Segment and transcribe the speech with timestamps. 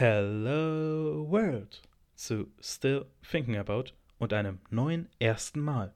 [0.00, 1.82] Hello World
[2.14, 5.92] zu Still Thinking About und einem neuen ersten Mal.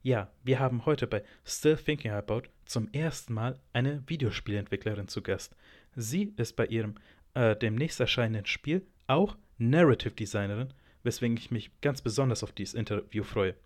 [0.00, 5.56] Ja, wir haben heute bei Still Thinking About zum ersten Mal eine Videospielentwicklerin zu Gast.
[5.96, 6.94] Sie ist bei ihrem
[7.34, 10.72] äh, demnächst erscheinenden Spiel auch Narrative Designerin,
[11.02, 13.56] weswegen ich mich ganz besonders auf dieses Interview freue.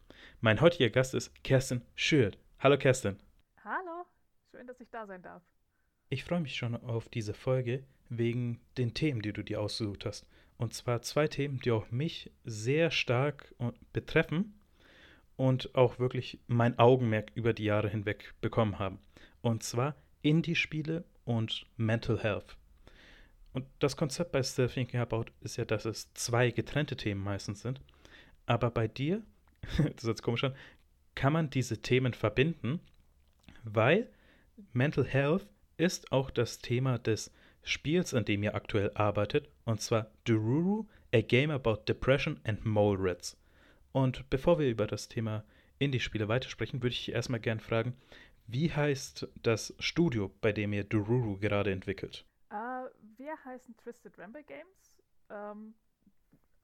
[0.41, 2.39] Mein heutiger Gast ist Kerstin Schürt.
[2.61, 3.19] Hallo Kerstin.
[3.63, 4.07] Hallo,
[4.53, 5.43] schön, dass ich da sein darf.
[6.09, 7.85] Ich freue mich schon auf diese Folge
[8.17, 10.27] wegen den Themen, die du dir ausgesucht hast.
[10.59, 13.55] Und zwar zwei Themen, die auch mich sehr stark
[13.93, 14.55] betreffen
[15.36, 18.99] und auch wirklich mein Augenmerk über die Jahre hinweg bekommen haben.
[19.41, 22.57] Und zwar Indie-Spiele und Mental Health.
[23.53, 27.63] Und das Konzept bei Still Thinking About ist ja, dass es zwei getrennte Themen meistens
[27.63, 27.81] sind.
[28.47, 29.22] Aber bei dir,
[29.63, 30.55] das ist jetzt komisch an,
[31.14, 32.81] kann man diese Themen verbinden,
[33.64, 34.08] weil
[34.72, 40.11] Mental Health ist auch das Thema des Spiels, an dem ihr aktuell arbeitet, und zwar
[40.25, 43.36] Dururu, a game about depression and mole rats.
[43.92, 45.44] Und bevor wir über das Thema
[45.78, 47.96] Indie-Spiele weitersprechen, würde ich erstmal gern fragen,
[48.46, 52.24] wie heißt das Studio, bei dem ihr Dururu gerade entwickelt?
[52.52, 55.02] Uh, wir heißen Twisted Ramble Games.
[55.30, 55.74] Ähm,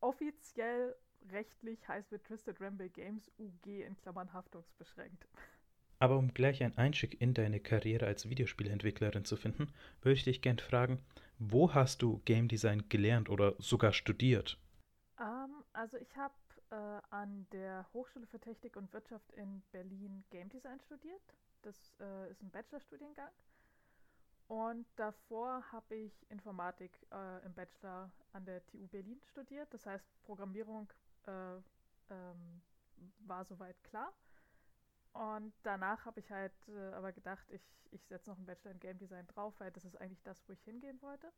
[0.00, 0.94] offiziell
[1.30, 5.27] rechtlich heißen wir Twisted Ramble Games UG in Klammern haftungsbeschränkt.
[5.98, 10.42] Aber um gleich einen Einstieg in deine Karriere als Videospielentwicklerin zu finden, würde ich dich
[10.42, 11.02] gerne fragen,
[11.38, 14.58] wo hast du Game Design gelernt oder sogar studiert?
[15.18, 16.34] Ähm, also ich habe
[16.70, 21.22] äh, an der Hochschule für Technik und Wirtschaft in Berlin Game Design studiert.
[21.62, 23.30] Das äh, ist ein Bachelorstudiengang.
[24.46, 29.72] Und davor habe ich Informatik äh, im Bachelor an der TU Berlin studiert.
[29.74, 30.90] Das heißt, Programmierung
[31.27, 31.56] äh,
[32.10, 32.62] ähm,
[33.27, 34.12] war soweit klar.
[35.19, 38.78] Und danach habe ich halt äh, aber gedacht, ich, ich setze noch einen Bachelor in
[38.78, 41.33] Game Design drauf, weil das ist eigentlich das, wo ich hingehen wollte.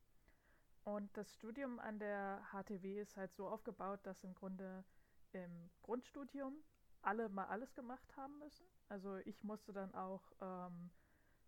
[0.84, 4.84] Und das Studium an der HTW ist halt so aufgebaut, dass im Grunde
[5.32, 6.56] im Grundstudium
[7.00, 8.66] alle mal alles gemacht haben müssen.
[8.90, 10.90] Also ich musste dann auch ähm,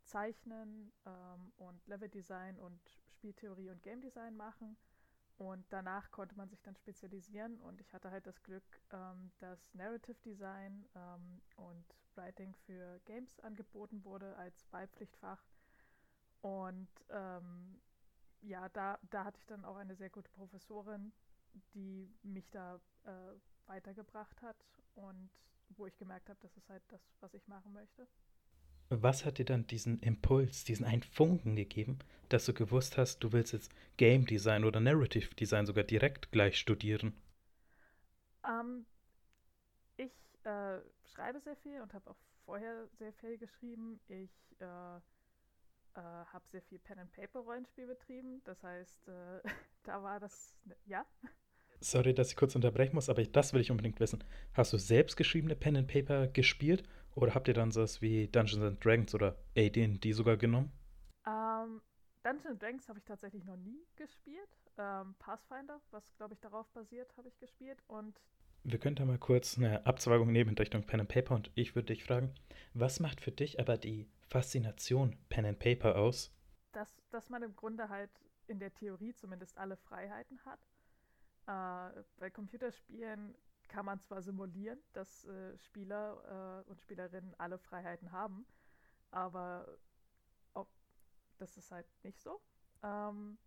[0.06, 4.78] Zeichnen ähm, und Leveldesign und Spieltheorie und Game Design machen.
[5.42, 9.74] Und danach konnte man sich dann spezialisieren und ich hatte halt das Glück, ähm, dass
[9.74, 15.42] Narrative Design ähm, und Writing für Games angeboten wurde als Beipflichtfach.
[16.42, 17.80] Und ähm,
[18.42, 21.12] ja, da, da hatte ich dann auch eine sehr gute Professorin,
[21.74, 23.10] die mich da äh,
[23.66, 24.64] weitergebracht hat
[24.94, 25.28] und
[25.70, 28.06] wo ich gemerkt habe, das ist halt das, was ich machen möchte.
[29.00, 31.98] Was hat dir dann diesen Impuls, diesen einen Funken gegeben,
[32.28, 36.58] dass du gewusst hast, du willst jetzt Game Design oder Narrative Design sogar direkt gleich
[36.58, 37.14] studieren?
[38.46, 38.84] Ähm,
[39.96, 40.12] ich
[40.44, 40.78] äh,
[41.14, 43.98] schreibe sehr viel und habe auch vorher sehr viel geschrieben.
[44.08, 45.00] Ich äh, äh,
[45.94, 48.42] habe sehr viel Pen and Paper Rollenspiel betrieben.
[48.44, 49.40] Das heißt, äh,
[49.84, 51.06] da war das ne, ja.
[51.80, 54.22] Sorry, dass ich kurz unterbrechen muss, aber das will ich unbedingt wissen.
[54.52, 56.84] Hast du selbst geschriebene Pen and Paper gespielt
[57.14, 60.72] oder habt ihr dann sowas wie Dungeons and Dragons oder AD&D sogar genommen?
[61.26, 61.80] Ähm,
[62.22, 64.48] Dungeons Dragons habe ich tatsächlich noch nie gespielt.
[64.78, 68.20] Ähm, Pathfinder, was glaube ich darauf basiert, habe ich gespielt und
[68.64, 71.74] wir können da mal kurz eine Abzweigung nehmen in Richtung Pen and Paper und ich
[71.74, 72.32] würde dich fragen,
[72.74, 76.32] was macht für dich aber die Faszination Pen and Paper aus?
[76.70, 78.10] Dass, dass man im Grunde halt
[78.46, 80.60] in der Theorie zumindest alle Freiheiten hat.
[81.46, 83.34] Äh, bei Computerspielen
[83.72, 88.46] kann man zwar simulieren, dass äh, Spieler äh, und Spielerinnen alle Freiheiten haben,
[89.10, 89.78] aber
[90.52, 90.68] ob,
[91.38, 92.38] das ist halt nicht so.
[92.82, 93.38] Ähm,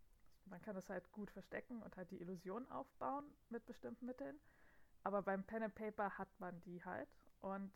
[0.45, 4.39] man kann das halt gut verstecken und halt die Illusion aufbauen mit bestimmten Mitteln.
[5.03, 7.09] Aber beim Pen and Paper hat man die halt.
[7.39, 7.71] Und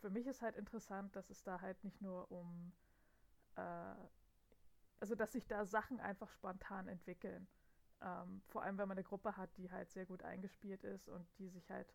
[0.00, 2.72] für mich ist halt interessant, dass es da halt nicht nur um,
[3.54, 3.94] äh,
[4.98, 7.46] also dass sich da Sachen einfach spontan entwickeln.
[8.02, 11.26] Ähm, vor allem, wenn man eine Gruppe hat, die halt sehr gut eingespielt ist und
[11.38, 11.94] die sich halt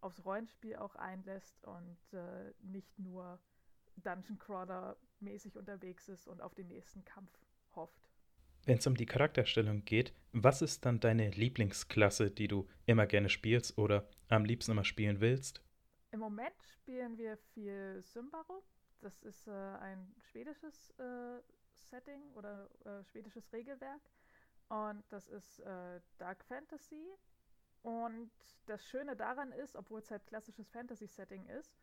[0.00, 3.40] aufs Rollenspiel auch einlässt und äh, nicht nur
[3.96, 7.32] Dungeon Crawler mäßig unterwegs ist und auf den nächsten Kampf
[7.74, 8.08] hofft.
[8.64, 13.28] Wenn es um die Charakterstellung geht, was ist dann deine Lieblingsklasse, die du immer gerne
[13.28, 15.64] spielst oder am liebsten immer spielen willst?
[16.10, 18.62] Im Moment spielen wir viel Symbarow.
[19.00, 21.40] Das ist äh, ein schwedisches äh,
[21.72, 24.00] Setting oder äh, schwedisches Regelwerk.
[24.68, 27.08] Und das ist äh, Dark Fantasy.
[27.82, 28.30] Und
[28.66, 31.74] das Schöne daran ist, obwohl es halt klassisches Fantasy-Setting ist,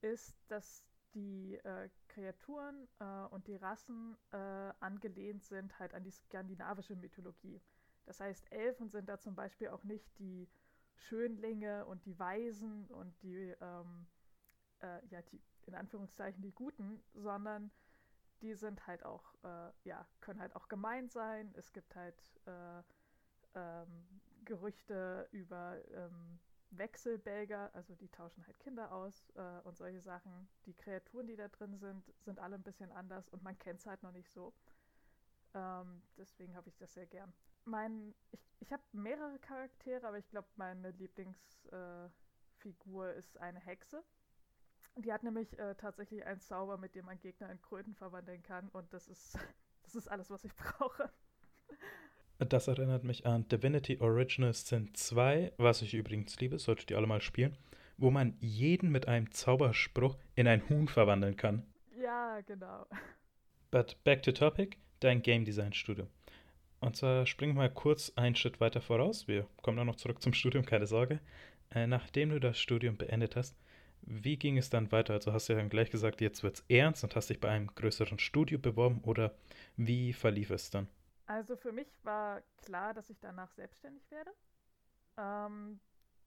[0.00, 0.84] ist, dass
[1.14, 4.36] die äh, Kreaturen äh, und die Rassen äh,
[4.80, 7.60] angelehnt sind halt an die skandinavische Mythologie.
[8.04, 10.48] Das heißt, Elfen sind da zum Beispiel auch nicht die
[10.94, 14.06] Schönlinge und die Weisen und die, ähm,
[14.80, 17.70] äh, ja, die, in Anführungszeichen die Guten, sondern
[18.42, 21.52] die sind halt auch, äh, ja, können halt auch gemein sein.
[21.56, 22.16] Es gibt halt
[22.46, 22.82] äh,
[23.54, 26.38] ähm, Gerüchte über ähm,
[26.70, 30.48] Wechselbälger, also die tauschen halt Kinder aus äh, und solche Sachen.
[30.66, 33.86] Die Kreaturen, die da drin sind, sind alle ein bisschen anders und man kennt es
[33.86, 34.52] halt noch nicht so.
[35.54, 37.32] Ähm, deswegen habe ich das sehr gern.
[37.64, 42.10] Mein, ich ich habe mehrere Charaktere, aber ich glaube, meine Lieblingsfigur
[43.08, 44.02] äh, ist eine Hexe.
[44.96, 48.68] Die hat nämlich äh, tatsächlich einen Zauber, mit dem man Gegner in Kröten verwandeln kann
[48.68, 49.38] und das ist,
[49.82, 51.10] das ist alles, was ich brauche.
[52.38, 57.06] Das erinnert mich an Divinity Original Sin 2, was ich übrigens liebe, solltet ihr alle
[57.06, 57.56] mal spielen,
[57.96, 61.64] wo man jeden mit einem Zauberspruch in ein Huhn verwandeln kann.
[61.96, 62.86] Ja, genau.
[63.70, 66.08] But back to topic, dein Game Design Studium.
[66.80, 69.26] Und zwar springen wir mal kurz einen Schritt weiter voraus.
[69.26, 71.20] Wir kommen dann noch zurück zum Studium, keine Sorge.
[71.70, 73.56] Äh, nachdem du das Studium beendet hast,
[74.06, 75.14] wie ging es dann weiter?
[75.14, 77.48] Also hast du ja dann gleich gesagt, jetzt wird es ernst und hast dich bei
[77.50, 79.34] einem größeren Studio beworben oder
[79.76, 80.88] wie verlief es dann?
[81.26, 84.30] Also für mich war klar, dass ich danach selbstständig werde.
[85.16, 85.80] Ähm,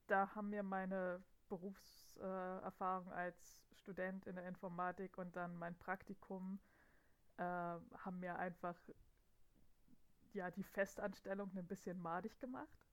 [0.08, 6.60] da haben mir meine Berufserfahrung als Student in der Informatik und dann mein Praktikum
[7.38, 8.76] äh, haben mir einfach
[10.34, 12.87] ja die Festanstellung ein bisschen madig gemacht.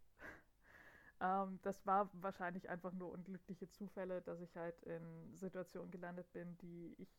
[1.24, 6.56] Ähm, das war wahrscheinlich einfach nur unglückliche Zufälle, dass ich halt in Situationen gelandet bin,
[6.58, 7.18] die ich,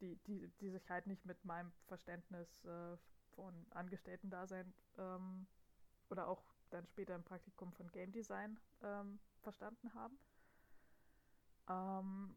[0.00, 2.96] die, die, die sich halt nicht mit meinem Verständnis äh,
[3.34, 5.46] von Angestellten-Dasein ähm,
[6.10, 10.18] oder auch dann später im Praktikum von Game Design ähm, verstanden haben.
[11.68, 12.36] Ähm,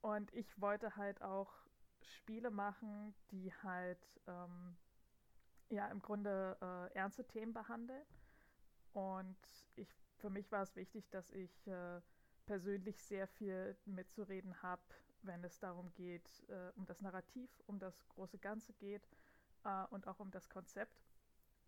[0.00, 1.52] und ich wollte halt auch
[2.00, 4.78] Spiele machen, die halt ähm,
[5.68, 8.06] ja im Grunde äh, ernste Themen behandeln.
[8.98, 9.36] Und
[9.76, 12.00] ich, für mich war es wichtig, dass ich äh,
[12.46, 14.82] persönlich sehr viel mitzureden habe,
[15.22, 19.08] wenn es darum geht, äh, um das Narrativ, um das große Ganze geht
[19.64, 21.06] äh, und auch um das Konzept.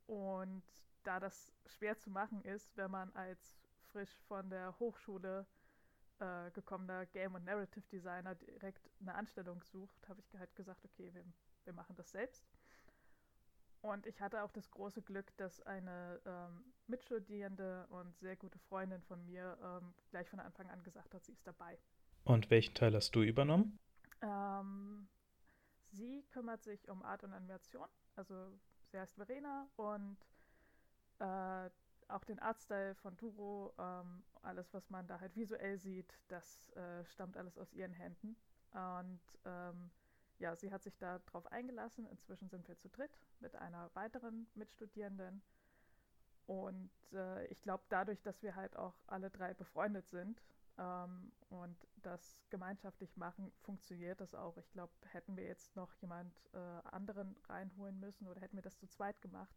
[0.09, 0.65] Und
[1.05, 3.61] da das schwer zu machen ist, wenn man als
[3.93, 5.47] frisch von der Hochschule
[6.19, 11.15] äh, gekommener Game- und Narrative Designer direkt eine Anstellung sucht, habe ich halt gesagt, okay,
[11.15, 11.25] wir,
[11.63, 12.43] wir machen das selbst.
[13.83, 19.03] Und ich hatte auch das große Glück, dass eine ähm, Mitstudierende und sehr gute Freundin
[19.03, 21.79] von mir ähm, gleich von Anfang an gesagt hat, sie ist dabei.
[22.25, 23.79] Und welchen Teil hast du übernommen?
[24.21, 25.09] Ähm,
[25.93, 27.89] sie kümmert sich um Art und Animation.
[28.17, 28.53] Also
[28.91, 30.19] sie heißt Verena und
[31.19, 31.71] äh,
[32.09, 37.05] auch den Artstyle von Duro, ähm, alles, was man da halt visuell sieht, das äh,
[37.07, 38.37] stammt alles aus ihren Händen.
[38.73, 39.91] Und ähm,
[40.41, 42.07] ja, sie hat sich darauf eingelassen.
[42.07, 45.43] Inzwischen sind wir zu dritt mit einer weiteren Mitstudierenden.
[46.47, 50.43] Und äh, ich glaube, dadurch, dass wir halt auch alle drei befreundet sind
[50.79, 54.57] ähm, und das gemeinschaftlich machen, funktioniert das auch.
[54.57, 56.59] Ich glaube, hätten wir jetzt noch jemand äh,
[56.89, 59.55] anderen reinholen müssen oder hätten wir das zu zweit gemacht,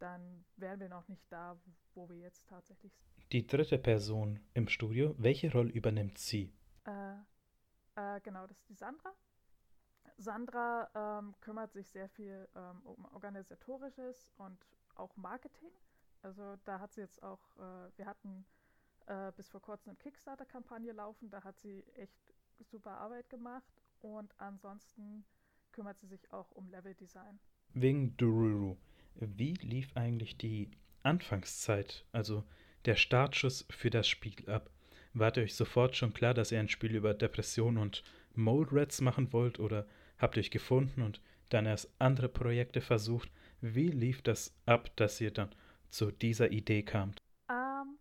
[0.00, 1.56] dann wären wir noch nicht da,
[1.94, 3.32] wo wir jetzt tatsächlich sind.
[3.32, 6.52] Die dritte Person im Studio, welche Rolle übernimmt sie?
[6.84, 7.14] Äh,
[7.94, 9.14] äh, genau, das ist die Sandra.
[10.16, 14.58] Sandra ähm, kümmert sich sehr viel ähm, um organisatorisches und
[14.94, 15.70] auch Marketing.
[16.22, 18.46] Also da hat sie jetzt auch, äh, wir hatten
[19.06, 24.32] äh, bis vor kurzem eine Kickstarter-Kampagne laufen, da hat sie echt super Arbeit gemacht und
[24.38, 25.24] ansonsten
[25.72, 27.40] kümmert sie sich auch um Leveldesign.
[27.74, 28.76] Wegen Dururu.
[29.16, 30.70] Wie lief eigentlich die
[31.02, 32.44] Anfangszeit, also
[32.84, 34.70] der Startschuss für das Spiel ab?
[35.12, 38.02] Wart ihr euch sofort schon klar, dass ihr ein Spiel über Depression und
[38.34, 39.86] Mole Rats machen wollt oder
[40.18, 43.30] habt ihr euch gefunden und dann erst andere Projekte versucht?
[43.60, 45.54] Wie lief das ab, dass ihr dann
[45.90, 47.22] zu dieser Idee kamt?
[47.48, 47.98] Ähm,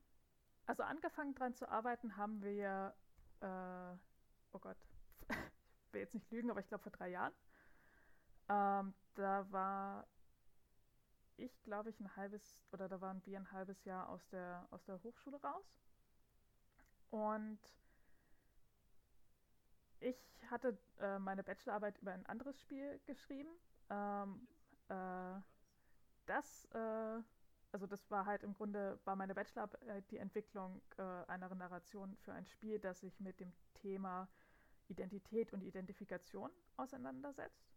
[0.66, 2.94] also angefangen dran zu arbeiten haben wir
[3.44, 3.98] äh,
[4.54, 4.78] oh Gott,
[5.30, 7.34] ich will jetzt nicht lügen, aber ich glaube vor drei Jahren.
[8.50, 10.08] Ähm, da war
[11.38, 14.84] ich, glaube ich, ein halbes, oder da waren wir ein halbes Jahr aus der, aus
[14.86, 15.66] der Hochschule raus.
[17.10, 17.60] Und
[20.04, 20.18] ich
[20.50, 23.50] hatte äh, meine Bachelorarbeit über ein anderes Spiel geschrieben.
[23.90, 24.48] Ähm,
[24.90, 25.40] äh,
[26.26, 27.22] das, äh,
[27.72, 32.34] also das war halt im Grunde, war meine Bachelorarbeit die Entwicklung äh, einer Narration für
[32.34, 34.28] ein Spiel, das sich mit dem Thema
[34.88, 37.74] Identität und Identifikation auseinandersetzt.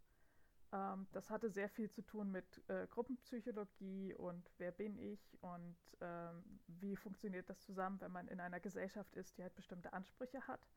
[0.73, 5.77] Ähm, das hatte sehr viel zu tun mit äh, Gruppenpsychologie und wer bin ich und
[6.01, 10.45] ähm, wie funktioniert das zusammen, wenn man in einer Gesellschaft ist, die halt bestimmte Ansprüche
[10.47, 10.67] hat.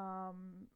[0.00, 0.70] Ähm,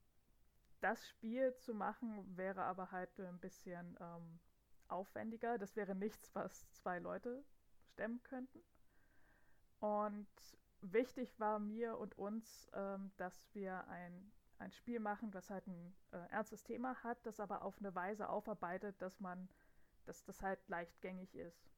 [0.81, 4.41] das Spiel zu machen wäre aber halt ein bisschen ähm,
[4.89, 5.59] aufwendiger.
[5.59, 7.45] Das wäre nichts, was zwei Leute
[7.93, 8.61] stemmen könnten.
[9.81, 10.29] Und
[10.81, 15.95] wichtig war mir und uns, ähm, dass wir ein ein Spiel machen, das halt ein
[16.13, 19.49] äh, ernstes Thema hat, das aber auf eine Weise aufarbeitet, dass man,
[20.05, 21.71] dass das halt leichtgängig ist.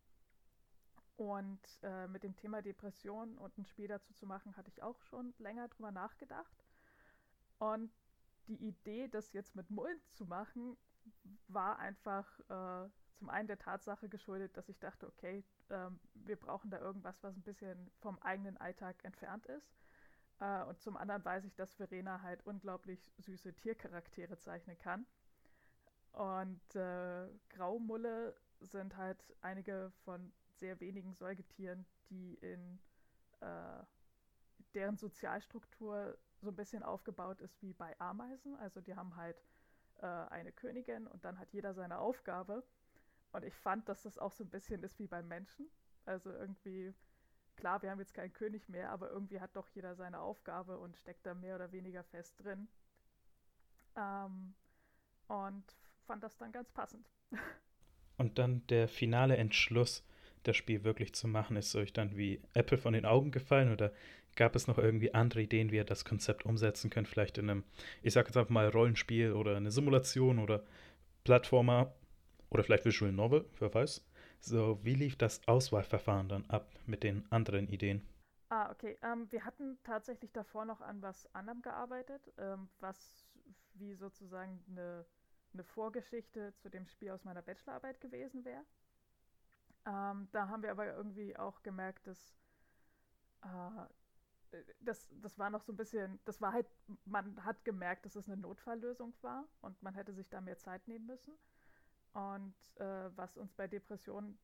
[1.17, 5.01] Und äh, mit dem Thema Depression und ein Spiel dazu zu machen, hatte ich auch
[5.03, 6.66] schon länger drüber nachgedacht.
[7.59, 7.93] Und
[8.49, 10.77] die Idee, das jetzt mit Mullen zu machen,
[11.49, 16.71] war einfach äh, zum einen der Tatsache geschuldet, dass ich dachte, okay, ähm, wir brauchen
[16.71, 19.75] da irgendwas, was ein bisschen vom eigenen Alltag entfernt ist.
[20.41, 25.07] Äh, und zum anderen weiß ich, dass Verena halt unglaublich süße Tiercharaktere zeichnen kann.
[26.13, 32.79] Und äh, Graumulle sind halt einige von sehr wenigen Säugetieren, die in
[33.41, 33.83] äh,
[34.75, 38.57] deren Sozialstruktur so ein bisschen aufgebaut ist wie bei Ameisen.
[38.57, 39.37] Also die haben halt
[39.99, 42.63] äh, eine Königin und dann hat jeder seine Aufgabe.
[43.33, 45.69] Und ich fand, dass das auch so ein bisschen ist wie beim Menschen.
[46.05, 46.95] Also irgendwie,
[47.57, 50.97] klar, wir haben jetzt keinen König mehr, aber irgendwie hat doch jeder seine Aufgabe und
[50.97, 52.69] steckt da mehr oder weniger fest drin.
[53.97, 54.55] Ähm,
[55.29, 55.65] und
[56.07, 57.11] fand das dann ganz passend.
[58.19, 60.03] Und dann der finale Entschluss,
[60.47, 63.93] das Spiel wirklich zu machen, ist euch dann wie Apple von den Augen gefallen oder
[64.37, 67.09] gab es noch irgendwie andere Ideen, wie ihr das Konzept umsetzen könnt?
[67.09, 67.65] Vielleicht in einem,
[68.03, 70.63] ich sag jetzt einfach mal Rollenspiel oder eine Simulation oder
[71.25, 71.95] Plattformer
[72.51, 74.05] oder vielleicht Visual Novel, wer weiß.
[74.41, 78.07] So, wie lief das Auswahlverfahren dann ab mit den anderen Ideen?
[78.49, 78.97] Ah, okay.
[79.03, 83.27] Ähm, wir hatten tatsächlich davor noch an was anderem gearbeitet, ähm, was
[83.75, 85.05] wie sozusagen eine,
[85.53, 88.63] eine Vorgeschichte zu dem Spiel aus meiner Bachelorarbeit gewesen wäre.
[89.87, 92.37] Ähm, da haben wir aber irgendwie auch gemerkt, dass
[93.43, 96.67] äh, das, das war noch so ein bisschen, das war halt,
[97.05, 100.87] man hat gemerkt, dass es eine Notfalllösung war und man hätte sich da mehr Zeit
[100.89, 101.35] nehmen müssen.
[102.13, 104.39] Und äh, was uns bei Depressionen,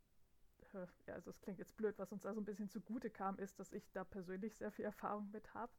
[1.07, 3.59] ja, also es klingt jetzt blöd, was uns da so ein bisschen zugute kam, ist,
[3.59, 5.73] dass ich da persönlich sehr viel Erfahrung mit habe.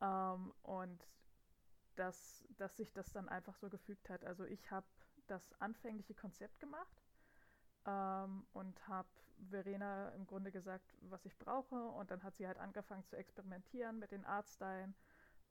[0.00, 1.06] Ähm, und
[1.96, 4.24] dass, dass sich das dann einfach so gefügt hat.
[4.24, 4.86] Also ich habe
[5.26, 7.02] das anfängliche Konzept gemacht
[7.86, 9.08] ähm, und habe
[9.48, 11.76] Verena im Grunde gesagt, was ich brauche.
[11.76, 14.94] Und dann hat sie halt angefangen zu experimentieren mit den Artstylen.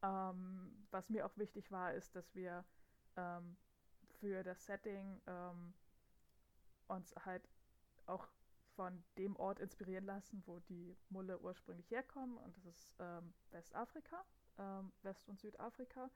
[0.04, 2.66] Ähm, was mir auch wichtig war, ist, dass wir
[3.18, 3.58] ähm,
[4.20, 5.74] für das Setting ähm,
[6.88, 7.48] uns halt
[8.06, 8.28] auch
[8.76, 12.38] von dem Ort inspirieren lassen, wo die Mulle ursprünglich herkommen.
[12.38, 14.24] Und das ist ähm, Westafrika,
[14.58, 16.10] ähm, West- und Südafrika.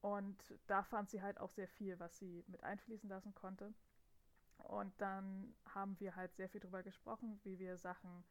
[0.00, 3.74] Und da fand sie halt auch sehr viel, was sie mit einfließen lassen konnte.
[4.64, 8.24] Und dann haben wir halt sehr viel darüber gesprochen, wie wir Sachen,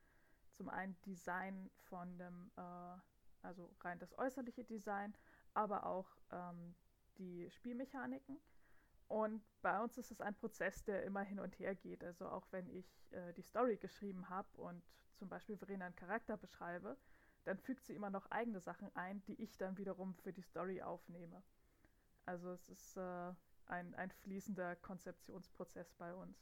[0.53, 2.97] zum einen Design von dem, äh,
[3.41, 5.15] also rein das äußerliche Design,
[5.53, 6.75] aber auch ähm,
[7.17, 8.39] die Spielmechaniken
[9.09, 12.03] und bei uns ist es ein Prozess, der immer hin und her geht.
[12.03, 14.83] Also auch wenn ich äh, die Story geschrieben habe und
[15.15, 16.95] zum Beispiel Verena einen Charakter beschreibe,
[17.43, 20.83] dann fügt sie immer noch eigene Sachen ein, die ich dann wiederum für die Story
[20.83, 21.41] aufnehme.
[22.25, 23.33] Also es ist äh,
[23.69, 26.37] ein, ein fließender Konzeptionsprozess bei uns.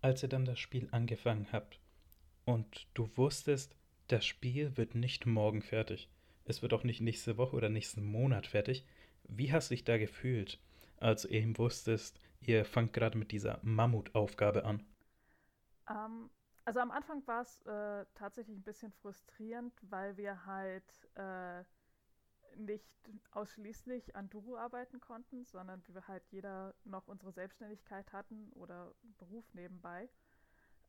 [0.00, 1.80] Als ihr dann das Spiel angefangen habt
[2.44, 3.76] und du wusstest,
[4.08, 6.08] das Spiel wird nicht morgen fertig,
[6.44, 8.86] es wird auch nicht nächste Woche oder nächsten Monat fertig,
[9.24, 10.58] wie hast du dich da gefühlt?
[11.00, 14.84] als du eben wusstest, ihr fangt gerade mit dieser Mammutaufgabe an?
[15.88, 16.30] Ähm,
[16.64, 21.64] also am Anfang war es äh, tatsächlich ein bisschen frustrierend, weil wir halt äh,
[22.58, 22.86] nicht
[23.30, 29.52] ausschließlich an Duru arbeiten konnten, sondern wir halt jeder noch unsere Selbstständigkeit hatten oder Beruf
[29.54, 30.08] nebenbei.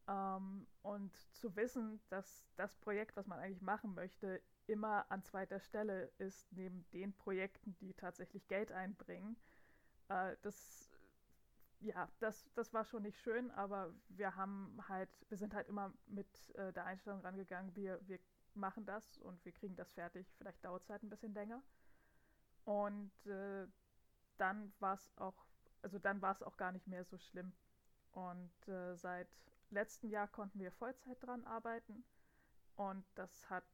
[0.07, 5.59] Ähm, und zu wissen, dass das Projekt, was man eigentlich machen möchte, immer an zweiter
[5.59, 9.37] Stelle ist, neben den Projekten, die tatsächlich Geld einbringen,
[10.09, 10.89] äh, das,
[11.79, 15.93] ja, das, das war schon nicht schön, aber wir haben halt, wir sind halt immer
[16.07, 18.19] mit äh, der Einstellung rangegangen, wir, wir
[18.55, 20.27] machen das und wir kriegen das fertig.
[20.37, 21.61] Vielleicht dauert es halt ein bisschen länger.
[22.65, 23.67] Und äh,
[24.37, 25.45] dann war es auch,
[25.81, 27.53] also dann war es auch gar nicht mehr so schlimm.
[28.11, 29.27] Und äh, seit
[29.69, 32.03] letztem Jahr konnten wir Vollzeit dran arbeiten
[32.75, 33.65] und das hat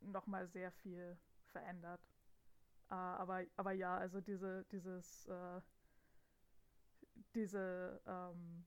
[0.00, 2.00] nochmal sehr viel verändert.
[2.90, 5.60] Uh, aber, aber ja, also diese, dieses, uh,
[7.34, 8.66] diese, ähm,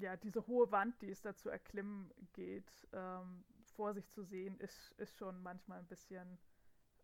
[0.00, 4.58] ja, diese hohe Wand, die es da zu erklimmen geht, ähm, vor sich zu sehen,
[4.58, 6.38] ist, ist schon manchmal ein bisschen,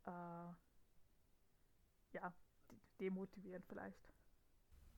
[0.07, 0.53] uh,
[2.13, 2.33] ja,
[3.01, 4.13] demotivierend vielleicht.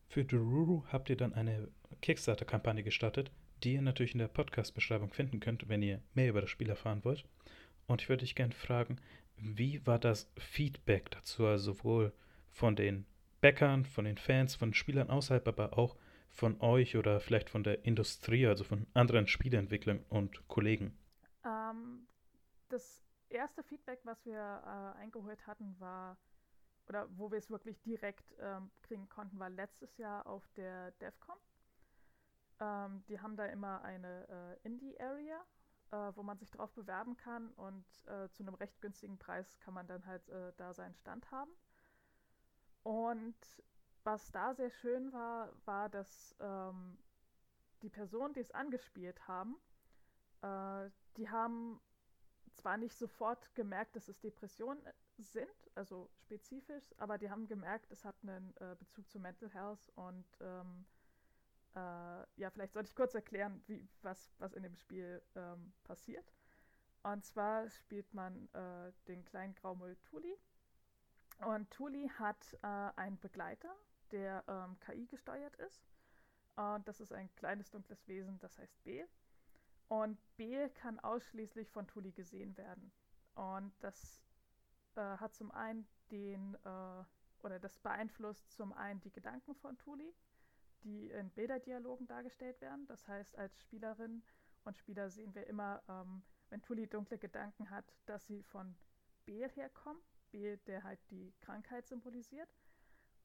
[0.09, 1.69] Für Dururu habt ihr dann eine
[2.01, 3.31] Kickstarter-Kampagne gestartet,
[3.63, 7.05] die ihr natürlich in der Podcast-Beschreibung finden könnt, wenn ihr mehr über das Spiel erfahren
[7.05, 7.25] wollt.
[7.87, 8.97] Und ich würde dich gerne fragen,
[9.37, 12.13] wie war das Feedback dazu, also sowohl
[12.51, 13.07] von den
[13.41, 15.97] Bäckern, von den Fans, von Spielern außerhalb, aber auch
[16.31, 20.97] von euch oder vielleicht von der Industrie, also von anderen Spieleentwicklern und Kollegen?
[21.45, 22.07] Ähm,
[22.69, 26.17] das erste Feedback, was wir äh, eingeholt hatten, war,
[26.89, 31.37] oder wo wir es wirklich direkt ähm, kriegen konnten, war letztes Jahr auf der DEFCON.
[32.61, 35.39] Ähm, die haben da immer eine äh, Indie-Area,
[35.91, 39.75] äh, wo man sich drauf bewerben kann und äh, zu einem recht günstigen Preis kann
[39.75, 41.51] man dann halt äh, da seinen Stand haben.
[42.83, 43.37] Und
[44.09, 46.97] was da sehr schön war, war, dass ähm,
[47.83, 49.55] die Personen, die es angespielt haben,
[50.41, 50.89] äh,
[51.19, 51.79] die haben
[52.55, 54.83] zwar nicht sofort gemerkt, dass es Depressionen
[55.19, 59.93] sind, also spezifisch, aber die haben gemerkt, es hat einen äh, Bezug zu Mental Health
[59.95, 60.87] und ähm,
[61.77, 66.33] äh, ja, vielleicht sollte ich kurz erklären, wie, was, was in dem Spiel ähm, passiert.
[67.03, 70.35] Und zwar spielt man äh, den kleinen Graumull Tuli.
[71.41, 73.77] Und Tuli hat äh, einen Begleiter,
[74.09, 75.83] der ähm, KI gesteuert ist.
[76.57, 79.05] Und das ist ein kleines dunkles Wesen, das heißt B.
[79.89, 82.93] Und B kann ausschließlich von Tuli gesehen werden.
[83.35, 84.23] Und das
[84.97, 87.05] äh, hat zum einen den, äh,
[87.43, 90.15] oder das beeinflusst zum einen die Gedanken von Tuli,
[90.83, 92.87] die in Bilderdialogen dargestellt werden.
[92.87, 94.23] Das heißt, als Spielerin
[94.65, 98.77] und Spieler sehen wir immer, ähm, wenn Tuli dunkle Gedanken hat, dass sie von
[99.25, 100.03] Beel herkommen.
[100.31, 102.49] Beel, der halt die Krankheit symbolisiert.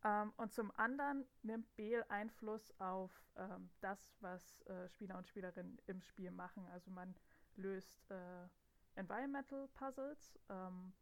[0.03, 5.79] Ähm, und zum anderen nimmt Beel Einfluss auf ähm, das, was äh, Spieler und Spielerinnen
[5.87, 6.65] im Spiel machen.
[6.67, 7.15] Also man
[7.55, 8.47] löst äh,
[8.95, 10.93] Environmental Puzzles ähm,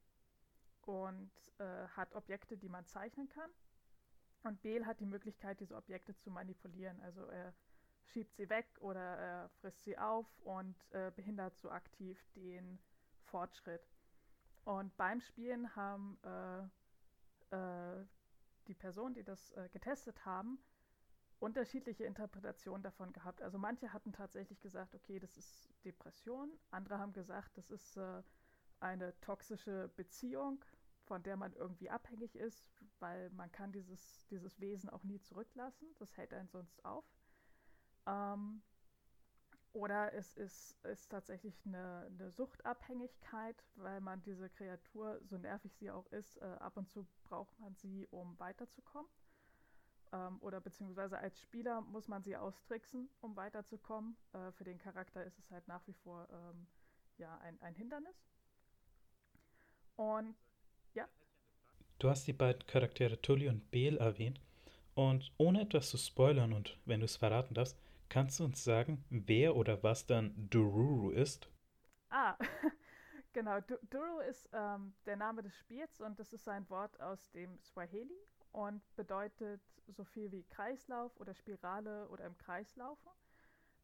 [0.81, 3.49] und äh, hat Objekte, die man zeichnen kann.
[4.43, 6.99] Und Beel hat die Möglichkeit, diese Objekte zu manipulieren.
[7.01, 7.53] Also er
[8.05, 12.79] schiebt sie weg oder er frisst sie auf und äh, behindert so aktiv den
[13.23, 13.87] Fortschritt.
[14.63, 18.05] Und beim Spielen haben äh, äh,
[18.71, 20.57] die Personen, die das äh, getestet haben,
[21.39, 23.41] unterschiedliche Interpretationen davon gehabt.
[23.41, 26.49] Also manche hatten tatsächlich gesagt, okay, das ist Depression.
[26.69, 28.23] Andere haben gesagt, das ist äh,
[28.79, 30.63] eine toxische Beziehung,
[31.03, 35.87] von der man irgendwie abhängig ist, weil man kann dieses, dieses Wesen auch nie zurücklassen.
[35.99, 37.05] Das hält einen sonst auf.
[38.05, 38.61] Ähm,
[39.73, 45.89] oder es ist, ist tatsächlich eine, eine, Suchtabhängigkeit, weil man diese Kreatur, so nervig sie
[45.89, 49.09] auch ist, äh, ab und zu braucht man sie, um weiterzukommen.
[50.11, 54.17] Ähm, oder beziehungsweise als Spieler muss man sie austricksen, um weiterzukommen.
[54.33, 56.67] Äh, für den Charakter ist es halt nach wie vor ähm,
[57.17, 58.25] ja, ein, ein Hindernis.
[59.95, 60.35] Und
[60.93, 61.07] ja.
[61.99, 64.41] Du hast die beiden Charaktere Tully und Beel erwähnt.
[64.95, 67.77] Und ohne etwas zu spoilern und wenn du es verraten darfst,
[68.11, 71.47] Kannst du uns sagen, wer oder was dann Dururu ist?
[72.09, 72.35] Ah,
[73.31, 73.61] genau.
[73.61, 77.57] Du Dururu ist ähm, der Name des Spiels und das ist ein Wort aus dem
[77.63, 78.19] Swahili
[78.51, 83.07] und bedeutet so viel wie Kreislauf oder Spirale oder im Kreis laufen.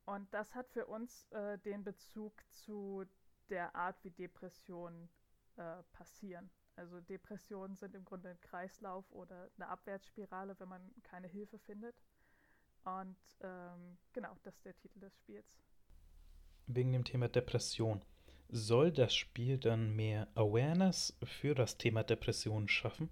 [0.03, 3.05] Und das hat für uns äh, den Bezug zu
[3.47, 5.07] der Art, wie Depressionen
[5.55, 6.49] äh, passieren.
[6.75, 11.95] Also Depressionen sind im Grunde ein Kreislauf oder eine Abwärtsspirale, wenn man keine Hilfe findet.
[12.87, 15.57] Und ähm, genau, das ist der Titel des Spiels.
[16.67, 18.01] Wegen dem Thema Depression.
[18.49, 23.09] Soll das Spiel dann mehr Awareness für das Thema Depression schaffen?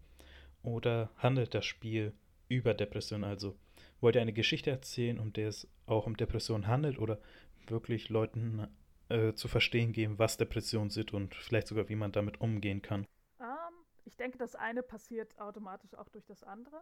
[0.64, 2.14] Oder handelt das Spiel
[2.48, 3.26] über Depression?
[3.26, 3.58] Also
[4.00, 6.98] wollt ihr eine Geschichte erzählen, um der es auch um Depression handelt?
[6.98, 7.20] Oder
[7.68, 8.70] wirklich Leuten
[9.10, 13.06] äh, zu verstehen geben, was Depressionen sind und vielleicht sogar, wie man damit umgehen kann?
[13.40, 16.82] Um, ähm, ich denke, das eine passiert automatisch auch durch das andere.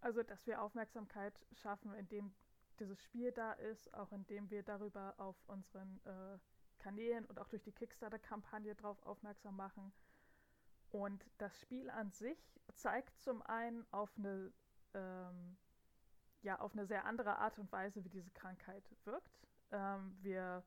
[0.00, 2.32] Also, dass wir Aufmerksamkeit schaffen, indem
[2.78, 6.38] dieses Spiel da ist, auch indem wir darüber auf unseren äh,
[6.78, 9.92] Kanälen und auch durch die Kickstarter-Kampagne darauf aufmerksam machen.
[10.90, 12.38] Und das Spiel an sich
[12.74, 14.52] zeigt zum einen auf eine,
[14.94, 15.56] ähm,
[16.42, 19.48] ja, auf eine sehr andere Art und Weise, wie diese Krankheit wirkt.
[19.70, 20.64] Ähm, wir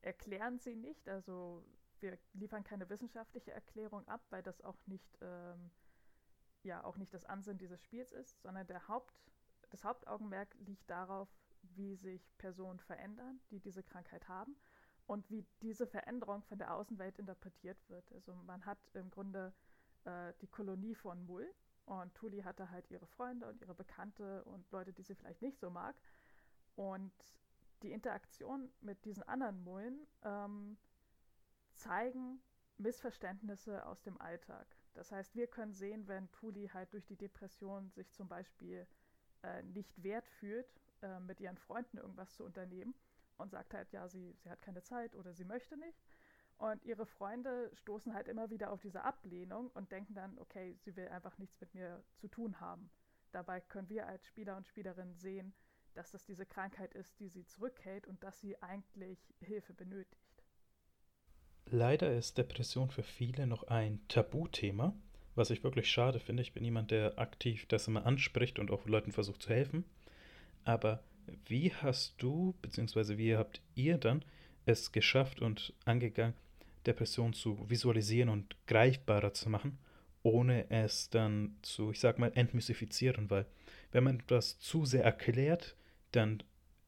[0.00, 1.64] erklären sie nicht, also
[2.00, 5.70] wir liefern keine wissenschaftliche Erklärung ab, weil das auch nicht ähm,
[6.64, 9.14] ja auch nicht das Ansinnen dieses Spiels ist, sondern der Haupt,
[9.70, 11.28] das Hauptaugenmerk liegt darauf,
[11.62, 14.56] wie sich Personen verändern, die diese Krankheit haben
[15.06, 18.10] und wie diese Veränderung von der Außenwelt interpretiert wird.
[18.12, 19.52] Also man hat im Grunde
[20.04, 21.52] äh, die Kolonie von Mull
[21.86, 25.58] und Tuli hatte halt ihre Freunde und ihre Bekannte und Leute, die sie vielleicht nicht
[25.58, 25.96] so mag.
[26.76, 27.12] Und
[27.82, 30.78] die Interaktion mit diesen anderen Mullen ähm,
[31.74, 32.40] zeigen
[32.78, 34.66] Missverständnisse aus dem Alltag.
[34.94, 38.86] Das heißt, wir können sehen, wenn Tuli halt durch die Depression sich zum Beispiel
[39.42, 40.66] äh, nicht wert fühlt,
[41.02, 42.94] äh, mit ihren Freunden irgendwas zu unternehmen
[43.38, 46.02] und sagt halt, ja, sie, sie hat keine Zeit oder sie möchte nicht.
[46.58, 50.94] Und ihre Freunde stoßen halt immer wieder auf diese Ablehnung und denken dann, okay, sie
[50.94, 52.90] will einfach nichts mit mir zu tun haben.
[53.32, 55.54] Dabei können wir als Spieler und Spielerinnen sehen,
[55.94, 60.29] dass das diese Krankheit ist, die sie zurückhält und dass sie eigentlich Hilfe benötigt.
[61.72, 64.92] Leider ist Depression für viele noch ein Tabuthema,
[65.36, 66.42] was ich wirklich schade finde.
[66.42, 69.84] Ich bin jemand, der aktiv das immer anspricht und auch Leuten versucht zu helfen.
[70.64, 71.00] Aber
[71.46, 74.24] Wie hast du, beziehungsweise wie habt ihr dann
[74.66, 76.34] es geschafft und angegangen,
[76.86, 79.78] Depression zu visualisieren und greifbarer zu machen,
[80.22, 83.46] ohne es dann zu, ich sag mal, entmystifizieren, weil
[83.92, 85.76] wenn man das zu sehr erklärt,
[86.12, 86.42] dann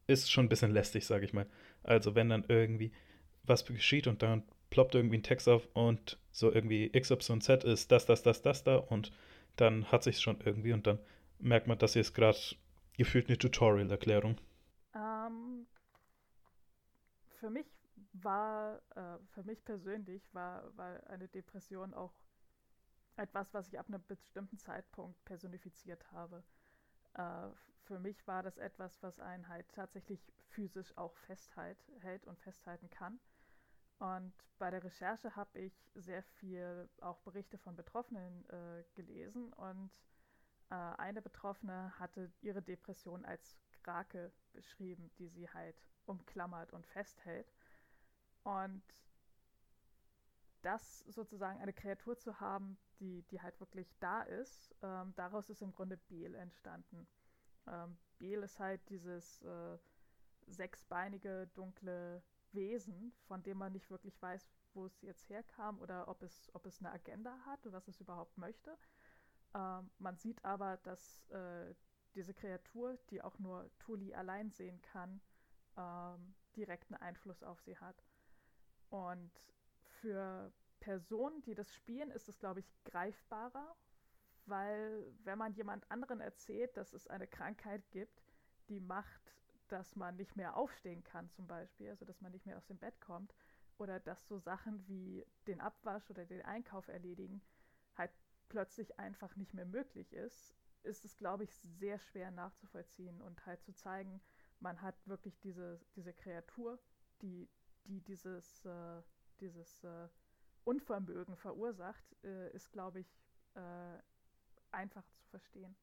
[0.06, 1.46] ist es schon ein bisschen lästig, sage ich mal.
[1.82, 2.92] Also wenn dann irgendwie
[3.44, 4.42] was geschieht und dann
[4.72, 8.40] ploppt irgendwie ein Text auf und so irgendwie X, Y, Z ist das, das, das,
[8.40, 9.12] das da und
[9.56, 10.98] dann hat sich schon irgendwie und dann
[11.38, 12.38] merkt man, dass ist gerade
[12.96, 14.40] gefühlt eine Tutorial-Erklärung.
[14.94, 15.66] Ähm,
[17.38, 17.66] für mich
[18.14, 22.14] war, äh, für mich persönlich war, war eine Depression auch
[23.16, 26.42] etwas, was ich ab einem bestimmten Zeitpunkt personifiziert habe.
[27.14, 27.48] Äh,
[27.84, 33.20] für mich war das etwas, was einen halt tatsächlich physisch auch festhält und festhalten kann.
[34.02, 39.92] Und bei der Recherche habe ich sehr viel auch Berichte von Betroffenen äh, gelesen und
[40.70, 47.54] äh, eine Betroffene hatte ihre Depression als Krake beschrieben, die sie halt umklammert und festhält.
[48.42, 48.82] Und
[50.62, 55.62] das sozusagen eine Kreatur zu haben, die, die halt wirklich da ist, ähm, daraus ist
[55.62, 57.06] im Grunde Beel entstanden.
[57.68, 59.78] Ähm, Beel ist halt dieses äh,
[60.48, 66.22] sechsbeinige, dunkle Wesen, von dem man nicht wirklich weiß, wo es jetzt herkam oder ob
[66.22, 68.76] es, ob es eine Agenda hat oder was es überhaupt möchte.
[69.54, 71.74] Ähm, man sieht aber, dass äh,
[72.14, 75.20] diese Kreatur, die auch nur Tuli allein sehen kann,
[75.76, 78.04] ähm, direkten Einfluss auf sie hat.
[78.90, 79.32] Und
[80.00, 83.76] für Personen, die das spielen, ist es, glaube ich, greifbarer,
[84.46, 88.22] weil wenn man jemand anderen erzählt, dass es eine Krankheit gibt,
[88.68, 89.34] die macht,
[89.68, 92.78] dass man nicht mehr aufstehen kann zum Beispiel, also dass man nicht mehr aus dem
[92.78, 93.34] Bett kommt,
[93.78, 97.42] oder dass so Sachen wie den Abwasch oder den Einkauf erledigen
[97.96, 98.10] halt
[98.48, 103.62] plötzlich einfach nicht mehr möglich ist, ist es, glaube ich, sehr schwer nachzuvollziehen und halt
[103.62, 104.20] zu zeigen,
[104.60, 106.78] man hat wirklich diese, diese Kreatur,
[107.22, 107.48] die,
[107.84, 109.02] die dieses, äh,
[109.40, 110.08] dieses äh,
[110.64, 113.18] Unvermögen verursacht, äh, ist, glaube ich,
[113.54, 113.98] äh,
[114.70, 115.74] einfach zu verstehen.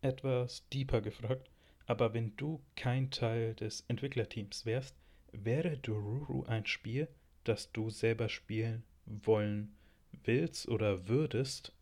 [0.00, 1.50] Etwas deeper gefragt,
[1.88, 4.94] aber wenn du kein Teil des Entwicklerteams wärst,
[5.32, 7.08] wäre Doruru ein Spiel,
[7.44, 9.74] das du selber spielen wollen
[10.12, 11.72] willst oder würdest?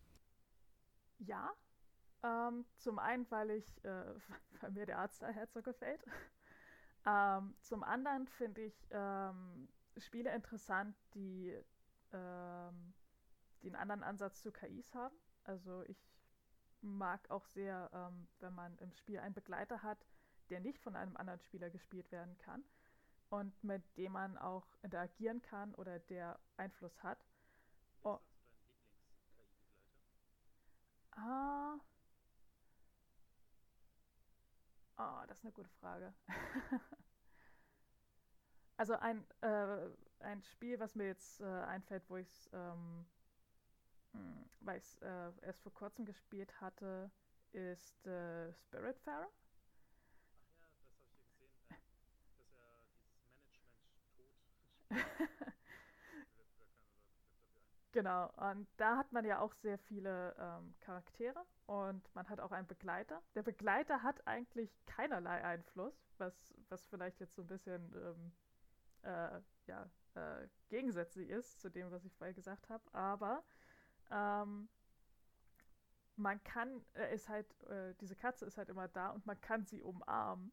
[1.19, 1.53] Ja.
[2.23, 4.15] Ähm, zum einen, weil ich, äh,
[4.61, 6.05] weil mir der Arzt daher so gefällt.
[7.05, 11.53] ähm, zum anderen finde ich ähm, Spiele interessant, die,
[12.13, 12.95] ähm,
[13.63, 15.17] die einen anderen Ansatz zu KIs haben.
[15.43, 16.16] Also ich
[16.87, 19.99] mag auch sehr, ähm, wenn man im Spiel einen Begleiter hat,
[20.51, 22.65] der nicht von einem anderen Spieler gespielt werden kann
[23.31, 27.19] und mit dem man auch interagieren kann oder der Einfluss hat.
[28.03, 28.19] Oh.
[31.13, 31.79] Ah.
[34.99, 36.15] Oh, das ist eine gute Frage.
[38.77, 43.07] also ein, äh, ein Spiel, was mir jetzt äh, einfällt, wo ich es, ähm, hm,
[44.61, 47.11] weil ich es äh, erst vor kurzem gespielt hatte,
[47.53, 49.29] ist äh, Spiritfarer.
[51.71, 51.79] Ach
[52.51, 53.47] ja, das habe
[53.85, 56.69] ich hier gesehen, dass er dieses Management tot
[57.93, 62.53] Genau, und da hat man ja auch sehr viele ähm, Charaktere und man hat auch
[62.53, 63.23] einen Begleiter.
[63.35, 68.33] Der Begleiter hat eigentlich keinerlei Einfluss, was, was vielleicht jetzt so ein bisschen ähm,
[69.03, 72.85] äh, ja, äh, gegensätzlich ist zu dem, was ich vorher gesagt habe.
[72.93, 73.43] Aber
[74.11, 74.69] ähm,
[76.17, 79.65] man kann, äh, ist halt, äh, diese Katze ist halt immer da und man kann
[79.67, 80.53] sie umarmen.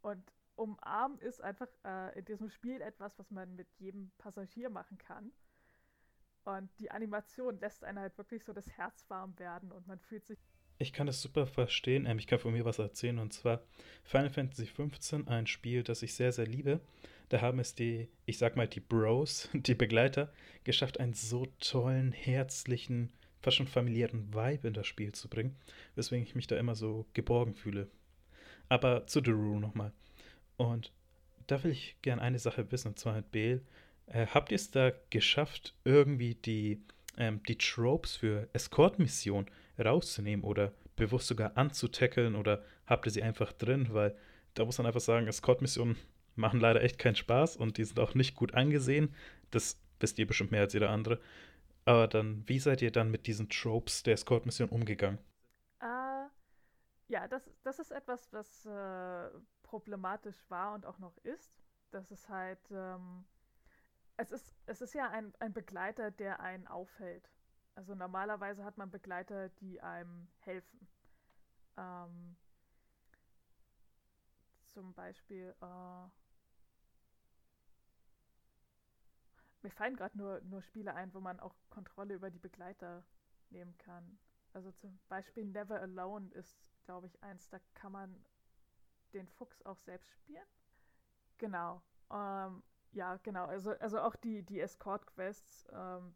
[0.00, 0.22] Und
[0.56, 5.32] umarmen ist einfach äh, in diesem Spiel etwas, was man mit jedem Passagier machen kann.
[6.44, 10.24] Und die Animation lässt einen halt wirklich so das Herz warm werden und man fühlt
[10.26, 10.38] sich.
[10.78, 12.06] Ich kann das super verstehen.
[12.06, 13.62] Ähm, ich kann von mir was erzählen und zwar
[14.04, 16.80] Final Fantasy XV, ein Spiel, das ich sehr, sehr liebe.
[17.28, 20.32] Da haben es die, ich sag mal, die Bros, die Begleiter,
[20.64, 25.56] geschafft, einen so tollen, herzlichen, fast schon familiären Vibe in das Spiel zu bringen,
[25.94, 27.88] weswegen ich mich da immer so geborgen fühle.
[28.68, 29.92] Aber zu Daru nochmal.
[30.56, 30.92] Und
[31.46, 33.60] da will ich gerne eine Sache wissen, und zwar mit Bale.
[34.06, 36.80] Äh, habt ihr es da geschafft, irgendwie die,
[37.16, 39.46] ähm, die Tropes für Escort-Missionen
[39.78, 43.88] rauszunehmen oder bewusst sogar anzutackeln oder habt ihr sie einfach drin?
[43.90, 44.16] Weil
[44.54, 45.96] da muss man einfach sagen, Escort-Missionen
[46.36, 49.14] machen leider echt keinen Spaß und die sind auch nicht gut angesehen.
[49.50, 51.20] Das wisst ihr bestimmt mehr als jeder andere.
[51.84, 55.18] Aber dann, wie seid ihr dann mit diesen Tropes der Escort-Mission umgegangen?
[55.80, 56.26] Äh,
[57.08, 59.30] ja, das, das ist etwas, was äh,
[59.62, 61.54] problematisch war und auch noch ist.
[61.92, 63.24] Das ist halt, ähm,
[64.16, 67.30] es ist, es ist ja ein, ein Begleiter, der einen aufhält.
[67.76, 70.88] Also normalerweise hat man Begleiter, die einem helfen.
[71.76, 72.36] Ähm,
[74.66, 76.08] zum Beispiel, äh,
[79.66, 83.04] mir fallen gerade nur, nur Spiele ein, wo man auch Kontrolle über die Begleiter
[83.50, 84.16] nehmen kann.
[84.52, 88.24] Also zum Beispiel Never Alone ist, glaube ich, eins, da kann man
[89.12, 90.46] den Fuchs auch selbst spielen.
[91.38, 91.82] Genau.
[92.12, 93.46] Ähm, ja, genau.
[93.46, 95.66] Also, also auch die, die Escort-Quests.
[95.72, 96.14] Ähm,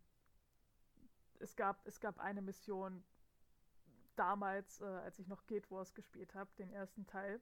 [1.40, 3.02] es, gab, es gab eine Mission
[4.14, 7.40] damals, äh, als ich noch Guild Wars gespielt habe, den ersten Teil,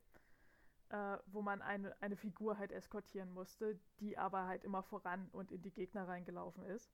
[0.90, 5.52] äh, wo man eine, eine Figur halt eskortieren musste, die aber halt immer voran und
[5.52, 6.90] in die Gegner reingelaufen ist.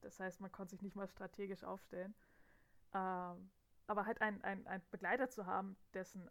[0.00, 2.14] Das heißt, man konnte sich nicht mal strategisch aufstellen.
[2.94, 3.50] Ähm,
[3.86, 6.30] aber halt einen ein Begleiter zu haben, dessen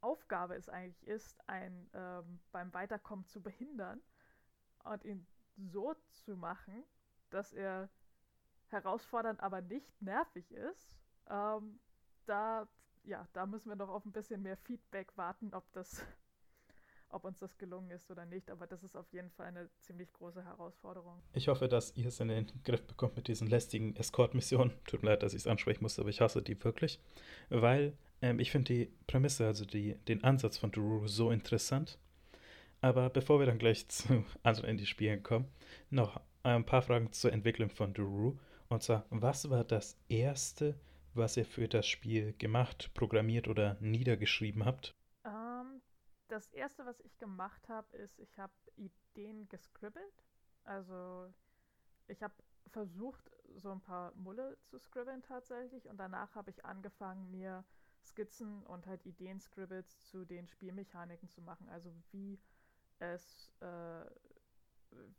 [0.00, 4.00] Aufgabe es eigentlich ist, einen ähm, beim Weiterkommen zu behindern
[4.84, 5.26] und ihn
[5.56, 6.84] so zu machen,
[7.30, 7.88] dass er
[8.68, 10.94] herausfordernd, aber nicht nervig ist,
[11.28, 11.80] ähm,
[12.26, 12.68] da,
[13.04, 16.02] ja, da müssen wir noch auf ein bisschen mehr Feedback warten, ob das,
[17.14, 18.50] ob uns das gelungen ist oder nicht.
[18.50, 21.22] Aber das ist auf jeden Fall eine ziemlich große Herausforderung.
[21.32, 24.72] Ich hoffe, dass ihr es in den Griff bekommt mit diesen lästigen Escort-Missionen.
[24.86, 27.00] Tut mir leid, dass ich es ansprechen musste, aber ich hasse die wirklich.
[27.48, 31.98] Weil ähm, ich finde die Prämisse, also die, den Ansatz von Duru so interessant.
[32.80, 35.46] Aber bevor wir dann gleich zu anderen Indie-Spielen kommen,
[35.90, 38.38] noch ein paar Fragen zur Entwicklung von Duru.
[38.68, 40.74] Und zwar, was war das erste
[41.14, 44.94] was ihr für das Spiel gemacht, programmiert oder niedergeschrieben habt?
[46.34, 50.24] Das erste, was ich gemacht habe, ist, ich habe Ideen gescribbelt.
[50.64, 51.32] Also
[52.08, 52.34] ich habe
[52.72, 57.64] versucht, so ein paar Mulle zu scribbeln tatsächlich und danach habe ich angefangen, mir
[58.04, 61.68] Skizzen und halt Ideen-Scribbles zu den Spielmechaniken zu machen.
[61.68, 62.40] Also wie
[62.98, 64.04] es, äh,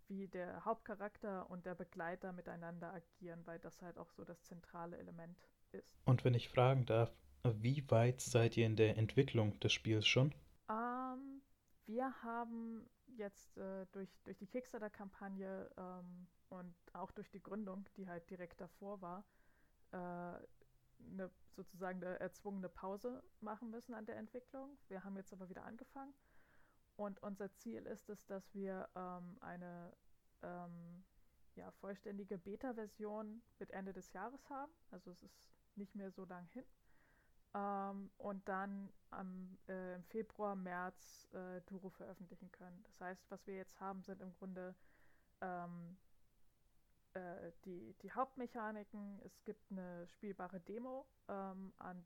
[0.10, 4.98] wie der Hauptcharakter und der Begleiter miteinander agieren, weil das halt auch so das zentrale
[4.98, 5.96] Element ist.
[6.04, 10.36] Und wenn ich fragen darf, wie weit seid ihr in der Entwicklung des Spiels schon?
[11.86, 18.08] Wir haben jetzt äh, durch, durch die Kickstarter-Kampagne ähm, und auch durch die Gründung, die
[18.08, 19.24] halt direkt davor war,
[19.92, 24.78] äh, eine, sozusagen eine erzwungene Pause machen müssen an der Entwicklung.
[24.88, 26.14] Wir haben jetzt aber wieder angefangen.
[26.96, 29.94] Und unser Ziel ist es, dass wir ähm, eine
[30.42, 31.04] ähm,
[31.56, 34.72] ja, vollständige Beta-Version mit Ende des Jahres haben.
[34.92, 35.38] Also es ist
[35.76, 36.66] nicht mehr so lang hin.
[37.56, 42.84] Ähm, und dann am, äh, im Februar, März äh, Duro veröffentlichen können.
[42.84, 44.76] Das heißt, was wir jetzt haben, sind im Grunde
[45.40, 45.98] ähm,
[47.14, 49.22] äh, die, die Hauptmechaniken.
[49.24, 52.06] Es gibt eine spielbare Demo, ähm, an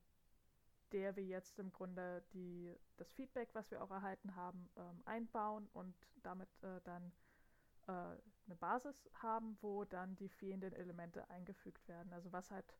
[0.92, 5.68] der wir jetzt im Grunde die, das Feedback, was wir auch erhalten haben, ähm, einbauen
[5.74, 7.12] und damit äh, dann
[7.88, 12.14] äh, eine Basis haben, wo dann die fehlenden Elemente eingefügt werden.
[12.14, 12.76] Also was halt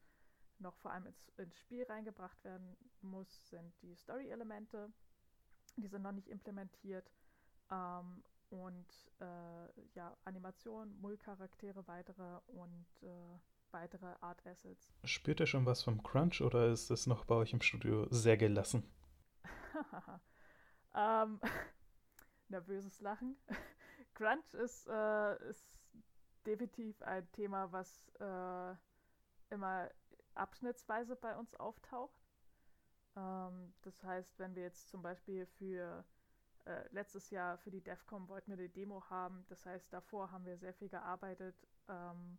[0.59, 4.91] noch vor allem ins, ins Spiel reingebracht werden muss, sind die Story-Elemente.
[5.77, 7.11] Die sind noch nicht implementiert.
[7.71, 8.87] Ähm, und
[9.19, 13.39] äh, ja, Animation, Mull-Charaktere, weitere und äh,
[13.71, 14.91] weitere Art Assets.
[15.03, 18.37] Spürt ihr schon was vom Crunch oder ist es noch bei euch im Studio sehr
[18.37, 18.83] gelassen?
[20.95, 21.39] ähm,
[22.49, 23.37] nervöses Lachen.
[24.15, 25.79] Crunch ist, äh, ist
[26.45, 28.75] definitiv ein Thema, was äh,
[29.53, 29.89] immer
[30.39, 32.19] abschnittsweise bei uns auftaucht.
[33.15, 36.06] Ähm, das heißt, wenn wir jetzt zum Beispiel für
[36.65, 40.45] äh, letztes Jahr für die DEFCON wollten wir eine Demo haben, das heißt, davor haben
[40.45, 41.56] wir sehr viel gearbeitet.
[41.88, 42.38] Ähm,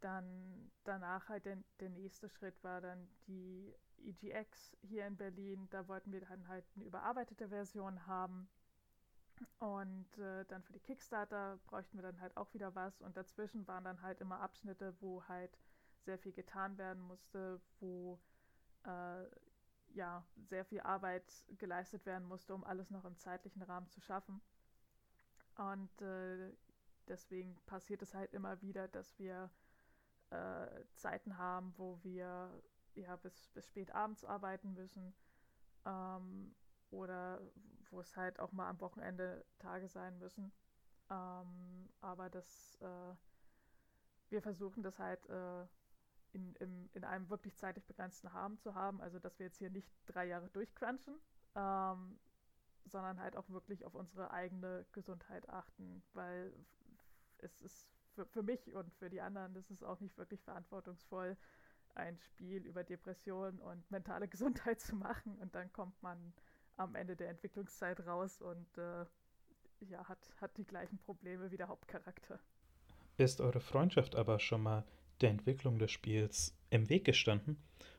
[0.00, 5.66] dann danach halt der, der nächste Schritt war dann die EGX hier in Berlin.
[5.70, 8.48] Da wollten wir dann halt eine überarbeitete Version haben.
[9.58, 13.00] Und äh, dann für die Kickstarter bräuchten wir dann halt auch wieder was.
[13.00, 15.58] Und dazwischen waren dann halt immer Abschnitte, wo halt
[16.04, 18.20] sehr viel getan werden musste, wo
[18.84, 19.24] äh,
[19.94, 21.24] ja sehr viel Arbeit
[21.58, 24.40] geleistet werden musste, um alles noch im zeitlichen Rahmen zu schaffen.
[25.56, 26.52] Und äh,
[27.08, 29.50] deswegen passiert es halt immer wieder, dass wir
[30.30, 32.62] äh, Zeiten haben, wo wir
[32.94, 35.14] ja bis, bis spät abends arbeiten müssen
[35.84, 36.54] ähm,
[36.90, 37.40] oder
[37.90, 40.52] wo es halt auch mal am Wochenende Tage sein müssen.
[41.10, 43.14] Ähm, aber das, äh,
[44.30, 45.66] wir versuchen das halt äh,
[46.34, 49.00] in, in, in einem wirklich zeitlich begrenzten Rahmen zu haben.
[49.00, 51.14] Also, dass wir jetzt hier nicht drei Jahre durchcrunchen,
[51.54, 52.18] ähm,
[52.86, 56.52] sondern halt auch wirklich auf unsere eigene Gesundheit achten, weil
[57.38, 61.36] es ist für, für mich und für die anderen, das ist auch nicht wirklich verantwortungsvoll,
[61.94, 66.32] ein Spiel über Depression und mentale Gesundheit zu machen und dann kommt man
[66.76, 69.06] am Ende der Entwicklungszeit raus und äh,
[69.80, 72.40] ja, hat, hat die gleichen Probleme wie der Hauptcharakter.
[73.16, 74.84] Ist eure Freundschaft aber schon mal
[75.20, 77.56] der Entwicklung des Spiels im Weg gestanden?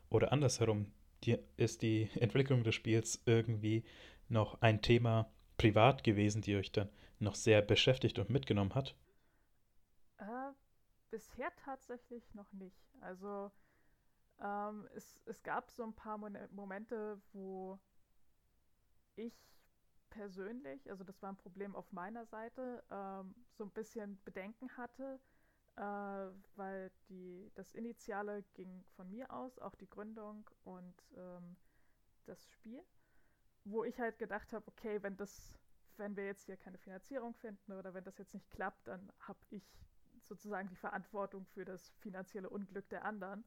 [0.09, 0.91] Oder andersherum,
[1.23, 3.83] die, ist die Entwicklung des Spiels irgendwie
[4.29, 8.95] noch ein Thema privat gewesen, die euch dann noch sehr beschäftigt und mitgenommen hat?
[10.17, 10.51] Äh,
[11.11, 12.81] bisher tatsächlich noch nicht.
[13.01, 13.51] Also
[14.41, 17.79] ähm, es, es gab so ein paar Mon Momente, wo
[19.15, 19.33] ich
[20.09, 25.19] persönlich, also das war ein Problem auf meiner Seite, ähm, so ein bisschen Bedenken hatte,
[25.77, 25.81] äh,
[26.55, 31.55] weil die, das Initiale ging von mir aus, auch die Gründung und ähm,
[32.25, 32.81] das Spiel,
[33.65, 35.57] wo ich halt gedacht habe, okay, wenn das,
[35.97, 39.39] wenn wir jetzt hier keine Finanzierung finden oder wenn das jetzt nicht klappt, dann habe
[39.49, 39.63] ich
[40.21, 43.43] sozusagen die Verantwortung für das finanzielle Unglück der anderen.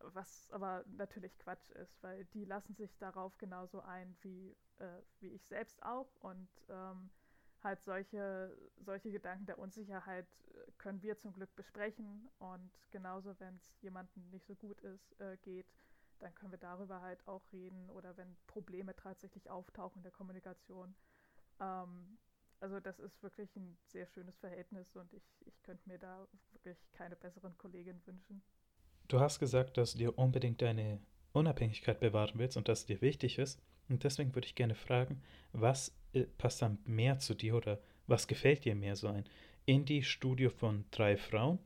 [0.00, 5.28] Was aber natürlich Quatsch ist, weil die lassen sich darauf genauso ein wie, äh, wie
[5.28, 7.10] ich selbst auch und ähm,
[7.64, 13.56] halt solche, solche Gedanken der Unsicherheit äh, können wir zum Glück besprechen und genauso, wenn
[13.56, 15.66] es jemandem nicht so gut ist, äh, geht,
[16.20, 20.94] dann können wir darüber halt auch reden oder wenn Probleme tatsächlich auftauchen in der Kommunikation.
[21.60, 22.18] Ähm,
[22.60, 26.78] also das ist wirklich ein sehr schönes Verhältnis und ich, ich könnte mir da wirklich
[26.92, 28.42] keine besseren Kolleginnen wünschen.
[29.08, 31.00] Du hast gesagt, dass du dir unbedingt deine
[31.32, 33.60] Unabhängigkeit bewahren willst und dass es dir wichtig ist.
[33.88, 35.20] Und deswegen würde ich gerne fragen,
[35.52, 35.92] was
[36.38, 39.24] passt dann mehr zu dir oder was gefällt dir mehr so ein
[39.66, 41.58] Indie-Studio von drei Frauen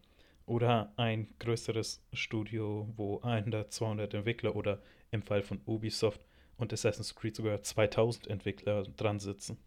[0.46, 4.80] oder ein größeres Studio, wo 100, 200 Entwickler oder
[5.10, 6.24] im Fall von Ubisoft
[6.56, 9.58] und Assassin's Creed sogar 2000 Entwickler dran sitzen?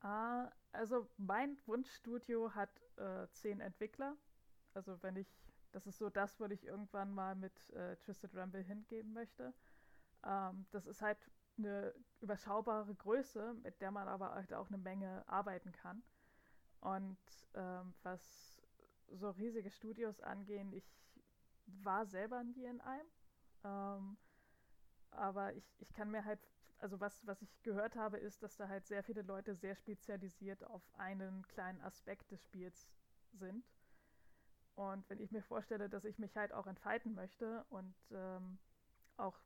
[0.00, 4.16] Ah, also mein Wunschstudio hat äh, zehn Entwickler.
[4.74, 5.28] Also wenn ich,
[5.72, 9.52] das ist so das, wo ich irgendwann mal mit äh, Twisted Rumble hingeben möchte.
[10.24, 11.18] Ähm, das ist halt
[11.58, 16.02] eine überschaubare Größe, mit der man aber halt auch eine Menge arbeiten kann.
[16.80, 17.18] Und
[17.54, 18.60] ähm, was
[19.08, 20.84] so riesige Studios angehen, ich
[21.66, 23.06] war selber nie in einem.
[23.64, 24.18] Ähm,
[25.10, 26.40] aber ich, ich kann mir halt,
[26.78, 30.64] also was, was ich gehört habe, ist, dass da halt sehr viele Leute sehr spezialisiert
[30.64, 32.88] auf einen kleinen Aspekt des Spiels
[33.32, 33.64] sind.
[34.74, 38.58] Und wenn ich mir vorstelle, dass ich mich halt auch entfalten möchte und ähm,
[39.16, 39.38] auch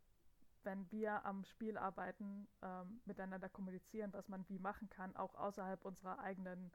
[0.66, 5.82] wenn wir am Spiel arbeiten, ähm, miteinander kommunizieren, was man wie machen kann, auch außerhalb
[5.84, 6.72] unserer eigenen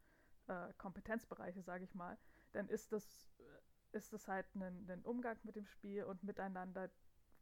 [0.47, 2.17] äh, Kompetenzbereiche, sage ich mal,
[2.53, 6.89] dann ist das, äh, ist das halt ein, ein Umgang mit dem Spiel und miteinander,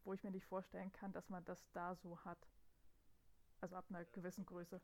[0.04, 2.50] wo ich mir nicht vorstellen kann, dass man das da so hat.
[3.62, 4.82] Also ab einer gewissen Größe.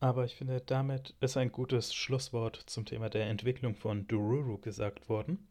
[0.00, 5.08] Aber ich finde, damit ist ein gutes Schlusswort zum Thema der Entwicklung von Dururu gesagt
[5.08, 5.48] worden.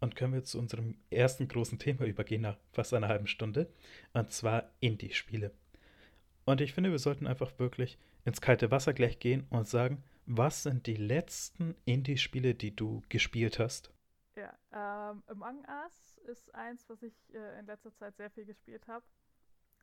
[0.00, 3.72] Und können wir zu unserem ersten großen Thema übergehen nach fast einer halben Stunde.
[4.12, 5.52] Und zwar Indie-Spiele.
[6.44, 10.62] Und ich finde, wir sollten einfach wirklich ins kalte Wasser gleich gehen und sagen, was
[10.62, 13.90] sind die letzten Indie-Spiele, die du gespielt hast?
[14.36, 18.86] Ja, ähm, Among Us ist eins, was ich äh, in letzter Zeit sehr viel gespielt
[18.86, 19.04] habe.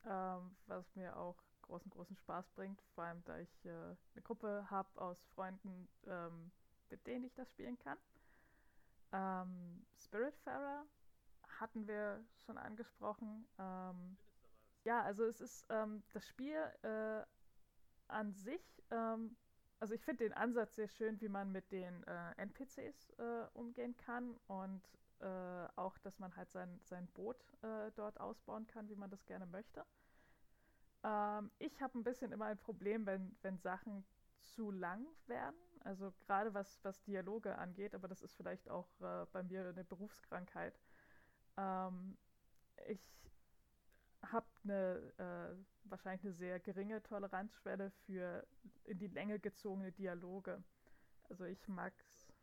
[0.06, 2.82] Ähm, was mir auch großen, großen Spaß bringt.
[2.94, 6.52] Vor allem, da ich äh, eine Gruppe habe aus Freunden, ähm,
[6.90, 7.98] mit denen ich das spielen kann.
[9.12, 10.86] Ähm, Spiritfarer
[11.60, 13.48] hatten wir schon angesprochen.
[13.60, 14.18] Ähm,
[14.84, 17.24] ja, also es ist ähm, das Spiel äh,
[18.08, 19.36] an sich, ähm,
[19.80, 23.96] also ich finde den Ansatz sehr schön, wie man mit den äh, NPCs äh, umgehen
[23.98, 24.82] kann und
[25.20, 29.26] äh, auch, dass man halt sein, sein Boot äh, dort ausbauen kann, wie man das
[29.26, 29.86] gerne möchte.
[31.04, 34.06] Ähm, ich habe ein bisschen immer ein Problem, wenn, wenn Sachen
[34.40, 35.56] zu lang werden.
[35.86, 39.84] Also gerade was, was Dialoge angeht, aber das ist vielleicht auch äh, bei mir eine
[39.84, 40.80] Berufskrankheit.
[41.58, 42.18] Ähm,
[42.88, 43.00] ich
[44.24, 48.48] habe eine äh, wahrscheinlich eine sehr geringe Toleranzschwelle für
[48.86, 50.64] in die Länge gezogene Dialoge.
[51.30, 52.34] Also ich mag es.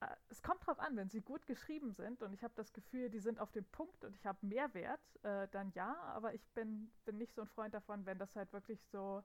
[0.00, 3.10] Äh, es kommt drauf an, wenn sie gut geschrieben sind und ich habe das Gefühl,
[3.10, 6.92] die sind auf dem Punkt und ich habe Mehrwert, äh, dann ja, aber ich bin,
[7.04, 9.24] bin nicht so ein Freund davon, wenn das halt wirklich so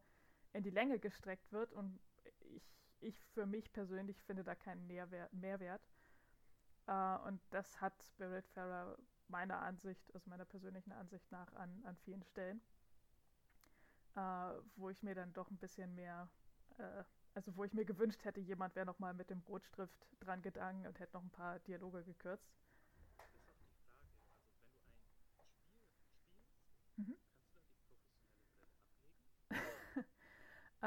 [0.58, 2.00] in die Länge gestreckt wird und
[2.56, 2.64] ich,
[3.00, 5.32] ich für mich persönlich finde da keinen Mehrwert.
[5.34, 5.82] Mehrwert.
[6.90, 8.98] Uh, und das hat Spiritfarer
[9.28, 12.62] meiner Ansicht, also meiner persönlichen Ansicht nach an, an vielen Stellen,
[14.16, 16.30] uh, wo ich mir dann doch ein bisschen mehr,
[16.80, 17.04] uh,
[17.34, 20.98] also wo ich mir gewünscht hätte, jemand wäre nochmal mit dem Rotstift dran gegangen und
[21.00, 22.50] hätte noch ein paar Dialoge gekürzt.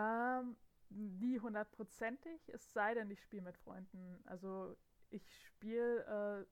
[0.01, 0.57] Ähm,
[0.89, 4.23] nie hundertprozentig, es sei denn, ich spiele mit Freunden.
[4.27, 4.77] Also
[5.11, 6.47] ich spiele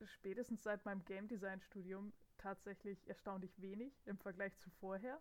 [0.00, 5.20] äh, spätestens seit meinem Game Design Studium tatsächlich erstaunlich wenig im Vergleich zu vorher.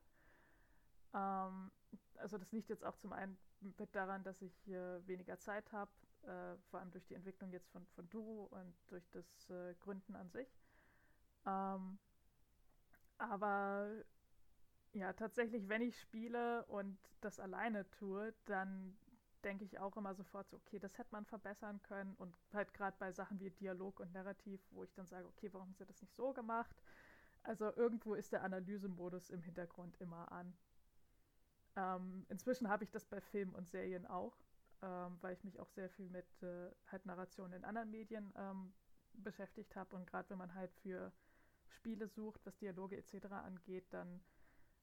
[1.14, 1.72] Ähm,
[2.16, 5.92] also das liegt jetzt auch zum einen mit daran, dass ich äh, weniger Zeit habe,
[6.24, 10.16] äh, vor allem durch die Entwicklung jetzt von, von Duro und durch das äh, Gründen
[10.16, 10.48] an sich.
[11.46, 12.00] Ähm,
[13.18, 14.06] aber
[14.94, 18.98] Ja, tatsächlich, wenn ich spiele und das alleine tue, dann
[19.44, 22.16] denke ich auch immer sofort so, okay, das hätte man verbessern können.
[22.16, 25.68] Und halt gerade bei Sachen wie Dialog und Narrativ, wo ich dann sage, okay, warum
[25.68, 26.76] haben sie das nicht so gemacht?
[27.44, 30.54] Also irgendwo ist der Analysemodus im Hintergrund immer an.
[31.76, 34.38] Ähm, inzwischen habe ich das bei Filmen und Serien auch,
[34.82, 38.74] ähm, weil ich mich auch sehr viel mit äh, halt Narration in anderen Medien ähm,
[39.14, 39.96] beschäftigt habe.
[39.96, 41.12] Und gerade wenn man halt für
[41.68, 43.40] Spiele sucht, was Dialoge etc.
[43.44, 44.22] angeht, dann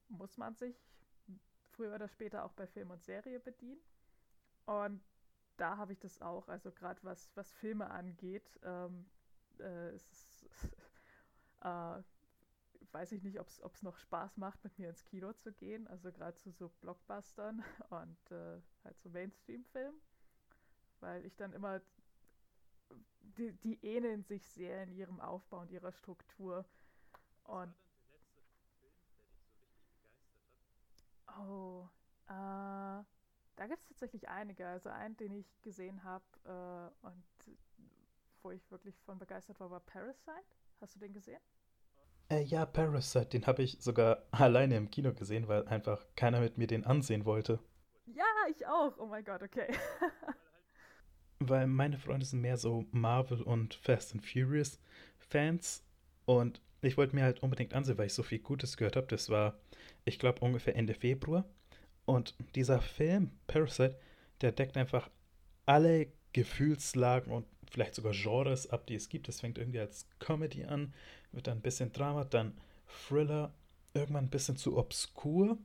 [0.08, 0.76] muss man sich
[1.70, 3.80] früher oder später auch bei Film und Serie bedienen.
[4.64, 5.02] Und
[5.56, 9.06] da habe ich das auch, also gerade was, was Filme angeht, ähm,
[9.60, 10.46] äh, ist,
[11.60, 12.02] äh,
[12.92, 16.12] weiß ich nicht, ob es noch Spaß macht, mit mir ins Kino zu gehen, also
[16.12, 20.00] gerade zu so Blockbustern und äh, halt so Mainstream-Filmen,
[21.00, 21.80] weil ich dann immer,
[23.38, 26.64] die, die ähneln sich sehr in ihrem Aufbau und ihrer Struktur.
[27.44, 27.74] Und
[31.38, 31.88] Oh,
[32.28, 32.32] äh,
[33.56, 34.66] da gibt es tatsächlich einige.
[34.66, 37.24] Also einen, den ich gesehen habe äh, und
[38.42, 40.32] wo ich wirklich von begeistert war, war Parasite.
[40.80, 41.40] Hast du den gesehen?
[42.28, 46.58] Äh, ja, Parasite, den habe ich sogar alleine im Kino gesehen, weil einfach keiner mit
[46.58, 47.58] mir den ansehen wollte.
[48.06, 48.96] Ja, ich auch.
[48.98, 49.66] Oh mein Gott, okay.
[51.38, 54.80] weil meine Freunde sind mehr so Marvel und Fast and Furious
[55.18, 55.84] Fans
[56.24, 59.06] und ich wollte mir halt unbedingt ansehen, weil ich so viel Gutes gehört habe.
[59.08, 59.58] Das war,
[60.04, 61.44] ich glaube, ungefähr Ende Februar.
[62.04, 63.98] Und dieser Film, Parasite,
[64.40, 65.10] der deckt einfach
[65.64, 69.28] alle Gefühlslagen und vielleicht sogar Genres ab, die es gibt.
[69.28, 70.94] Es fängt irgendwie als Comedy an,
[71.32, 72.56] wird dann ein bisschen Drama, dann
[72.86, 73.52] Thriller,
[73.94, 75.58] irgendwann ein bisschen zu obskur.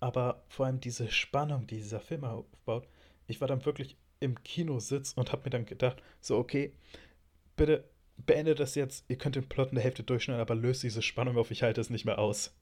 [0.00, 2.86] Aber vor allem diese Spannung, die dieser Film aufbaut,
[3.26, 6.72] ich war dann wirklich im Kinositz und habe mir dann gedacht, so okay,
[7.56, 7.84] bitte
[8.16, 11.36] beendet das jetzt, ihr könnt den Plot in der Hälfte durchschneiden, aber löst diese Spannung
[11.36, 12.56] auf, ich halte es nicht mehr aus.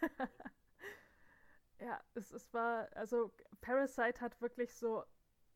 [1.80, 5.04] ja, es, es war, also Parasite hat wirklich so,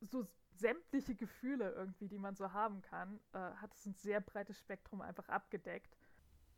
[0.01, 4.57] so sämtliche Gefühle irgendwie, die man so haben kann, äh, hat es ein sehr breites
[4.57, 5.97] Spektrum einfach abgedeckt.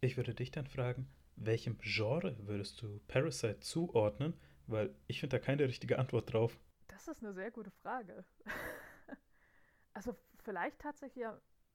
[0.01, 4.33] Ich würde dich dann fragen, welchem Genre würdest du Parasite zuordnen?
[4.67, 6.57] Weil ich finde da keine richtige Antwort drauf.
[6.87, 8.25] Das ist eine sehr gute Frage.
[9.93, 11.25] also vielleicht tatsächlich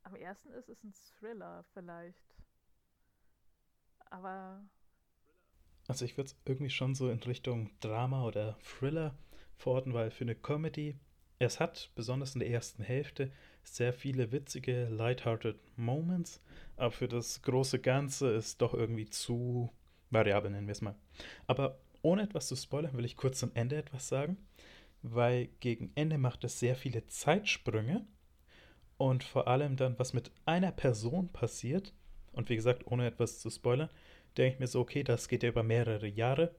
[0.02, 2.34] am ersten ist es ein Thriller vielleicht.
[4.10, 4.62] Aber.
[5.88, 9.16] Also ich würde es irgendwie schon so in Richtung Drama oder Thriller
[9.56, 10.98] verorten, weil für eine Comedy,
[11.38, 13.32] es hat besonders in der ersten Hälfte
[13.62, 16.42] sehr viele witzige, lighthearted Moments,
[16.76, 19.70] aber für das große Ganze ist doch irgendwie zu
[20.10, 20.96] variabel, nennen wir es mal.
[21.46, 24.38] Aber ohne etwas zu spoilern, will ich kurz zum Ende etwas sagen,
[25.02, 28.06] weil gegen Ende macht es sehr viele Zeitsprünge
[29.00, 31.94] und vor allem dann, was mit einer Person passiert,
[32.32, 33.88] und wie gesagt, ohne etwas zu spoilern,
[34.36, 36.54] denke ich mir so, okay, das geht ja über mehrere Jahre,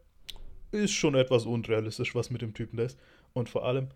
[0.72, 3.00] ist schon etwas unrealistisch, was mit dem Typen da ist.
[3.34, 3.90] Und vor allem,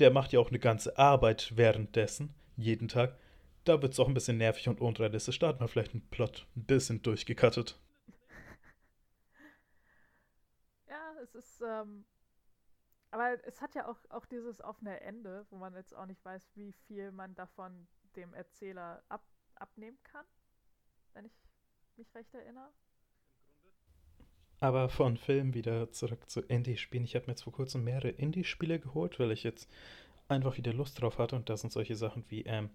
[0.00, 3.16] der macht ja auch eine ganze Arbeit währenddessen, jeden Tag.
[3.62, 5.38] Da wird es auch ein bisschen nervig und unrealistisch.
[5.38, 7.78] Da hat man vielleicht einen Plot ein bisschen durchgekattet.
[10.88, 12.04] Ja, es ist, ähm,
[13.12, 16.50] aber es hat ja auch, auch dieses offene Ende, wo man jetzt auch nicht weiß,
[16.54, 17.86] wie viel man davon
[18.16, 19.22] dem Erzähler ab,
[19.54, 20.24] abnehmen kann,
[21.12, 21.32] wenn ich
[21.96, 22.72] mich recht erinnere.
[24.60, 27.04] Aber von Film wieder zurück zu Indie-Spielen.
[27.04, 29.70] Ich habe mir jetzt vor kurzem mehrere Indie-Spiele geholt, weil ich jetzt
[30.28, 31.36] einfach wieder Lust drauf hatte.
[31.36, 32.70] Und da sind solche Sachen wie ähm,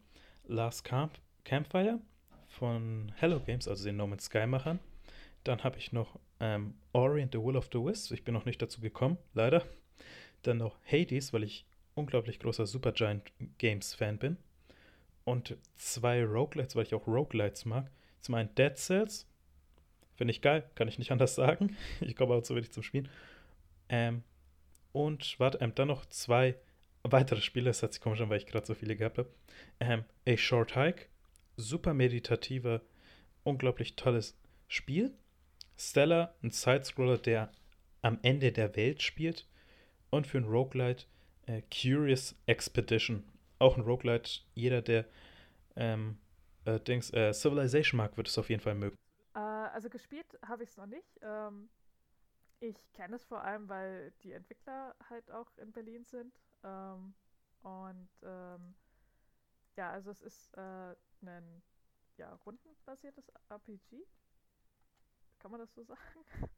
[0.46, 2.00] Last Camp Campfire
[2.48, 4.80] von Hello Games, also den No Man's Sky-Machern.
[5.46, 8.12] Dann habe ich noch ähm, Ori and the Will of the Wisps.
[8.12, 9.66] Ich bin noch nicht dazu gekommen, leider.
[10.44, 11.66] Dann noch Hades, weil ich
[11.96, 14.38] unglaublich großer Supergiant Games Fan bin.
[15.26, 17.92] Und zwei Roguelites, weil ich auch Roguelites mag.
[18.22, 19.28] Zum einen Dead Cells.
[20.16, 21.76] Finde ich geil, kann ich nicht anders sagen.
[22.00, 23.10] Ich komme aber zu wenig zum Spielen.
[23.90, 24.24] Ähm,
[24.94, 26.56] und warte, ähm, dann noch zwei
[27.04, 27.66] weitere Spiele.
[27.66, 29.30] Das hat sich komisch an, weil ich gerade so viele gehabt habe.
[29.80, 31.08] Ähm, A Short Hike.
[31.60, 32.82] Super meditativer,
[33.44, 35.14] unglaublich tolles Spiel.
[35.76, 37.52] Stella, ein Sidescroller, der
[38.02, 39.48] am Ende der Welt spielt
[40.10, 41.06] und für ein Roguelite
[41.48, 43.24] äh, Curious Expedition.
[43.60, 45.06] Auch ein Roguelite, jeder, der
[45.76, 46.18] ähm,
[46.66, 48.96] äh, Dings, äh, Civilization mag, wird es auf jeden Fall mögen.
[49.34, 51.20] Äh, also gespielt habe ich es noch nicht.
[51.22, 51.70] Ähm,
[52.60, 56.34] ich kenne es vor allem, weil die Entwickler halt auch in Berlin sind.
[56.64, 57.14] Ähm,
[57.62, 58.76] und ähm,
[59.76, 61.62] ja, also es ist äh, ein
[62.18, 64.04] ja, rundenbasiertes RPG.
[65.40, 66.50] Kann man das so sagen?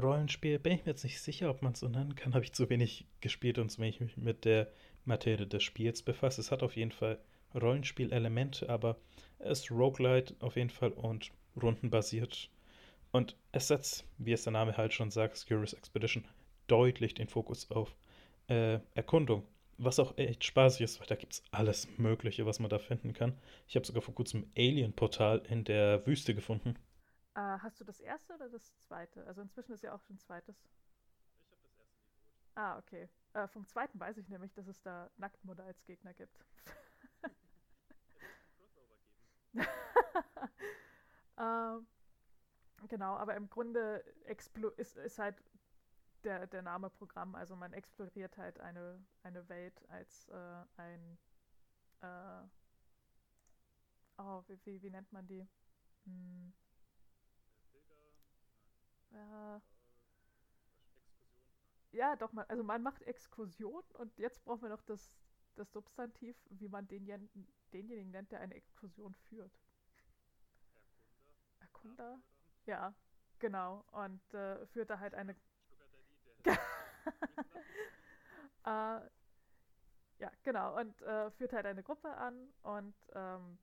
[0.00, 2.34] Rollenspiel bin ich mir jetzt nicht sicher, ob man es so nennen kann.
[2.34, 4.68] Habe ich zu wenig gespielt und zu wenig mich mit der
[5.04, 6.38] Materie des Spiels befasst.
[6.38, 7.18] Es hat auf jeden Fall
[7.54, 8.96] Rollenspielelemente, aber
[9.38, 12.50] es ist Roguelite auf jeden Fall und rundenbasiert.
[13.10, 16.24] Und es setzt, wie es der Name halt schon sagt, Curious Expedition,
[16.66, 17.96] deutlich den Fokus auf
[18.48, 19.44] äh, Erkundung.
[19.78, 23.12] Was auch echt spaßig ist, weil da gibt es alles Mögliche, was man da finden
[23.12, 23.38] kann.
[23.66, 26.74] Ich habe sogar vor kurzem Alien-Portal in der Wüste gefunden.
[27.62, 29.26] Hast du das erste oder das zweite?
[29.26, 30.56] Also inzwischen ist ja auch schon zweites.
[31.40, 33.08] Ich habe das erste nicht Ah, okay.
[33.32, 36.44] Äh, vom zweiten weiß ich nämlich, dass es da Nacktmutter als Gegner gibt.
[41.38, 41.86] ähm,
[42.88, 44.04] genau, aber im Grunde
[44.76, 45.42] ist, ist halt
[46.24, 47.34] der, der Name Programm.
[47.34, 51.18] Also man exploriert halt eine, eine Welt als äh, ein
[52.00, 52.42] äh,
[54.18, 55.46] oh, wie, wie, wie, nennt man die?
[56.04, 56.52] Hm.
[59.12, 59.60] Äh,
[61.92, 65.16] ja, doch, man, also man macht Exkursion und jetzt brauchen wir noch das,
[65.56, 67.06] das Substantiv, wie man den,
[67.72, 69.52] denjenigen nennt, der eine Exkursion führt.
[71.60, 72.04] Erkunder?
[72.04, 72.22] Erkunder?
[72.66, 72.94] Ja,
[73.38, 73.84] genau.
[73.92, 75.34] Und äh, führt da halt eine
[78.64, 79.00] äh,
[80.18, 80.78] ja, genau.
[80.78, 83.58] Und äh, führt halt eine Gruppe an und ähm,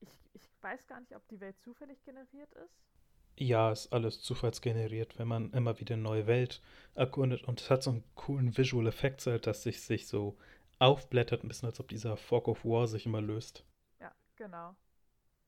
[0.00, 2.97] ich, ich weiß gar nicht, ob die Welt zufällig generiert ist.
[3.40, 6.60] Ja, ist alles zufallsgeneriert, wenn man immer wieder eine neue Welt
[6.96, 7.44] erkundet.
[7.44, 10.36] Und es hat so einen coolen Visual Effekt, halt, dass sich, sich so
[10.80, 13.64] aufblättert, ein bisschen als ob dieser Fog of War sich immer löst.
[14.00, 14.74] Ja, genau.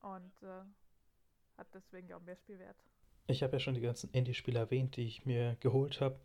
[0.03, 0.63] Und äh,
[1.59, 2.77] hat deswegen auch mehr Spielwert.
[3.27, 6.21] Ich habe ja schon die ganzen Indie-Spiele erwähnt, die ich mir geholt habe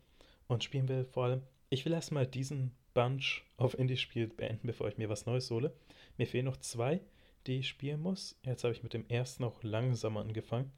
[0.46, 1.04] und spielen will.
[1.04, 5.50] Vor allem, ich will erstmal diesen Bunch auf Indie-Spiel beenden, bevor ich mir was Neues
[5.50, 5.72] hole.
[6.16, 7.00] Mir fehlen noch zwei,
[7.48, 8.38] die ich spielen muss.
[8.44, 10.72] Jetzt habe ich mit dem ersten noch langsam angefangen.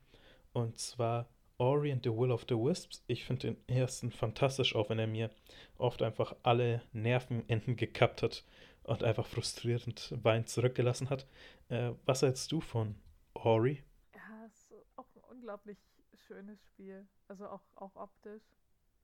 [0.53, 1.29] Und zwar
[1.59, 3.03] Ori and the Will of the Wisps.
[3.07, 5.31] Ich finde den ersten fantastisch, auch wenn er mir
[5.77, 8.45] oft einfach alle Nervenenden gekappt hat
[8.85, 11.27] und einfach frustrierend weinend zurückgelassen hat.
[11.69, 12.95] Äh, was hältst du von
[13.35, 13.83] Ori?
[14.15, 15.79] Ja, ist auch ein unglaublich
[16.15, 17.07] schönes Spiel.
[17.27, 18.43] Also auch, auch optisch.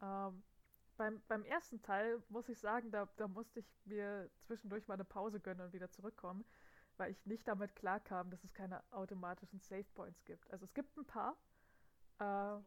[0.03, 0.43] Ähm,
[0.97, 5.05] beim, beim ersten Teil muss ich sagen, da, da musste ich mir zwischendurch mal eine
[5.05, 6.45] Pause gönnen und wieder zurückkommen,
[6.97, 10.51] weil ich nicht damit klarkam, dass es keine automatischen Save Points gibt.
[10.51, 11.37] Also es gibt ein paar.
[12.21, 12.61] Äh,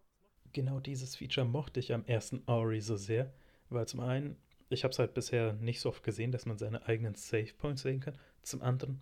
[0.54, 3.34] genau dieses Feature mochte ich am ersten Ori so sehr,
[3.70, 4.38] weil zum einen,
[4.70, 7.82] ich habe es halt bisher nicht so oft gesehen, dass man seine eigenen Save Points
[7.82, 8.18] sehen kann.
[8.42, 9.02] Zum anderen,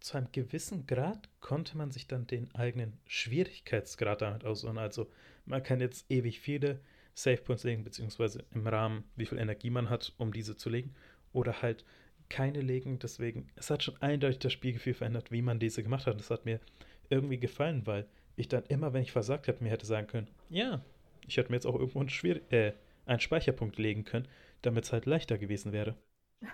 [0.00, 4.78] zu einem gewissen Grad konnte man sich dann den eigenen Schwierigkeitsgrad damit aussuchen.
[4.78, 5.10] Also
[5.44, 6.80] man kann jetzt ewig viele
[7.14, 10.94] Save Points legen, beziehungsweise im Rahmen, wie viel Energie man hat, um diese zu legen.
[11.32, 11.84] Oder halt
[12.28, 12.98] keine legen.
[12.98, 16.18] Deswegen, es hat schon eindeutig das Spielgefühl verändert, wie man diese gemacht hat.
[16.18, 16.60] Das hat mir
[17.08, 18.06] irgendwie gefallen, weil
[18.36, 20.84] ich dann immer, wenn ich versagt habe, mir hätte sagen können, ja,
[21.26, 22.72] ich hätte mir jetzt auch irgendwo einen, Schwier äh,
[23.06, 24.28] einen Speicherpunkt legen können,
[24.62, 25.96] damit es halt leichter gewesen wäre.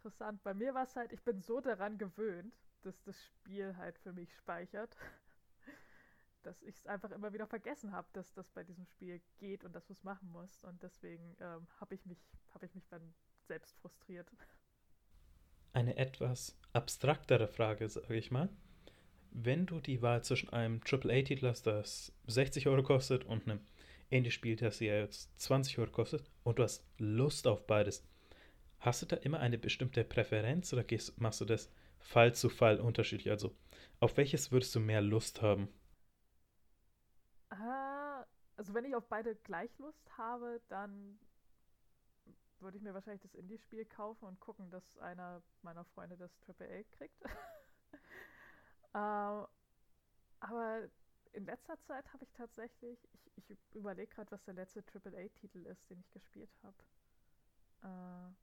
[0.00, 0.42] interessant.
[0.42, 4.12] Bei mir war es halt, ich bin so daran gewöhnt, dass das Spiel halt für
[4.12, 4.96] mich speichert,
[6.42, 9.74] dass ich es einfach immer wieder vergessen habe, dass das bei diesem Spiel geht und
[9.74, 10.64] dass du es machen musst.
[10.64, 12.18] Und deswegen ähm, habe ich, mich,
[12.54, 13.14] hab ich mich dann
[13.50, 14.30] selbst frustriert.
[15.72, 18.48] Eine etwas abstraktere Frage, sage ich mal.
[19.32, 23.60] Wenn du die Wahl zwischen einem AAA-Titel hast, das 60 Euro kostet, und einem
[24.10, 28.06] Indie-Spiel, das ja jetzt 20 Euro kostet, und du hast Lust auf beides,
[28.80, 31.70] Hast du da immer eine bestimmte Präferenz oder gehst, machst du das
[32.00, 33.30] Fall zu Fall unterschiedlich?
[33.30, 33.54] Also,
[34.00, 35.68] auf welches würdest du mehr Lust haben?
[37.50, 38.24] Ah,
[38.56, 41.18] also, wenn ich auf beide gleich Lust habe, dann
[42.62, 46.84] würde ich mir wahrscheinlich das Indie-Spiel kaufen und gucken, dass einer meiner Freunde das AAA
[46.96, 47.22] kriegt.
[48.94, 49.46] ähm,
[50.40, 50.88] aber
[51.32, 55.88] in letzter Zeit habe ich tatsächlich, ich, ich überlege gerade, was der letzte AAA-Titel ist,
[55.90, 56.76] den ich gespielt habe.
[57.82, 58.34] Äh,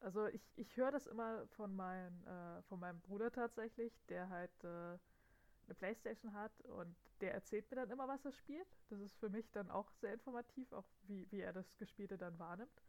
[0.00, 4.64] also ich, ich höre das immer von, mein, äh, von meinem Bruder tatsächlich, der halt
[4.64, 4.98] äh,
[5.66, 8.68] eine Playstation hat und der erzählt mir dann immer, was er spielt.
[8.88, 12.38] Das ist für mich dann auch sehr informativ, auch wie, wie er das Gespielte dann
[12.38, 12.82] wahrnimmt.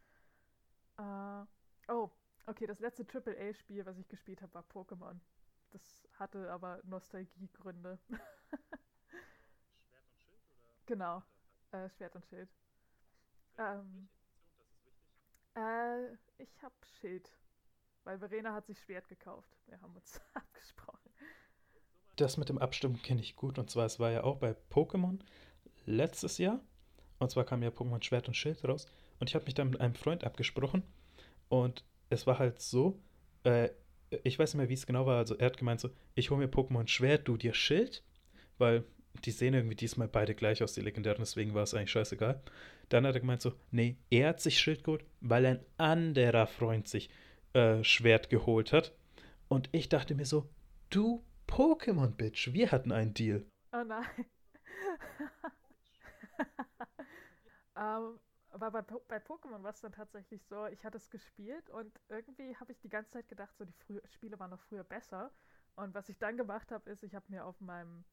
[0.97, 1.45] Äh,
[1.91, 2.09] oh,
[2.45, 5.19] okay, das letzte AAA-Spiel, was ich gespielt habe, war Pokémon.
[5.71, 7.99] Das hatte aber Nostalgiegründe.
[9.77, 10.69] Schwert und Schild oder?
[10.85, 11.23] Genau,
[11.71, 12.49] äh, Schwert und Schild.
[13.57, 14.09] Ähm,
[15.55, 17.31] äh, ich hab Schild.
[18.03, 19.57] Weil Verena hat sich Schwert gekauft.
[19.67, 21.12] Wir haben uns abgesprochen.
[22.15, 23.57] Das mit dem Abstimmen kenne ich gut.
[23.57, 25.19] Und zwar, es war ja auch bei Pokémon
[25.85, 26.59] letztes Jahr.
[27.19, 28.87] Und zwar kam ja Pokémon Schwert und Schild raus.
[29.19, 30.83] Und ich habe mich dann mit einem Freund abgesprochen.
[31.49, 32.99] Und es war halt so,
[33.43, 33.69] äh,
[34.23, 35.17] ich weiß nicht mehr, wie es genau war.
[35.17, 38.03] Also er hat gemeint so, ich hole mir Pokémon Schwert, du dir Schild.
[38.57, 38.83] Weil
[39.25, 42.41] die sehen irgendwie diesmal beide gleich aus, die legendären, deswegen war es eigentlich scheißegal.
[42.89, 46.87] Dann hat er gemeint so, nee, er hat sich Schild geholt, weil ein anderer Freund
[46.87, 47.09] sich
[47.53, 48.93] äh, Schwert geholt hat.
[49.47, 50.49] Und ich dachte mir so,
[50.89, 51.23] du
[51.53, 53.45] Pokémon-Bitch, wir hatten einen Deal.
[53.73, 54.07] Oh nein.
[57.77, 61.99] ähm, aber bei, bei Pokémon war es dann tatsächlich so, ich hatte es gespielt und
[62.09, 65.31] irgendwie habe ich die ganze Zeit gedacht, so die früh Spiele waren noch früher besser.
[65.75, 68.03] Und was ich dann gemacht habe, ist, ich habe mir auf meinem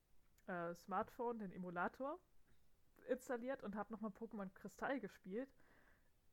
[0.46, 2.20] äh, Smartphone den Emulator
[3.08, 5.48] installiert und habe nochmal Pokémon Kristall gespielt.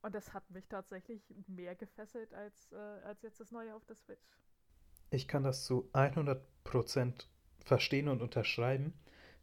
[0.02, 3.96] Und das hat mich tatsächlich mehr gefesselt als, äh, als jetzt das neue auf der
[3.96, 4.38] Switch.
[5.10, 7.26] Ich kann das zu 100%
[7.64, 8.94] verstehen und unterschreiben,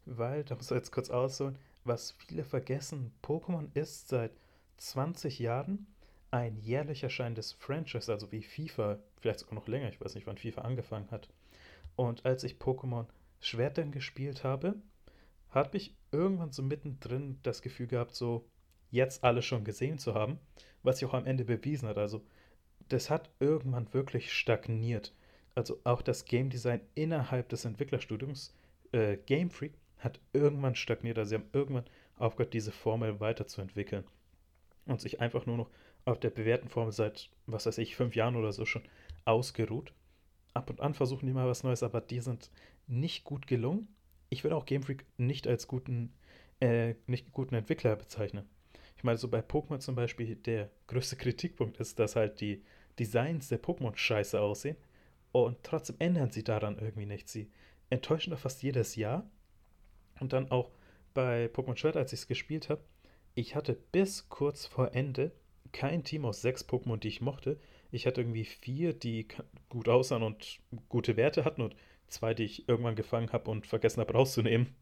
[0.04, 4.32] weil, da muss ich jetzt kurz ausholen, was viele vergessen, Pokémon ist seit
[4.78, 5.86] 20 Jahren
[6.30, 10.36] ein jährlich erscheinendes Franchise, also wie FIFA, vielleicht sogar noch länger, ich weiß nicht, wann
[10.36, 11.28] FIFA angefangen hat.
[11.96, 13.06] Und als ich Pokémon
[13.40, 14.74] Schwert dann gespielt habe,
[15.50, 18.44] habe ich irgendwann so mittendrin das Gefühl gehabt, so
[18.90, 20.38] jetzt alles schon gesehen zu haben,
[20.82, 21.98] was sich auch am Ende bewiesen hat.
[21.98, 22.22] Also
[22.88, 25.14] das hat irgendwann wirklich stagniert.
[25.54, 28.54] Also auch das Game Design innerhalb des Entwicklerstudiums,
[28.92, 31.18] äh, Game Freak, hat irgendwann stagniert.
[31.18, 31.84] Also sie haben irgendwann
[32.16, 34.04] aufgehört, diese Formel weiterzuentwickeln
[34.86, 35.70] und sich einfach nur noch
[36.04, 38.82] auf der bewährten Formel seit, was weiß ich, fünf Jahren oder so schon
[39.24, 39.92] ausgeruht.
[40.52, 42.50] Ab und an versuchen die mal was Neues, aber die sind
[42.86, 43.88] nicht gut gelungen.
[44.28, 46.12] Ich würde auch Game Freak nicht als guten,
[46.60, 48.48] äh, nicht guten Entwickler bezeichnen.
[48.96, 52.62] Ich meine, so bei Pokémon zum Beispiel, der größte Kritikpunkt ist, dass halt die
[52.98, 54.76] Designs der Pokémon scheiße aussehen
[55.34, 57.32] und trotzdem ändern sie daran irgendwie nichts.
[57.32, 57.50] Sie
[57.90, 59.28] enttäuschen da fast jedes Jahr.
[60.20, 60.70] Und dann auch
[61.12, 62.84] bei Pokémon Schwert, als ich es gespielt habe,
[63.34, 65.32] ich hatte bis kurz vor Ende
[65.72, 67.58] kein Team aus sechs Pokémon, die ich mochte.
[67.90, 69.26] Ich hatte irgendwie vier, die
[69.68, 71.74] gut aussahen und gute Werte hatten und
[72.06, 74.72] zwei, die ich irgendwann gefangen habe und vergessen habe rauszunehmen.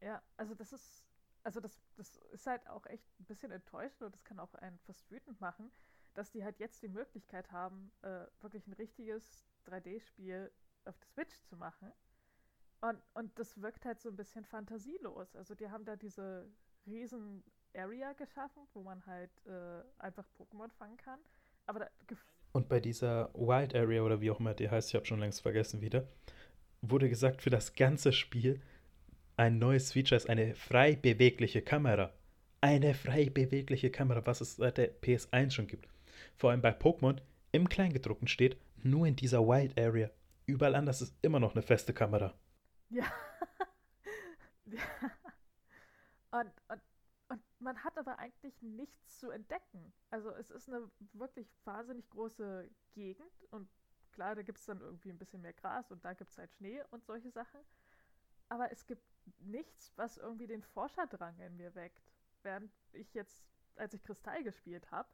[0.00, 1.02] Ja, also das ist,
[1.42, 4.78] also das, das ist halt auch echt ein bisschen enttäuschend und das kann auch einen
[4.86, 5.72] fast wütend machen,
[6.14, 10.50] dass die halt jetzt die Möglichkeit haben, äh, wirklich ein richtiges 3D-Spiel
[10.84, 11.92] auf der Switch zu machen.
[12.80, 15.34] Und, und das wirkt halt so ein bisschen fantasielos.
[15.36, 16.46] Also die haben da diese
[16.86, 17.42] riesen
[17.74, 21.18] Area geschaffen, wo man halt äh, einfach Pokémon fangen kann.
[21.66, 21.88] Aber da,
[22.52, 25.40] und bei dieser Wild Area oder wie auch immer die heißt, ich habe schon längst
[25.40, 26.06] vergessen wieder,
[26.82, 28.60] wurde gesagt, für das ganze Spiel
[29.36, 32.12] ein neues Feature ist eine frei bewegliche Kamera.
[32.60, 35.88] Eine frei bewegliche Kamera, was es seit der PS1 schon gibt.
[36.36, 37.16] Vor allem bei Pokémon
[37.50, 40.10] im Kleingedruckten steht, nur in dieser Wild Area.
[40.46, 42.34] Überall anders ist immer noch eine feste Kamera.
[42.90, 43.04] Ja.
[44.66, 44.80] ja.
[46.30, 46.80] Und, und
[47.28, 49.92] und man hat aber eigentlich nichts zu entdecken.
[50.10, 53.68] Also es ist eine wirklich wahnsinnig große Gegend und
[54.12, 56.52] klar, da gibt es dann irgendwie ein bisschen mehr Gras und da gibt es halt
[56.52, 57.60] Schnee und solche Sachen.
[58.48, 59.02] Aber es gibt
[59.40, 62.12] nichts, was irgendwie den Forscherdrang in mir weckt.
[62.42, 63.42] Während ich jetzt,
[63.76, 65.08] als ich Kristall gespielt habe,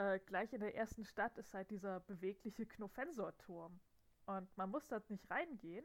[0.00, 3.78] äh, gleich in der ersten Stadt ist halt dieser bewegliche Knofensor-Turm.
[4.24, 5.84] Und man muss dort nicht reingehen,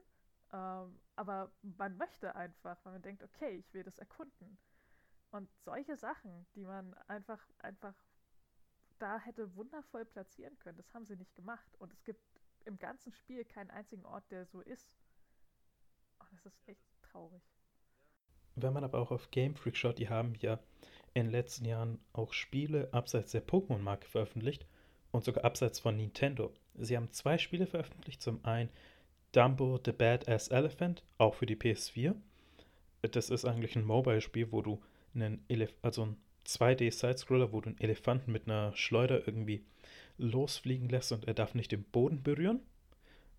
[0.54, 4.58] ähm, aber man möchte einfach, weil man denkt, okay, ich will das erkunden.
[5.32, 7.96] Und solche Sachen, die man einfach, einfach
[9.00, 11.76] da hätte wundervoll platzieren können, das haben sie nicht gemacht.
[11.80, 12.24] Und es gibt
[12.64, 14.96] im ganzen Spiel keinen einzigen Ort, der so ist.
[16.20, 17.44] Und das ist echt traurig.
[18.56, 20.60] Wenn man aber auch auf Game Freak schaut, die haben ja
[21.16, 24.68] in den letzten Jahren auch Spiele abseits der Pokémon-Marke veröffentlicht
[25.12, 26.54] und sogar abseits von Nintendo.
[26.76, 28.22] Sie haben zwei Spiele veröffentlicht.
[28.22, 28.70] Zum einen
[29.32, 32.16] Dumbo the Badass Elephant, auch für die PS4.
[33.02, 34.82] Das ist eigentlich ein Mobile-Spiel, wo du
[35.14, 39.64] einen Elef also ein 2D-Sidescroller, wo du einen Elefanten mit einer Schleuder irgendwie
[40.18, 42.60] losfliegen lässt und er darf nicht den Boden berühren.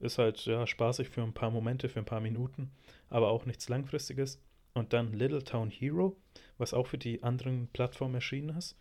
[0.00, 2.70] Ist halt ja spaßig für ein paar Momente, für ein paar Minuten,
[3.08, 4.40] aber auch nichts Langfristiges.
[4.76, 6.16] Und dann Little Town Hero,
[6.58, 8.76] was auch für die anderen Plattformen erschienen ist.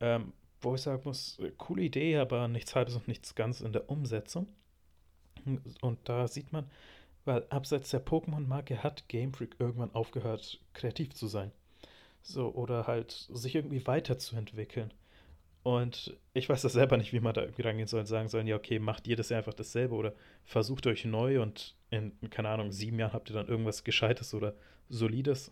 [0.00, 0.32] Ähm,
[0.62, 4.48] wo ich sagen muss, coole Idee, aber nichts halbes und nichts ganz in der Umsetzung.
[5.82, 6.70] Und da sieht man,
[7.26, 11.52] weil abseits der Pokémon-Marke hat Game Freak irgendwann aufgehört, kreativ zu sein.
[12.22, 14.90] So, oder halt sich irgendwie weiterzuentwickeln.
[15.66, 18.46] Und ich weiß das selber nicht, wie man da irgendwie rangehen soll und sagen sollen,
[18.46, 20.14] ja, okay, macht jedes Jahr einfach dasselbe oder
[20.44, 24.54] versucht euch neu und in, keine Ahnung, sieben Jahren habt ihr dann irgendwas Gescheites oder
[24.88, 25.50] Solides.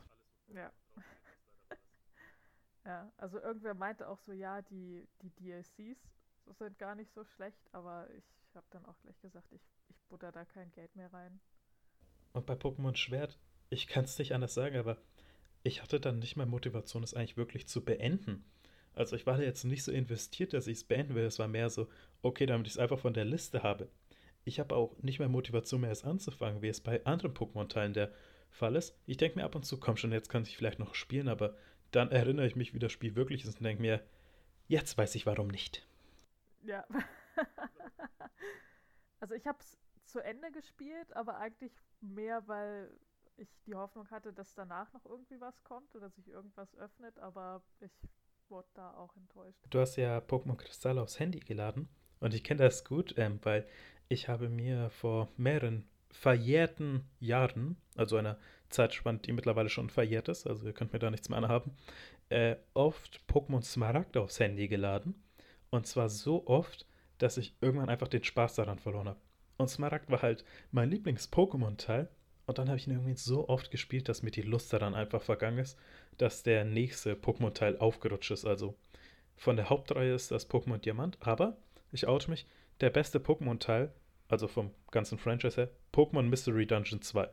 [0.55, 0.71] Ja.
[2.85, 5.99] ja, also irgendwer meinte auch so, ja, die, die DLCs
[6.61, 10.31] sind gar nicht so schlecht, aber ich habe dann auch gleich gesagt, ich, ich butter
[10.31, 11.41] da kein Geld mehr rein.
[12.35, 13.37] Und bei Pokémon Schwert,
[13.69, 14.97] ich kann es nicht anders sagen, aber
[15.65, 18.45] ich hatte dann nicht mehr Motivation, es eigentlich wirklich zu beenden.
[18.95, 21.25] Also ich war da jetzt nicht so investiert, dass ich es beenden will.
[21.25, 21.89] Es war mehr so,
[22.23, 23.89] okay, damit ich es einfach von der Liste habe.
[24.45, 28.13] Ich habe auch nicht mehr Motivation mehr, es anzufangen, wie es bei anderen Pokémon-Teilen der
[28.51, 28.97] Fall ist.
[29.07, 31.57] Ich denke mir ab und zu, komm schon, jetzt kann ich vielleicht noch spielen, aber
[31.91, 34.05] dann erinnere ich mich, wie das Spiel wirklich ist und denke mir,
[34.69, 35.87] jetzt weiß ich warum nicht.
[36.63, 36.87] Ja.
[39.21, 42.91] also ich habe es zu Ende gespielt, aber eigentlich mehr, weil
[43.37, 47.63] ich die Hoffnung hatte, dass danach noch irgendwie was kommt oder sich irgendwas öffnet, aber
[47.81, 47.93] ich
[48.51, 49.59] wurde da auch enttäuscht.
[49.71, 51.89] Du hast ja Pokémon Kristall aufs Handy geladen
[52.21, 53.67] und ich kenne das gut, ähm, weil
[54.09, 58.39] ich habe mir vor mehreren verjährten Jahren, also einer
[58.71, 61.77] Zeitspanne, die mittlerweile schon verjährt ist, also ihr könnt mir da nichts mehr anhaben,
[62.29, 65.15] äh, oft Pokémon Smaragd aufs Handy geladen.
[65.71, 66.87] Und zwar so oft,
[67.19, 69.21] dass ich irgendwann einfach den Spaß daran verloren habe.
[69.57, 72.09] Und Smaragd war halt mein Lieblings-Pokémon-Teil.
[72.47, 75.23] Und dann habe ich ihn irgendwie so oft gespielt, dass mir die Lust daran einfach
[75.23, 75.79] vergangen ist,
[76.19, 78.45] dass der nächste Pokémon-Teil aufgerutscht ist.
[78.45, 78.75] Also
[79.37, 81.57] von der Hauptreihe ist das Pokémon Diamant, aber
[81.93, 82.47] ich oute mich,
[82.81, 83.93] der beste Pokémon-Teil,
[84.29, 87.29] also vom ganzen Franchise her, Pokémon Mystery Dungeon 2.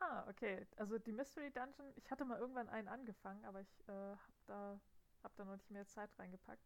[0.00, 0.66] Ah, okay.
[0.76, 4.80] Also die Mystery Dungeon, ich hatte mal irgendwann einen angefangen, aber ich äh, habe da,
[5.22, 6.62] hab da noch nicht mehr Zeit reingepackt.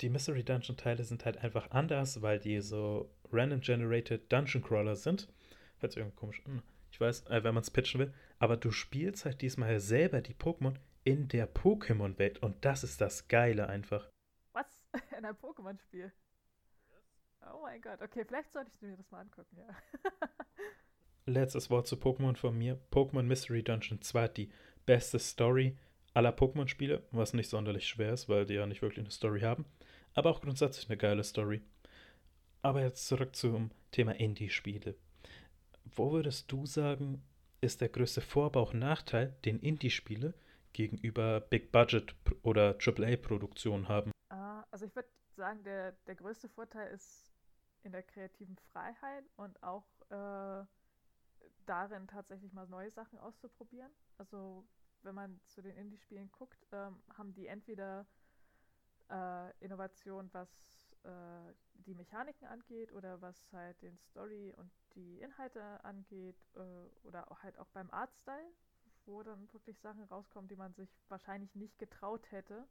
[0.00, 4.96] Die Mystery Dungeon Teile sind halt einfach anders, weil die so random generated Dungeon Crawler
[4.96, 5.28] sind.
[5.80, 6.62] Sich irgendwie komisch an.
[6.94, 8.14] Ich weiß, äh, wenn man es pitchen will.
[8.38, 12.40] Aber du spielst halt diesmal selber die Pokémon in der Pokémon-Welt.
[12.40, 14.08] Und das ist das Geile einfach.
[14.52, 14.80] Was?
[15.18, 16.12] In einem Pokémon-Spiel?
[17.52, 18.00] Oh mein Gott.
[18.00, 19.66] Okay, vielleicht sollte ich mir das mal angucken, ja.
[21.26, 22.80] Letztes Wort zu Pokémon von mir.
[22.92, 24.52] Pokémon Mystery Dungeon 2 hat die
[24.86, 25.76] beste Story
[26.12, 29.64] aller Pokémon-Spiele, was nicht sonderlich schwer ist, weil die ja nicht wirklich eine Story haben.
[30.14, 31.60] Aber auch grundsätzlich eine geile Story.
[32.62, 34.94] Aber jetzt zurück zum Thema Indie-Spiele.
[35.84, 37.22] Wo würdest du sagen,
[37.60, 40.34] ist der größte Vor-, aber auch Nachteil, den Indie-Spiele
[40.72, 44.10] gegenüber Big-Budget- oder AAA-Produktionen haben?
[44.32, 47.32] Uh, also ich würde sagen, der, der größte Vorteil ist
[47.82, 50.64] in der kreativen Freiheit und auch äh,
[51.66, 53.92] darin tatsächlich mal neue Sachen auszuprobieren.
[54.18, 54.66] Also
[55.02, 58.06] wenn man zu den Indie-Spielen guckt, ähm, haben die entweder
[59.10, 60.48] äh, Innovation, was
[61.04, 61.54] äh,
[61.86, 67.58] die Mechaniken angeht oder was halt den Story und die Inhalte angeht äh, oder halt
[67.58, 68.52] auch beim Artstyle,
[69.06, 72.66] wo dann wirklich Sachen rauskommen, die man sich wahrscheinlich nicht getraut hätte,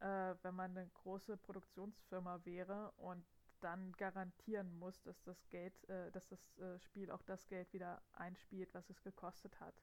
[0.00, 3.24] äh, wenn man eine große Produktionsfirma wäre und
[3.60, 8.02] dann garantieren muss, dass das Geld, äh, dass das äh, Spiel auch das Geld wieder
[8.12, 9.74] einspielt, was es gekostet hat.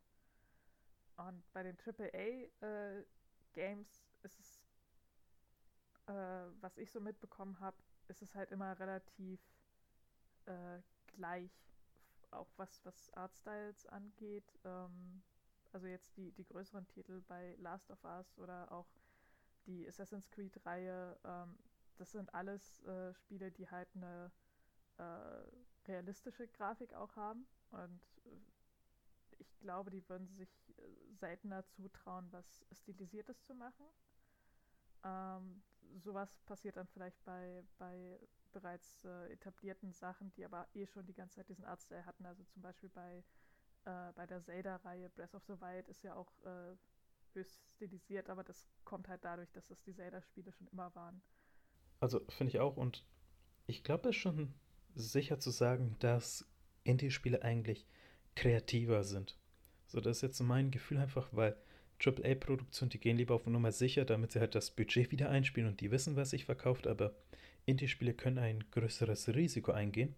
[1.17, 3.07] Und bei den AAA-Games
[4.21, 4.52] äh, ist es,
[6.07, 6.13] äh,
[6.61, 7.77] was ich so mitbekommen habe,
[8.07, 9.39] ist es halt immer relativ
[10.45, 11.51] äh, gleich,
[12.31, 14.59] auch was, was Artstyles angeht.
[14.63, 15.23] Ähm,
[15.71, 18.87] also jetzt die, die größeren Titel bei Last of Us oder auch
[19.65, 21.57] die Assassin's Creed-Reihe, ähm,
[21.97, 24.31] das sind alles äh, Spiele, die halt eine
[24.97, 27.47] äh, realistische Grafik auch haben.
[27.71, 28.29] Und äh,
[29.39, 30.81] ich glaube, die würden sich äh,
[31.15, 33.85] seltener zutrauen, was Stilisiertes zu machen.
[35.03, 35.63] Ähm,
[35.95, 38.19] sowas passiert dann vielleicht bei, bei
[38.51, 42.25] bereits äh, etablierten Sachen, die aber eh schon die ganze Zeit diesen Artstyle hatten.
[42.25, 43.23] Also zum Beispiel bei,
[43.85, 46.75] äh, bei der Zelda-Reihe Breath of the Wild ist ja auch äh,
[47.33, 51.21] höchst stilisiert, aber das kommt halt dadurch, dass es die Zelda-Spiele schon immer waren.
[51.99, 53.05] Also finde ich auch und
[53.65, 54.53] ich glaube es ist schon
[54.95, 56.45] sicher zu sagen, dass
[56.83, 57.87] Indie-Spiele eigentlich
[58.35, 59.37] kreativer sind.
[59.87, 61.55] So, das ist jetzt mein Gefühl einfach, weil
[62.03, 65.81] AAA-Produktionen, die gehen lieber auf Nummer sicher, damit sie halt das Budget wieder einspielen und
[65.81, 67.13] die wissen, was sich verkauft, aber
[67.65, 70.15] Indie-Spiele können ein größeres Risiko eingehen.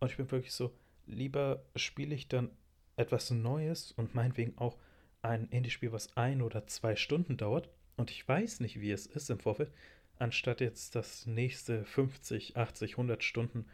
[0.00, 0.74] Und ich bin wirklich so,
[1.06, 2.50] lieber spiele ich dann
[2.96, 4.76] etwas Neues und meinetwegen auch
[5.22, 9.30] ein Indie-Spiel, was ein oder zwei Stunden dauert und ich weiß nicht, wie es ist
[9.30, 9.70] im Vorfeld,
[10.18, 13.66] anstatt jetzt das nächste 50, 80, 100 Stunden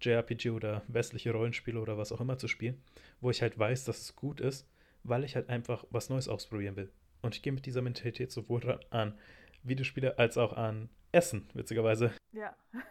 [0.00, 2.80] JRPG oder westliche Rollenspiele oder was auch immer zu spielen,
[3.20, 4.66] wo ich halt weiß, dass es gut ist,
[5.08, 6.90] weil ich halt einfach was Neues ausprobieren will.
[7.22, 9.18] Und ich gehe mit dieser Mentalität sowohl an
[9.62, 12.12] Videospiele als auch an Essen, witzigerweise.
[12.32, 12.54] Ja.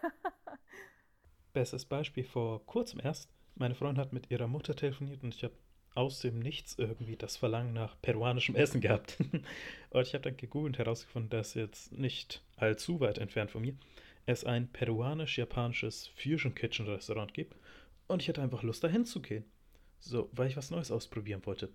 [1.52, 3.30] Bestes Beispiel vor kurzem erst.
[3.54, 5.54] Meine Freundin hat mit ihrer Mutter telefoniert und ich habe
[5.94, 9.16] aus dem Nichts irgendwie das Verlangen nach peruanischem Essen gehabt.
[9.90, 13.74] und ich habe dann gegoogelt und herausgefunden, dass jetzt nicht allzu weit entfernt von mir
[14.28, 17.56] es ein peruanisch-japanisches Fusion Kitchen Restaurant gibt
[18.08, 19.44] und ich hatte einfach Lust dahin zu gehen.
[20.00, 21.72] So, weil ich was Neues ausprobieren wollte.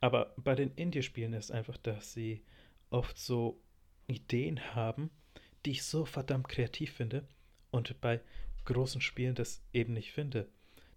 [0.00, 2.42] Aber bei den Indie-Spielen ist einfach, dass sie
[2.90, 3.60] oft so
[4.06, 5.10] Ideen haben,
[5.64, 7.26] die ich so verdammt kreativ finde
[7.70, 8.20] und bei
[8.64, 10.48] großen Spielen das eben nicht finde.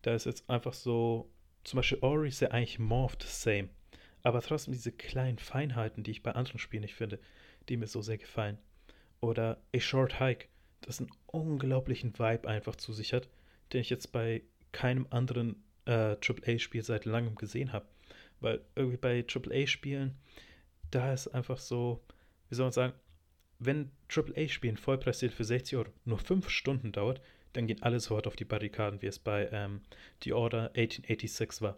[0.01, 1.31] Da ist jetzt einfach so,
[1.63, 3.69] zum Beispiel Ori ist ja eigentlich morphed same,
[4.23, 7.19] aber trotzdem diese kleinen Feinheiten, die ich bei anderen Spielen nicht finde,
[7.67, 8.57] die mir so sehr gefallen
[9.21, 10.47] oder A Short Hike,
[10.81, 13.29] das einen unglaublichen Vibe einfach zu sich hat,
[13.73, 17.85] den ich jetzt bei keinem anderen äh, AAA-Spiel seit langem gesehen habe.
[18.39, 20.15] Weil irgendwie bei AAA-Spielen,
[20.91, 22.01] da ist einfach so,
[22.49, 22.93] wie soll man sagen,
[23.59, 27.21] wenn AAA-Spiel Vollpreistitel für 60 Euro nur 5 Stunden dauert,
[27.53, 29.81] dann gehen alle sofort auf die Barrikaden, wie es bei ähm,
[30.23, 31.77] The Order 1886 war.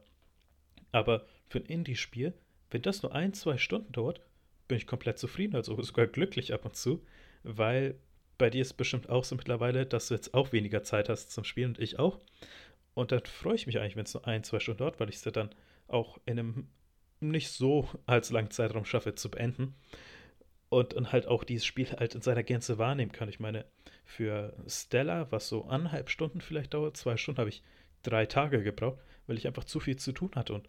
[0.92, 2.34] Aber für ein Indie-Spiel,
[2.70, 4.22] wenn das nur ein, zwei Stunden dauert,
[4.68, 7.04] bin ich komplett zufrieden, also sogar glücklich ab und zu,
[7.44, 7.96] weil
[8.38, 11.44] bei dir ist bestimmt auch so mittlerweile, dass du jetzt auch weniger Zeit hast zum
[11.44, 12.20] Spielen und ich auch.
[12.94, 15.18] Und dann freue ich mich eigentlich, wenn es nur ein, zwei Stunden dauert, weil ich
[15.18, 15.50] es dann
[15.92, 16.70] auch in einem
[17.20, 19.76] nicht so allzu langen Zeitraum schaffe zu beenden.
[20.70, 23.28] Und dann halt auch dieses Spiel halt in seiner Gänze wahrnehmen kann.
[23.28, 23.66] Ich meine,
[24.06, 27.62] für Stella, was so anderthalb Stunden vielleicht dauert, zwei Stunden, habe ich
[28.04, 30.54] drei Tage gebraucht, weil ich einfach zu viel zu tun hatte.
[30.54, 30.68] Und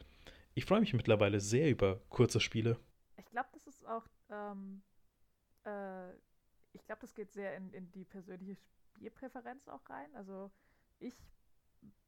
[0.55, 2.79] ich freue mich mittlerweile sehr über kurze Spiele.
[3.17, 4.83] Ich glaube, das ist auch, ähm,
[5.65, 6.11] äh,
[6.73, 8.57] ich glaube, das geht sehr in, in die persönliche
[8.95, 10.15] Spielpräferenz auch rein.
[10.15, 10.51] Also
[10.99, 11.15] ich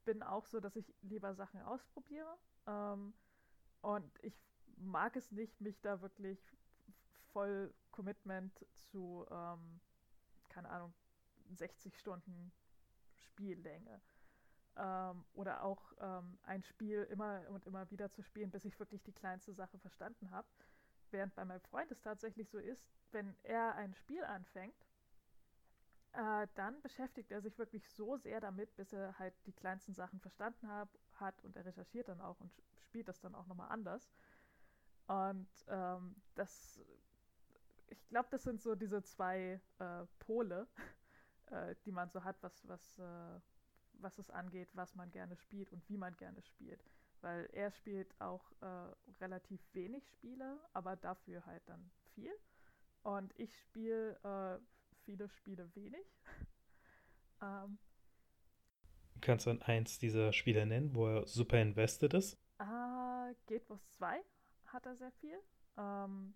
[0.03, 2.37] bin auch so, dass ich lieber Sachen ausprobiere.
[2.67, 3.13] Ähm,
[3.81, 4.35] und ich
[4.77, 6.39] mag es nicht, mich da wirklich
[7.31, 9.79] voll Commitment zu, ähm,
[10.49, 10.93] keine Ahnung,
[11.53, 12.51] 60 Stunden
[13.13, 14.01] Spiellänge.
[14.77, 19.03] Ähm, oder auch ähm, ein Spiel immer und immer wieder zu spielen, bis ich wirklich
[19.03, 20.47] die kleinste Sache verstanden habe.
[21.11, 24.84] Während bei meinem Freund es tatsächlich so ist, wenn er ein Spiel anfängt,
[26.15, 30.19] äh, dann beschäftigt er sich wirklich so sehr damit, bis er halt die kleinsten Sachen
[30.19, 34.09] verstanden hab, hat und er recherchiert dann auch und spielt das dann auch nochmal anders.
[35.07, 36.79] Und ähm, das,
[37.87, 40.67] ich glaube, das sind so diese zwei äh, Pole,
[41.51, 43.39] äh, die man so hat, was, was, äh,
[43.93, 46.83] was es angeht, was man gerne spielt und wie man gerne spielt.
[47.21, 52.33] Weil er spielt auch äh, relativ wenig Spiele, aber dafür halt dann viel.
[53.03, 54.59] Und ich spiele äh,
[55.05, 56.05] viele Spiele wenig.
[57.41, 57.77] ähm,
[59.21, 62.37] Kannst du dann eins dieser Spiele nennen, wo er super invested ist?
[62.57, 64.21] Ah, Guild Wars 2
[64.67, 65.39] hat er sehr viel.
[65.77, 66.35] Ähm,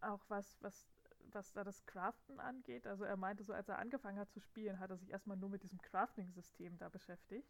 [0.00, 0.88] auch was, was,
[1.32, 2.86] was da das Craften angeht.
[2.86, 5.50] Also er meinte so, als er angefangen hat zu spielen, hat er sich erstmal nur
[5.50, 7.48] mit diesem Crafting-System da beschäftigt.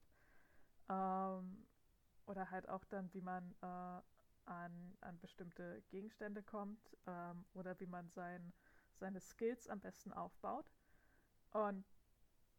[0.89, 1.67] Ähm,
[2.27, 4.01] oder halt auch dann, wie man äh,
[4.47, 8.53] an, an bestimmte Gegenstände kommt ähm, oder wie man sein
[9.01, 10.67] seine Skills am besten aufbaut.
[11.51, 11.85] Und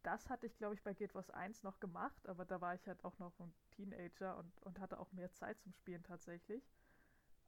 [0.02, 2.86] das hatte ich, glaube ich, bei Guild Wars 1 noch gemacht, aber da war ich
[2.86, 6.62] halt auch noch ein Teenager und, und hatte auch mehr Zeit zum Spielen tatsächlich.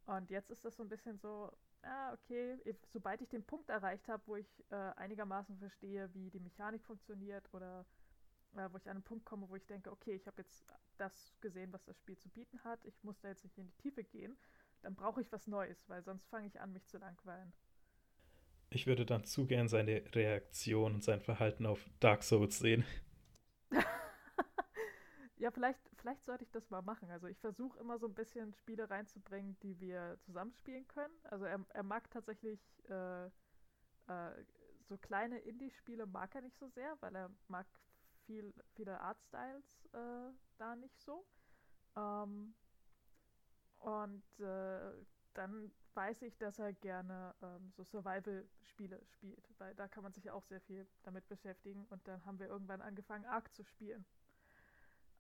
[0.07, 1.51] Und jetzt ist das so ein bisschen so,
[1.83, 2.59] ah, okay,
[2.93, 7.53] sobald ich den Punkt erreicht habe, wo ich äh, einigermaßen verstehe, wie die Mechanik funktioniert
[7.53, 7.87] oder
[8.55, 10.65] äh, wo ich an einen Punkt komme, wo ich denke, okay, ich habe jetzt
[10.99, 13.77] das gesehen, was das Spiel zu bieten hat, ich muss da jetzt nicht in die
[13.77, 14.37] Tiefe gehen,
[14.83, 17.53] dann brauche ich was Neues, weil sonst fange ich an, mich zu langweilen.
[18.75, 22.85] Ich würde dann zu gern seine Reaktion und sein Verhalten auf Dark Souls sehen.
[25.37, 27.09] ja, vielleicht, vielleicht sollte ich das mal machen.
[27.09, 31.15] Also ich versuche immer so ein bisschen Spiele reinzubringen, die wir zusammenspielen können.
[31.23, 32.59] Also er, er mag tatsächlich
[32.89, 34.45] äh, äh,
[34.89, 37.69] so kleine Indie-Spiele mag er nicht so sehr, weil er mag
[38.27, 41.25] viel, viele Artstyles äh, da nicht so.
[41.97, 42.57] Ähm,
[43.79, 44.93] und äh,
[45.35, 50.31] dann weiß ich, dass er gerne ähm, so Survival-Spiele spielt, weil da kann man sich
[50.31, 51.87] auch sehr viel damit beschäftigen.
[51.91, 54.05] Und dann haben wir irgendwann angefangen, Ark zu spielen.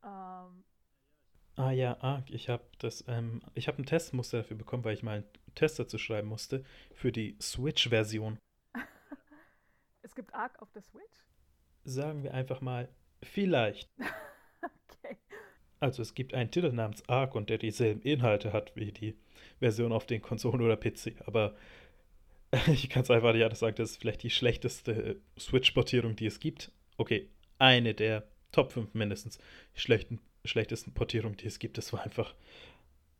[0.02, 0.64] Ähm,
[1.56, 2.30] ah ja, Ark.
[2.30, 5.78] Ich habe das, ähm, ich habe ein Testmuster dafür bekommen, weil ich mal einen Test
[5.78, 8.38] dazu schreiben musste für die Switch-Version.
[10.02, 11.24] es gibt Ark auf der Switch?
[11.84, 12.88] Sagen wir einfach mal,
[13.22, 13.90] vielleicht.
[14.62, 15.18] okay.
[15.80, 19.18] Also es gibt einen Titel namens Ark und der dieselben Inhalte hat wie die
[19.60, 21.14] Version auf den Konsolen oder PC.
[21.26, 21.54] Aber
[22.66, 26.40] ich kann es einfach nicht anders sagen, das ist vielleicht die schlechteste Switch-Portierung, die es
[26.40, 26.70] gibt.
[26.96, 27.28] Okay,
[27.58, 29.38] eine der Top 5 mindestens
[29.74, 31.78] schlechten, schlechtesten Portierungen, die es gibt.
[31.78, 32.34] Das war einfach.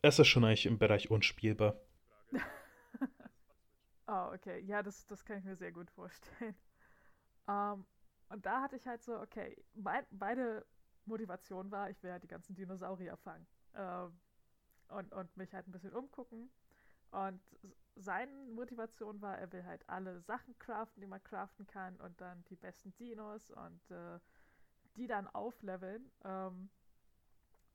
[0.03, 1.81] Es ist schon eigentlich im Bereich unspielbar.
[4.07, 4.61] oh, okay.
[4.61, 6.55] Ja, das, das kann ich mir sehr gut vorstellen.
[7.47, 7.87] Um, ähm,
[8.31, 10.65] und da hatte ich halt so, okay, mein, beide
[11.05, 13.47] Motivation war, ich will ja die ganzen Dinosaurier fangen.
[13.77, 14.13] Ähm,
[14.89, 16.51] und, und mich halt ein bisschen umgucken.
[17.11, 17.41] Und
[17.97, 22.45] seine Motivation war, er will halt alle Sachen craften, die man craften kann und dann
[22.47, 24.19] die besten Dinos und äh,
[24.97, 26.11] die dann aufleveln.
[26.25, 26.71] Ähm,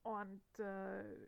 [0.03, 1.27] und äh,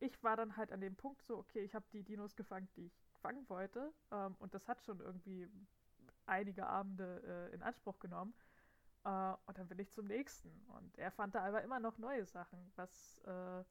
[0.00, 2.86] ich war dann halt an dem Punkt so, okay, ich habe die Dinos gefangen, die
[2.86, 3.92] ich fangen wollte.
[4.10, 5.48] Ähm, und das hat schon irgendwie
[6.26, 8.34] einige Abende äh, in Anspruch genommen.
[9.04, 10.48] Uh, und dann bin ich zum nächsten.
[10.76, 13.64] Und er fand da aber immer noch neue Sachen, was, uh,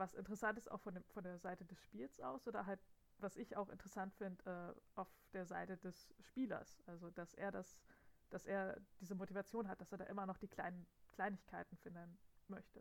[0.00, 2.80] was interessant ist auch von, dem, von der Seite des Spiels aus oder halt,
[3.18, 6.82] was ich auch interessant finde, uh, auf der Seite des Spielers.
[6.86, 7.78] Also, dass er das,
[8.30, 12.80] dass er diese Motivation hat, dass er da immer noch die kleinen Kleinigkeiten finden möchte.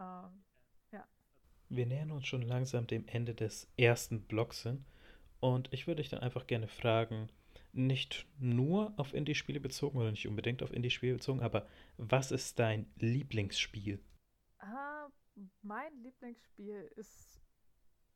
[0.00, 0.44] Ähm,
[0.90, 1.06] ja.
[1.68, 4.84] Wir nähern uns schon langsam dem Ende des ersten Blocks hin.
[5.38, 7.28] Und ich würde dich dann einfach gerne fragen,
[7.72, 11.68] nicht nur auf Indie-Spiele bezogen oder nicht unbedingt auf Indie-Spiele bezogen, aber
[11.98, 14.00] was ist dein Lieblingsspiel?
[15.62, 17.42] Mein Lieblingsspiel ist,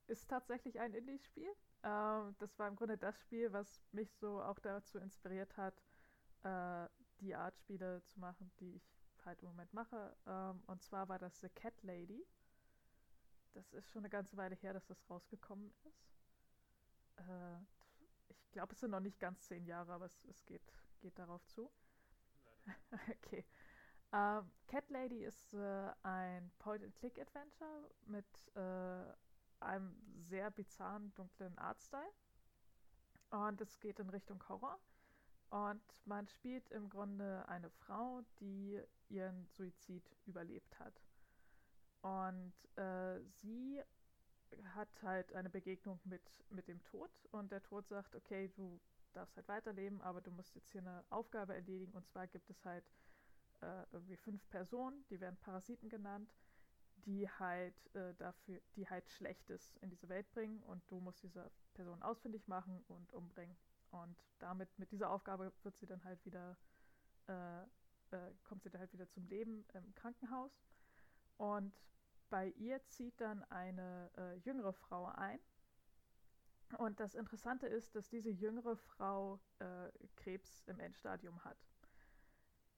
[0.07, 1.51] ist tatsächlich ein Indie-Spiel.
[1.83, 5.75] Ähm, das war im Grunde das Spiel, was mich so auch dazu inspiriert hat,
[6.45, 6.89] äh,
[7.21, 10.16] die Art Spiele zu machen, die ich halt im Moment mache.
[10.27, 12.27] Ähm, und zwar war das The Cat Lady.
[13.53, 16.11] Das ist schon eine ganze Weile her, dass das rausgekommen ist.
[17.16, 17.59] Äh,
[18.29, 20.62] ich glaube, es sind noch nicht ganz zehn Jahre, aber es, es geht,
[21.01, 21.71] geht darauf zu.
[23.11, 23.45] okay.
[24.13, 29.97] Uh, Cat Lady ist äh, ein Point-and-Click-Adventure mit äh, einem
[30.29, 32.13] sehr bizarren, dunklen Artstyle.
[33.31, 34.81] Und es geht in Richtung Horror.
[35.51, 40.95] Und man spielt im Grunde eine Frau, die ihren Suizid überlebt hat.
[42.03, 43.81] Und äh, sie
[44.75, 48.81] hat halt eine Begegnung mit, mit dem Tod und der Tod sagt, okay, du
[49.13, 52.65] darfst halt weiterleben, aber du musst jetzt hier eine Aufgabe erledigen und zwar gibt es
[52.65, 52.85] halt
[53.63, 56.35] äh, irgendwie fünf Personen, die werden Parasiten genannt,
[57.05, 61.51] die halt äh, dafür, die halt Schlechtes in diese Welt bringen und du musst diese
[61.75, 63.57] Person ausfindig machen und umbringen.
[63.91, 66.57] Und damit, mit dieser Aufgabe wird sie dann halt wieder,
[67.29, 70.53] äh, äh kommt sie dann halt wieder zum Leben im Krankenhaus.
[71.37, 71.75] Und
[72.29, 75.41] bei ihr zieht dann eine äh, jüngere Frau ein.
[76.79, 81.59] Und das Interessante ist, dass diese jüngere Frau äh, Krebs im Endstadium hat.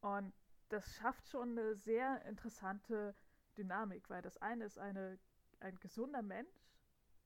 [0.00, 0.32] Und
[0.72, 3.14] das schafft schon eine sehr interessante
[3.58, 5.18] Dynamik, weil das eine ist eine,
[5.60, 6.56] ein gesunder Mensch,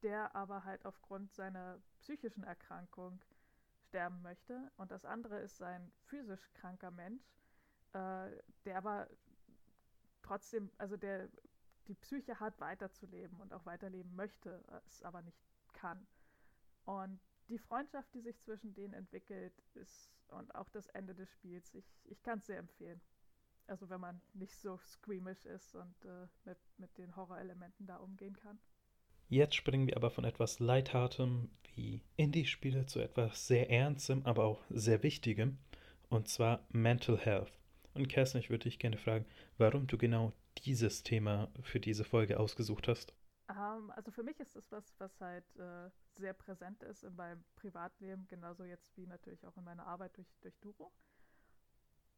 [0.03, 3.23] der aber halt aufgrund seiner psychischen Erkrankung
[3.87, 4.73] sterben möchte.
[4.77, 7.23] Und das andere ist ein physisch kranker Mensch,
[7.93, 8.31] äh,
[8.65, 9.09] der aber
[10.23, 11.29] trotzdem, also der
[11.87, 15.39] die Psyche hat, weiterzuleben und auch weiterleben möchte, es aber nicht
[15.73, 16.05] kann.
[16.85, 21.73] Und die Freundschaft, die sich zwischen denen entwickelt, ist und auch das Ende des Spiels,
[21.75, 23.01] ich, ich kann es sehr empfehlen.
[23.69, 28.37] Also wenn man nicht so squeamish ist und äh, mit, mit den Horrorelementen da umgehen
[28.37, 28.59] kann.
[29.29, 34.63] Jetzt springen wir aber von etwas Leithartem wie Indie-Spiele zu etwas sehr Ernstem, aber auch
[34.71, 35.59] sehr Wichtigem,
[36.09, 37.53] und zwar Mental Health.
[37.95, 39.27] Und Kerstin, ich würde dich gerne fragen,
[39.59, 40.33] warum du genau
[40.65, 43.15] dieses Thema für diese Folge ausgesucht hast.
[43.49, 47.15] Um, ähm, also für mich ist das was, was halt äh, sehr präsent ist in
[47.15, 50.93] meinem Privatleben, genauso jetzt wie natürlich auch in meiner Arbeit durch, durch Duro.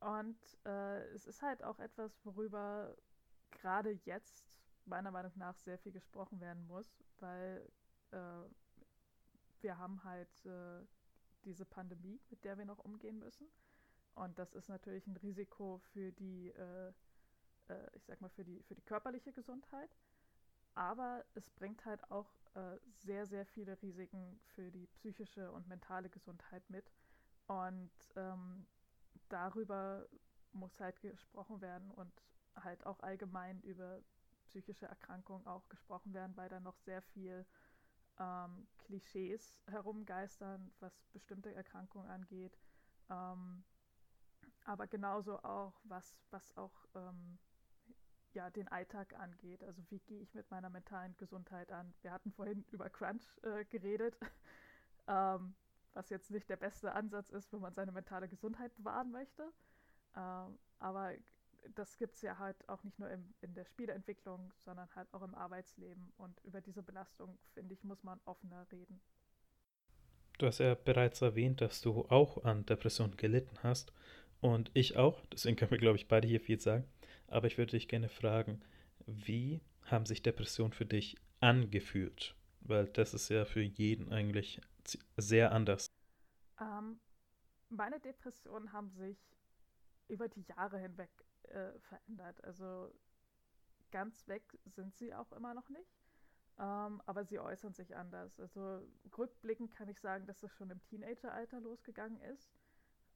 [0.00, 2.96] Und äh, es ist halt auch etwas, worüber
[3.50, 4.44] gerade jetzt
[4.84, 7.68] meiner Meinung nach sehr viel gesprochen werden muss, weil
[8.12, 8.18] äh,
[9.60, 10.86] wir haben halt äh,
[11.44, 13.48] diese Pandemie, mit der wir noch umgehen müssen.
[14.14, 16.88] Und das ist natürlich ein Risiko für die, äh,
[17.68, 19.90] äh, ich sag mal, für die, für die körperliche Gesundheit.
[20.74, 26.08] Aber es bringt halt auch äh, sehr, sehr viele Risiken für die psychische und mentale
[26.08, 26.90] Gesundheit mit.
[27.46, 28.66] Und ähm,
[29.28, 30.06] darüber
[30.52, 32.12] muss halt gesprochen werden und
[32.56, 34.00] halt auch allgemein über
[34.46, 37.46] psychische Erkrankungen auch gesprochen werden, weil da noch sehr viel
[38.18, 42.58] ähm, Klischees herumgeistern, was bestimmte Erkrankungen angeht.
[43.10, 43.64] Ähm,
[44.64, 47.38] aber genauso auch, was, was auch ähm,
[48.32, 49.62] ja, den Alltag angeht.
[49.64, 51.94] Also wie gehe ich mit meiner mentalen Gesundheit an?
[52.02, 54.18] Wir hatten vorhin über Crunch äh, geredet.
[55.98, 59.42] was jetzt nicht der beste Ansatz ist, wenn man seine mentale Gesundheit bewahren möchte.
[60.16, 61.12] Ähm, aber
[61.74, 65.22] das gibt es ja halt auch nicht nur im, in der Spieleentwicklung, sondern halt auch
[65.22, 66.12] im Arbeitsleben.
[66.16, 69.00] Und über diese Belastung, finde ich, muss man offener reden.
[70.38, 73.92] Du hast ja bereits erwähnt, dass du auch an Depressionen gelitten hast.
[74.40, 75.26] Und ich auch.
[75.32, 76.84] Deswegen können wir, glaube ich, beide hier viel sagen.
[77.26, 78.62] Aber ich würde dich gerne fragen,
[79.06, 82.36] wie haben sich Depressionen für dich angefühlt?
[82.60, 84.60] Weil das ist ja für jeden eigentlich
[85.16, 85.92] sehr anders?
[86.60, 87.00] Ähm,
[87.68, 89.18] meine Depressionen haben sich
[90.08, 91.10] über die Jahre hinweg
[91.44, 92.42] äh, verändert.
[92.44, 92.92] Also
[93.90, 95.98] ganz weg sind sie auch immer noch nicht.
[96.58, 98.40] Ähm, aber sie äußern sich anders.
[98.40, 98.82] Also
[99.16, 102.50] rückblickend kann ich sagen, dass das schon im Teenageralter losgegangen ist.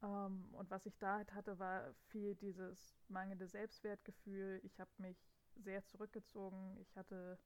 [0.03, 4.61] Ähm, und was ich da halt hatte, war viel dieses mangelnde Selbstwertgefühl.
[4.63, 5.17] Ich habe mich
[5.57, 6.77] sehr zurückgezogen.
[6.81, 7.39] Ich hatte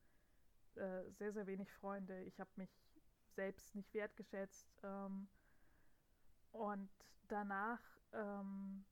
[0.74, 2.22] äh, sehr, sehr wenig Freunde.
[2.24, 2.70] Ich habe mich
[3.36, 4.68] selbst nicht wertgeschätzt.
[4.82, 5.28] Ähm,
[6.52, 6.90] und
[7.28, 7.80] danach
[8.12, 8.84] ähm,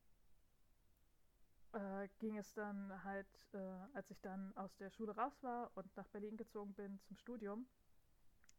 [1.73, 3.59] äh, ging es dann halt, äh,
[3.95, 7.67] als ich dann aus der Schule raus war und nach Berlin gezogen bin zum Studium,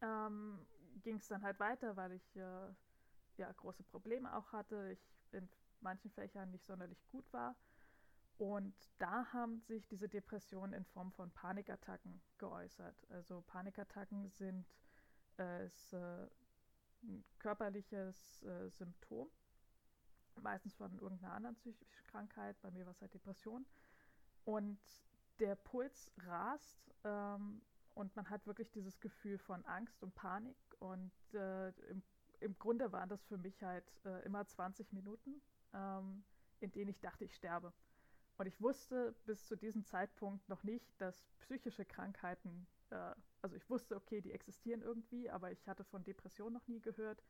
[0.02, 0.66] ähm,
[1.02, 2.74] ging es dann halt weiter, weil ich äh,
[3.38, 4.92] ja große Probleme auch hatte.
[4.92, 5.50] Ich in
[5.82, 7.56] manchen Fächern nicht sonderlich gut war.
[8.38, 12.96] Und da haben sich diese Depressionen in Form von Panikattacken geäußert.
[13.10, 14.66] Also Panikattacken sind
[15.38, 16.28] ist äh,
[17.04, 19.30] ein körperliches äh, Symptom,
[20.42, 22.56] meistens von irgendeiner anderen psychischen Krankheit.
[22.62, 23.66] Bei mir war es halt Depression.
[24.44, 24.80] Und
[25.40, 27.62] der Puls rast ähm,
[27.94, 30.58] und man hat wirklich dieses Gefühl von Angst und Panik.
[30.80, 32.04] Und äh, im,
[32.40, 33.86] im, Grunde waren das für mich halt
[34.26, 35.42] immer 20 Minuten,
[35.74, 36.24] ähm,
[36.60, 37.74] in denen ich dachte, ich sterbe.
[38.38, 43.70] Und ich wusste bis zu diesem Zeitpunkt noch nicht, dass psychische Krankheiten, äh, also ich
[43.70, 47.24] wusste, okay, die existieren irgendwie, aber ich hatte von Depression noch nie gehört.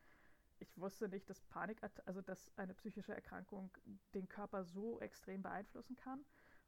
[0.58, 3.70] Ich wusste nicht, dass Panik, also dass eine psychische Erkrankung
[4.14, 6.24] den Körper so extrem beeinflussen kann.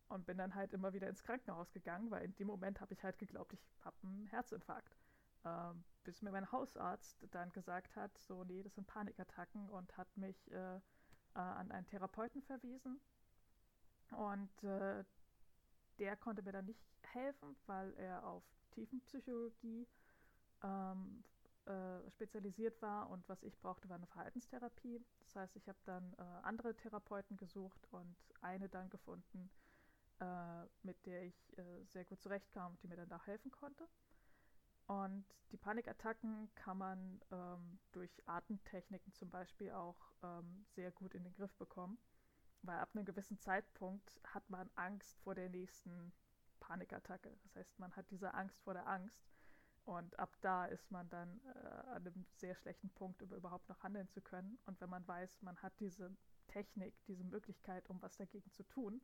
[0.09, 3.03] Und bin dann halt immer wieder ins Krankenhaus gegangen, weil in dem Moment habe ich
[3.03, 4.97] halt geglaubt, ich habe einen Herzinfarkt.
[5.45, 10.17] Ähm, bis mir mein Hausarzt dann gesagt hat, so, nee, das sind Panikattacken und hat
[10.17, 10.81] mich äh, äh,
[11.35, 13.01] an einen Therapeuten verwiesen.
[14.13, 15.05] Und äh,
[15.99, 19.87] der konnte mir dann nicht helfen, weil er auf Tiefenpsychologie
[20.63, 21.25] ähm,
[21.67, 25.05] äh, spezialisiert war und was ich brauchte, war eine Verhaltenstherapie.
[25.21, 29.51] Das heißt, ich habe dann äh, andere Therapeuten gesucht und eine dann gefunden,
[30.21, 33.87] äh, mit der ich äh, sehr gut zurechtkam und die mir dann da helfen konnte.
[34.87, 41.25] Und die Panikattacken kann man ähm, durch Atemtechniken zum Beispiel auch ähm, sehr gut in
[41.25, 41.99] den Griff bekommen,
[42.63, 46.13] weil ab einem gewissen Zeitpunkt hat man Angst vor der nächsten
[46.69, 47.31] Panikattacke.
[47.43, 49.25] Das heißt, man hat diese Angst vor der Angst
[49.85, 53.83] und ab da ist man dann äh, an einem sehr schlechten Punkt, um überhaupt noch
[53.83, 54.59] handeln zu können.
[54.67, 56.15] Und wenn man weiß, man hat diese
[56.47, 59.01] Technik, diese Möglichkeit, um was dagegen zu tun,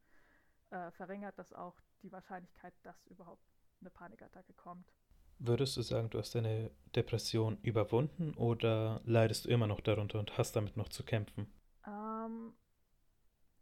[0.70, 3.42] äh, verringert das auch die Wahrscheinlichkeit, dass überhaupt
[3.80, 4.92] eine Panikattacke kommt.
[5.38, 10.36] Würdest du sagen, du hast deine Depression überwunden oder leidest du immer noch darunter und
[10.36, 11.50] hast damit noch zu kämpfen?
[11.86, 12.52] Ähm,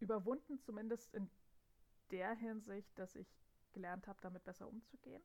[0.01, 1.31] überwunden zumindest in
[2.11, 3.29] der Hinsicht, dass ich
[3.73, 5.23] gelernt habe, damit besser umzugehen.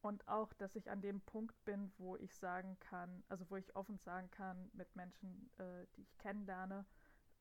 [0.00, 3.74] Und auch, dass ich an dem Punkt bin, wo ich sagen kann, also wo ich
[3.74, 6.86] offen sagen kann mit Menschen, äh, die ich kennenlerne,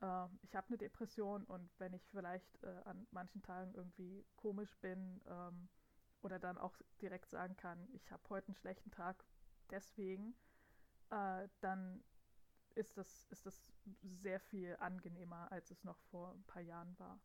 [0.01, 4.76] äh, ich habe eine Depression und wenn ich vielleicht äh, an manchen Tagen irgendwie komisch
[4.80, 5.70] bin ähm,
[6.22, 9.24] oder dann auch direkt sagen kann, ich habe heute einen schlechten Tag
[9.70, 10.36] deswegen,
[11.11, 12.03] äh, dann
[12.76, 13.72] ist das, ist das
[14.03, 17.20] sehr viel angenehmer, als es noch vor ein paar Jahren war.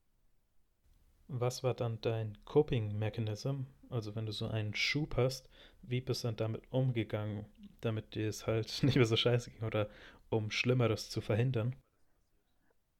[1.28, 3.62] Was war dann dein Coping-Mechanism?
[3.90, 5.48] Also wenn du so einen Schub hast,
[5.82, 7.46] wie bist du dann damit umgegangen,
[7.80, 9.88] damit dir es halt nicht mehr so scheiße ging oder
[10.30, 11.76] um Schlimmeres zu verhindern?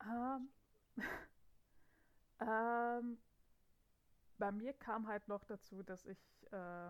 [0.03, 0.49] Ähm,
[2.41, 3.19] ähm,
[4.39, 6.19] bei mir kam halt noch dazu, dass ich
[6.53, 6.89] äh,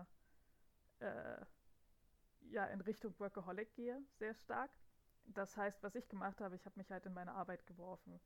[0.99, 1.45] äh,
[2.51, 4.71] ja in Richtung Workaholic gehe, sehr stark.
[5.25, 8.19] Das heißt, was ich gemacht habe, ich habe mich halt in meine Arbeit geworfen.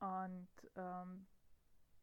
[0.00, 1.26] Und ähm,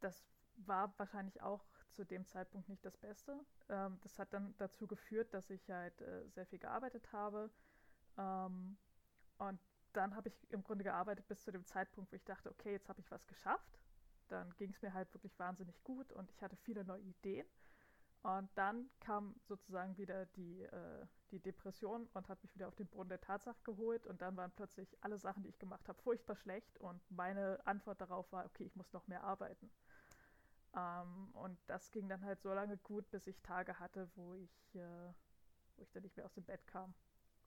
[0.02, 0.24] das
[0.56, 3.38] war wahrscheinlich auch zu dem Zeitpunkt nicht das Beste.
[3.68, 7.50] Ähm, das hat dann dazu geführt, dass ich halt äh, sehr viel gearbeitet habe.
[8.18, 8.76] Ähm,
[9.38, 9.60] und
[9.92, 12.88] dann habe ich im Grunde gearbeitet bis zu dem Zeitpunkt, wo ich dachte, okay, jetzt
[12.88, 13.78] habe ich was geschafft.
[14.28, 17.46] Dann ging es mir halt wirklich wahnsinnig gut und ich hatte viele neue Ideen.
[18.22, 22.86] Und dann kam sozusagen wieder die, äh, die Depression und hat mich wieder auf den
[22.86, 24.06] Boden der Tatsache geholt.
[24.06, 26.78] Und dann waren plötzlich alle Sachen, die ich gemacht habe, furchtbar schlecht.
[26.78, 29.70] Und meine Antwort darauf war, okay, ich muss noch mehr arbeiten.
[30.74, 34.74] Ähm, und das ging dann halt so lange gut, bis ich Tage hatte, wo ich,
[34.74, 35.12] äh,
[35.76, 36.94] wo ich dann nicht mehr aus dem Bett kam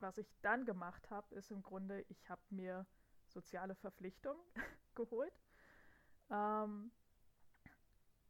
[0.00, 2.86] was ich dann gemacht habe, ist im Grunde, ich habe mir
[3.26, 4.40] soziale Verpflichtungen
[4.94, 5.40] geholt
[6.30, 6.92] ähm,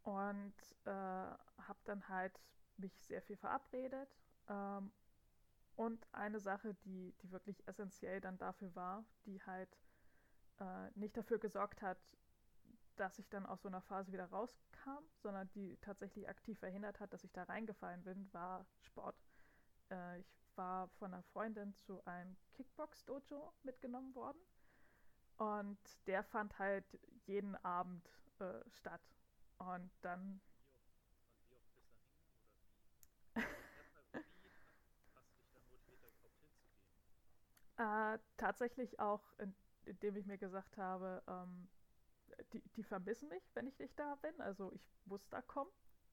[0.03, 0.55] und
[0.85, 2.41] äh, habe dann halt
[2.77, 4.09] mich sehr viel verabredet.
[4.49, 4.93] Ähm,
[5.75, 9.79] und eine Sache, die, die wirklich essentiell dann dafür war, die halt
[10.59, 11.99] äh, nicht dafür gesorgt hat,
[12.97, 17.12] dass ich dann aus so einer Phase wieder rauskam, sondern die tatsächlich aktiv verhindert hat,
[17.12, 19.16] dass ich da reingefallen bin, war Sport.
[19.90, 24.39] Äh, ich war von einer Freundin zu einem Kickbox-Dojo mitgenommen worden.
[25.36, 28.09] Und der fand halt jeden Abend
[28.39, 29.02] äh, statt.
[29.59, 30.40] Und dann.
[37.77, 39.55] äh, tatsächlich auch, in,
[39.85, 41.68] indem ich mir gesagt habe, ähm,
[42.53, 44.41] die, die vermissen mich, wenn ich nicht da bin.
[44.41, 45.71] Also ich muss da kommen,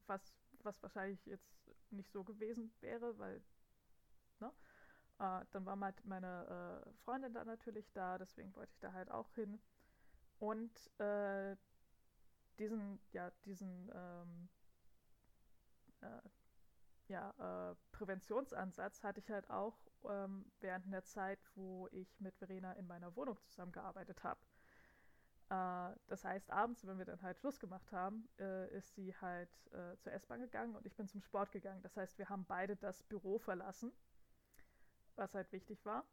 [0.08, 0.34] was,
[0.64, 1.52] was wahrscheinlich jetzt
[1.92, 3.44] nicht so gewesen wäre, weil
[4.40, 4.52] Ne?
[5.20, 9.12] Äh, dann war halt meine äh, Freundin da natürlich da, deswegen wollte ich da halt
[9.12, 9.62] auch hin.
[10.40, 11.56] Und äh,
[12.60, 14.50] diesen, ja, diesen ähm,
[16.02, 16.22] äh,
[17.08, 19.78] ja, äh, Präventionsansatz hatte ich halt auch
[20.10, 24.40] ähm, während der Zeit, wo ich mit Verena in meiner Wohnung zusammengearbeitet habe.
[25.54, 28.28] Äh, das heißt, abends, wenn wir dann halt Schluss gemacht haben,
[28.72, 29.50] ist sie halt
[30.00, 31.82] zur S-Bahn gegangen und ich bin zum Sport gegangen.
[31.82, 33.92] Das heißt, wir haben beide das Büro verlassen
[35.16, 36.06] was halt wichtig war.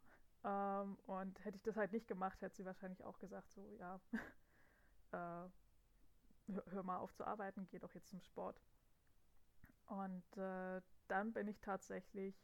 [0.44, 4.00] Ähm, und hätte ich das halt nicht gemacht, hätte sie wahrscheinlich auch gesagt, so, ja,
[5.12, 5.48] äh,
[6.48, 8.60] hör, mal auf zu arbeiten, geh doch jetzt zum Sport.
[9.86, 12.34] Und äh, dann bin ich tatsächlich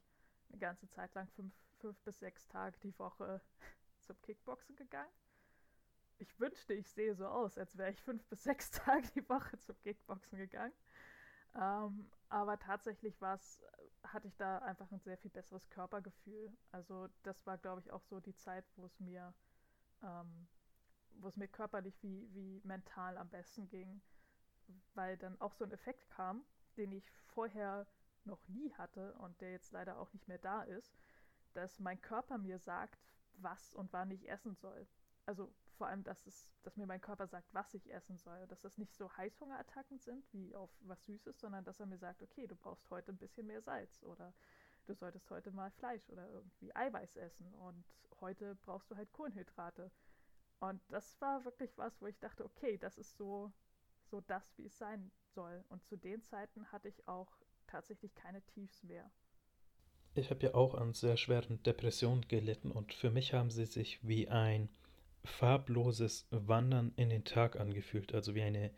[0.48, 3.40] eine ganze Zeit lang fünf, fünf bis sechs Tage die Woche
[4.00, 5.12] zum Kickboxen gegangen.
[6.18, 9.58] Ich wünschte, ich sehe so aus, als wäre ich fünf bis sechs Tage die Woche
[9.58, 10.72] zum Kickboxen gegangen.
[11.54, 13.62] Ähm, aber tatsächlich war's,
[14.02, 16.52] hatte ich da einfach ein sehr viel besseres Körpergefühl.
[16.72, 19.32] Also das war, glaube ich, auch so die Zeit, wo es mir,
[20.02, 20.48] ähm,
[21.34, 24.00] mir körperlich wie, wie mental am besten ging,
[24.94, 26.44] weil dann auch so ein Effekt kam,
[26.76, 27.86] den ich vorher
[28.24, 30.94] noch nie hatte und der jetzt leider auch nicht mehr da ist,
[31.54, 33.00] dass mein Körper mir sagt,
[33.34, 34.86] was und wann ich essen soll.
[35.24, 38.46] Also vor allem, dass, es, dass mir mein Körper sagt, was ich essen soll.
[38.48, 42.22] Dass das nicht so Heißhungerattacken sind wie auf was Süßes, sondern dass er mir sagt,
[42.22, 44.32] okay, du brauchst heute ein bisschen mehr Salz oder
[44.86, 47.84] du solltest heute mal Fleisch oder irgendwie Eiweiß essen und
[48.20, 49.90] heute brauchst du halt Kohlenhydrate.
[50.60, 53.52] Und das war wirklich was, wo ich dachte, okay, das ist so,
[54.04, 55.64] so das, wie es sein soll.
[55.68, 57.36] Und zu den Zeiten hatte ich auch
[57.66, 59.10] tatsächlich keine Tiefs mehr.
[60.14, 64.02] Ich habe ja auch an sehr schweren Depressionen gelitten und für mich haben sie sich
[64.02, 64.70] wie ein
[65.26, 68.70] farbloses Wandern in den Tag angefühlt, also wie eine,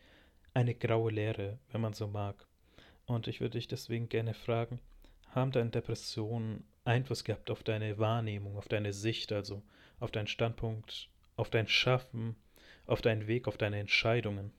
[0.54, 2.46] eine graue Leere, wenn man so mag.
[3.06, 4.80] Und ich würde dich deswegen gerne fragen,
[5.30, 9.62] haben deine Depressionen Einfluss gehabt auf deine Wahrnehmung, auf deine Sicht, also
[10.00, 12.36] auf deinen Standpunkt, auf dein Schaffen,
[12.86, 14.52] auf deinen Weg, auf deine Entscheidungen?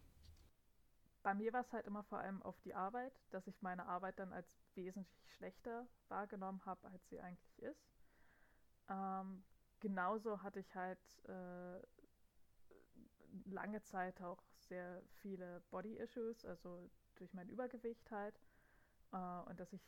[1.24, 4.20] Bei mir war es halt immer vor allem auf die Arbeit, dass ich meine Arbeit
[4.20, 7.92] dann als wesentlich schlechter wahrgenommen habe, als sie eigentlich ist.
[8.90, 9.44] Ähm,
[9.80, 11.82] genauso hatte ich halt äh,
[13.46, 18.40] lange Zeit auch sehr viele Body-Issues, also durch mein Übergewicht halt.
[19.12, 19.82] Äh, und dass ich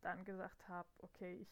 [0.00, 1.50] dann gesagt habe, okay, ich,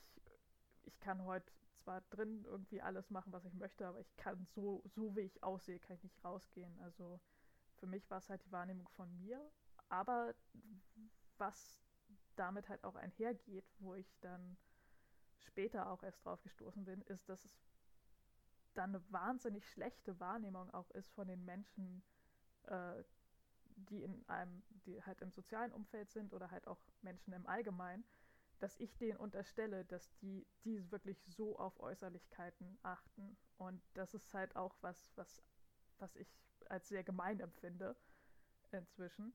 [0.85, 4.83] ich kann heute zwar drin irgendwie alles machen, was ich möchte, aber ich kann so,
[4.87, 6.79] so wie ich aussehe, kann ich nicht rausgehen.
[6.81, 7.21] Also
[7.77, 9.41] für mich war es halt die Wahrnehmung von mir,
[9.89, 10.35] aber
[11.37, 11.81] was
[12.37, 14.57] damit halt auch einhergeht, wo ich dann
[15.39, 17.68] später auch erst drauf gestoßen bin, ist, dass es
[18.79, 22.03] dann eine wahnsinnig schlechte Wahrnehmung auch ist von den Menschen,
[22.67, 23.03] äh,
[23.77, 28.05] die in einem, die halt im sozialen Umfeld sind oder halt auch Menschen im Allgemeinen,
[28.61, 33.37] dass ich denen unterstelle, dass die, die wirklich so auf Äußerlichkeiten achten.
[33.57, 35.43] Und das ist halt auch was, was,
[35.99, 36.29] was ich
[36.69, 37.97] als sehr gemein empfinde
[38.73, 39.33] inzwischen.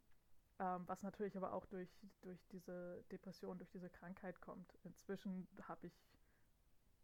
[0.60, 1.90] Ähm, was natürlich aber auch durch,
[2.22, 4.78] durch diese Depression, durch diese Krankheit kommt.
[4.84, 6.13] Inzwischen habe ich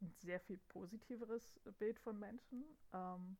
[0.01, 2.63] ein sehr viel positiveres Bild von Menschen
[2.93, 3.37] ähm,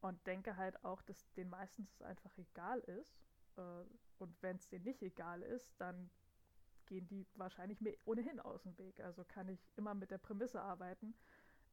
[0.00, 3.18] und denke halt auch, dass den meistens es einfach egal ist.
[3.56, 3.84] Äh,
[4.18, 6.10] und wenn es denen nicht egal ist, dann
[6.86, 9.00] gehen die wahrscheinlich mir ohnehin aus dem Weg.
[9.00, 11.14] Also kann ich immer mit der Prämisse arbeiten,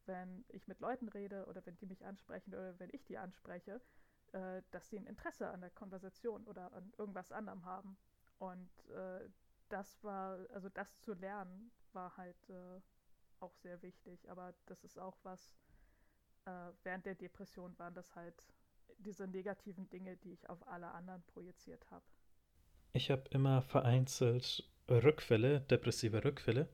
[0.05, 3.79] wenn ich mit Leuten rede oder wenn die mich ansprechen oder wenn ich die anspreche,
[4.33, 7.97] äh, dass sie ein Interesse an der Konversation oder an irgendwas anderem haben.
[8.39, 9.29] Und äh,
[9.69, 12.81] das war, also das zu lernen, war halt äh,
[13.43, 14.29] auch sehr wichtig.
[14.31, 15.51] Aber das ist auch was,
[16.45, 16.51] äh,
[16.83, 18.35] während der Depression waren das halt
[18.99, 22.05] diese negativen Dinge, die ich auf alle anderen projiziert habe.
[22.93, 26.69] Ich habe immer vereinzelt Rückfälle, depressive Rückfälle.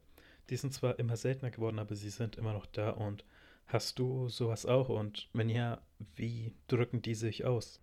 [0.49, 2.91] Die sind zwar immer seltener geworden, aber sie sind immer noch da.
[2.91, 3.23] Und
[3.67, 4.89] hast du sowas auch?
[4.89, 5.81] Und wenn ja,
[6.15, 7.81] wie drücken die sich aus?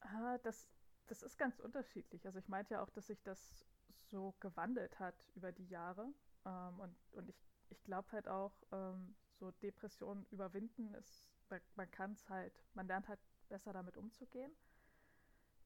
[0.00, 0.68] Ah, das,
[1.06, 2.24] das ist ganz unterschiedlich.
[2.26, 3.66] Also ich meinte ja auch, dass sich das
[4.10, 6.08] so gewandelt hat über die Jahre.
[6.46, 7.36] Ähm, und, und ich
[7.70, 12.86] ich glaube halt auch, ähm, so Depressionen überwinden ist, man, man kann es halt, man
[12.86, 14.52] lernt halt besser damit umzugehen.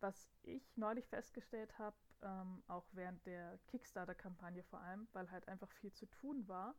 [0.00, 5.70] Was ich neulich festgestellt habe, ähm, auch während der Kickstarter-Kampagne vor allem, weil halt einfach
[5.72, 6.74] viel zu tun war,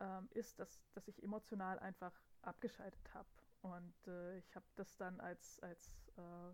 [0.00, 2.12] ähm, ist, dass, dass ich emotional einfach
[2.42, 3.28] abgeschaltet habe.
[3.62, 6.50] Und äh, ich habe das dann als, als äh,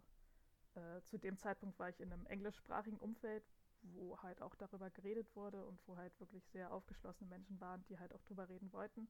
[0.78, 3.44] äh, zu dem Zeitpunkt war ich in einem englischsprachigen Umfeld,
[3.82, 7.98] wo halt auch darüber geredet wurde und wo halt wirklich sehr aufgeschlossene Menschen waren, die
[7.98, 9.08] halt auch drüber reden wollten.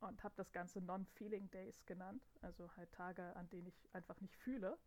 [0.00, 4.34] Und habe das Ganze Non-Feeling Days genannt, also halt Tage, an denen ich einfach nicht
[4.36, 4.78] fühle.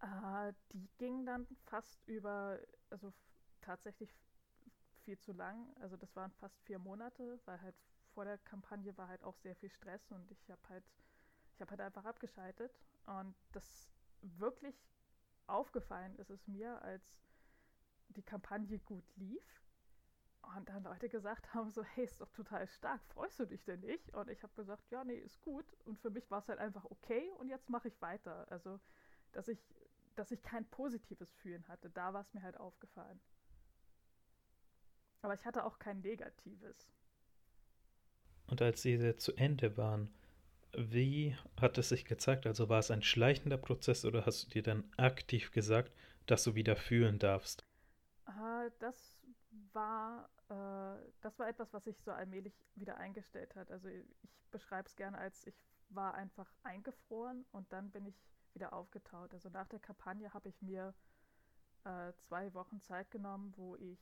[0.00, 2.60] Äh, die gingen dann fast über,
[2.90, 3.12] also
[3.60, 4.14] tatsächlich
[5.02, 5.74] viel zu lang.
[5.80, 7.74] Also das waren fast vier Monate, weil halt
[8.14, 10.84] vor der Kampagne war halt auch sehr viel Stress und ich habe halt,
[11.54, 12.80] ich habe halt einfach abgeschaltet.
[13.06, 13.90] Und das
[14.22, 14.76] wirklich
[15.46, 17.25] aufgefallen ist es mir, als
[18.08, 19.62] die Kampagne gut lief
[20.54, 23.80] und dann Leute gesagt haben so, hey, ist doch total stark, freust du dich denn
[23.80, 24.14] nicht?
[24.14, 25.64] Und ich habe gesagt, ja, nee, ist gut.
[25.84, 28.46] Und für mich war es halt einfach okay und jetzt mache ich weiter.
[28.50, 28.80] Also,
[29.32, 29.58] dass ich,
[30.14, 33.20] dass ich kein positives Fühlen hatte, da war es mir halt aufgefallen.
[35.22, 36.88] Aber ich hatte auch kein negatives.
[38.46, 40.14] Und als diese zu Ende waren,
[40.76, 42.46] wie hat es sich gezeigt?
[42.46, 45.92] Also war es ein schleichender Prozess oder hast du dir dann aktiv gesagt,
[46.26, 47.65] dass du wieder fühlen darfst?
[48.78, 49.18] Äh, das
[51.20, 53.70] das war etwas, was sich so allmählich wieder eingestellt hat.
[53.70, 54.04] Also ich
[54.50, 55.54] beschreibe es gerne als, ich
[55.88, 58.16] war einfach eingefroren und dann bin ich
[58.54, 59.32] wieder aufgetaut.
[59.34, 60.94] Also nach der Kampagne habe ich mir
[61.84, 63.98] äh, zwei Wochen Zeit genommen, wo ich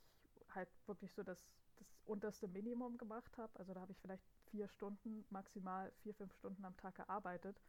[0.53, 1.39] halt wirklich so das,
[1.77, 3.57] das unterste Minimum gemacht habe.
[3.59, 7.61] Also da habe ich vielleicht vier Stunden, maximal vier, fünf Stunden am Tag gearbeitet.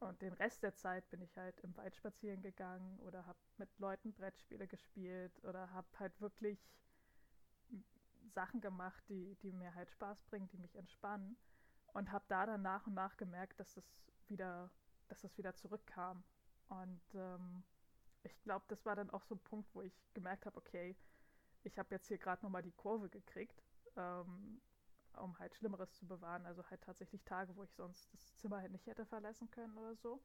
[0.00, 3.68] Und den Rest der Zeit bin ich halt im Wald spazieren gegangen oder habe mit
[3.78, 6.58] Leuten Brettspiele gespielt oder habe halt wirklich
[8.32, 11.36] Sachen gemacht, die, die mir halt Spaß bringen, die mich entspannen.
[11.92, 13.84] Und habe da dann nach und nach gemerkt, dass das
[14.28, 14.70] wieder,
[15.08, 16.22] dass das wieder zurückkam.
[16.68, 17.64] Und ähm,
[18.22, 20.96] ich glaube, das war dann auch so ein Punkt, wo ich gemerkt habe, okay,
[21.64, 23.62] ich habe jetzt hier gerade nochmal die Kurve gekriegt,
[23.96, 24.60] ähm,
[25.20, 26.46] um halt Schlimmeres zu bewahren.
[26.46, 29.94] Also halt tatsächlich Tage, wo ich sonst das Zimmer halt nicht hätte verlassen können oder
[29.96, 30.20] so.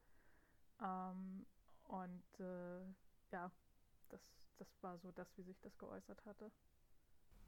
[0.82, 1.46] Ähm,
[1.84, 2.82] und äh,
[3.32, 3.52] ja,
[4.10, 4.22] das,
[4.58, 6.52] das war so das, wie sich das geäußert hatte.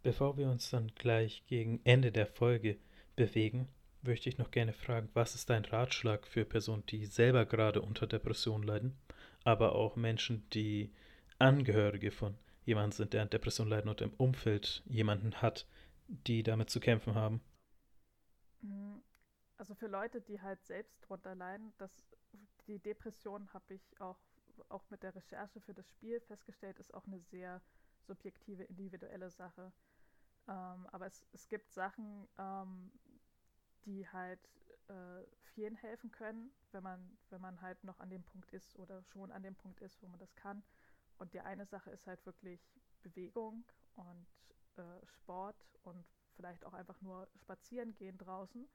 [0.04, 2.78] Bevor wir uns dann gleich gegen Ende der Folge
[3.16, 3.68] bewegen,
[4.04, 8.06] möchte ich noch gerne fragen, was ist dein Ratschlag für Personen, die selber gerade unter
[8.06, 8.96] Depression leiden,
[9.44, 10.94] aber auch Menschen, die
[11.40, 15.66] Angehörige von jemandem sind, der an Depression leiden und im Umfeld jemanden hat,
[16.08, 17.42] die damit zu kämpfen haben?
[18.62, 19.04] Mhm.
[19.58, 21.92] Also für Leute, die halt selbst drunter leiden, das,
[22.68, 24.20] die Depression habe ich auch,
[24.68, 27.62] auch mit der Recherche für das Spiel festgestellt, ist auch eine sehr
[28.02, 29.72] subjektive, individuelle Sache.
[30.48, 32.92] Ähm, aber es, es gibt Sachen, ähm,
[33.86, 34.40] die halt
[34.90, 35.24] äh,
[35.54, 39.32] vielen helfen können, wenn man, wenn man halt noch an dem Punkt ist oder schon
[39.32, 40.64] an dem Punkt ist, wo man das kann.
[41.18, 42.60] Und die eine Sache ist halt wirklich
[43.02, 43.64] Bewegung
[43.96, 44.28] und
[44.78, 48.68] äh, Sport und vielleicht auch einfach nur spazieren gehen draußen,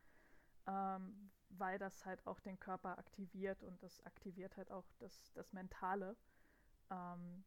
[0.66, 5.52] ähm, weil das halt auch den Körper aktiviert und das aktiviert halt auch das, das
[5.52, 6.16] Mentale.
[6.90, 7.44] Ähm,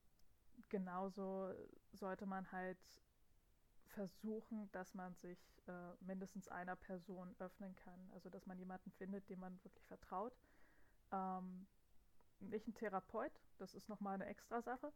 [0.70, 1.54] genauso
[1.94, 2.78] sollte man halt
[3.88, 8.10] versuchen, dass man sich äh, mindestens einer Person öffnen kann.
[8.14, 10.36] Also dass man jemanden findet, dem man wirklich vertraut.
[11.12, 11.68] Ähm,
[12.40, 14.92] nicht ein Therapeut, das ist nochmal eine extra Sache,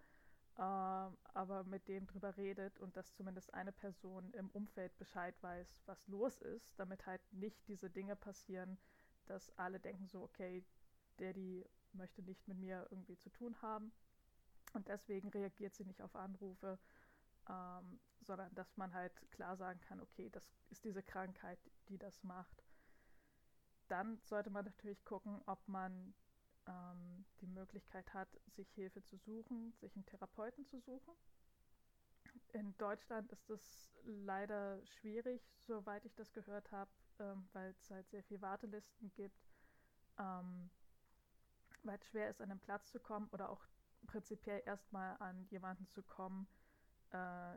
[0.58, 5.84] ähm, aber mit dem drüber redet und dass zumindest eine Person im Umfeld Bescheid weiß,
[5.86, 8.78] was los ist, damit halt nicht diese Dinge passieren,
[9.26, 10.64] dass alle denken so, okay,
[11.20, 13.92] die möchte nicht mit mir irgendwie zu tun haben
[14.74, 16.78] und deswegen reagiert sie nicht auf Anrufe
[17.50, 21.60] ähm, sondern dass man halt klar sagen kann, okay, das ist diese Krankheit,
[21.90, 22.64] die das macht.
[23.88, 26.14] Dann sollte man natürlich gucken, ob man
[26.68, 31.14] ähm, die Möglichkeit hat, sich Hilfe zu suchen, sich einen Therapeuten zu suchen.
[32.54, 38.10] In Deutschland ist das leider schwierig, soweit ich das gehört habe, ähm, weil es halt
[38.10, 39.40] sehr viele Wartelisten gibt,
[40.20, 40.70] ähm,
[41.84, 43.66] weil es schwer ist, an den Platz zu kommen oder auch
[44.06, 46.48] prinzipiell erstmal an jemanden zu kommen,
[47.12, 47.56] äh,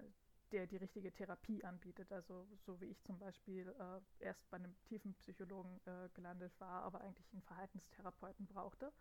[0.52, 2.12] der die richtige Therapie anbietet.
[2.12, 6.82] Also so wie ich zum Beispiel äh, erst bei einem tiefen Psychologen äh, gelandet war,
[6.82, 8.92] aber eigentlich einen Verhaltenstherapeuten brauchte.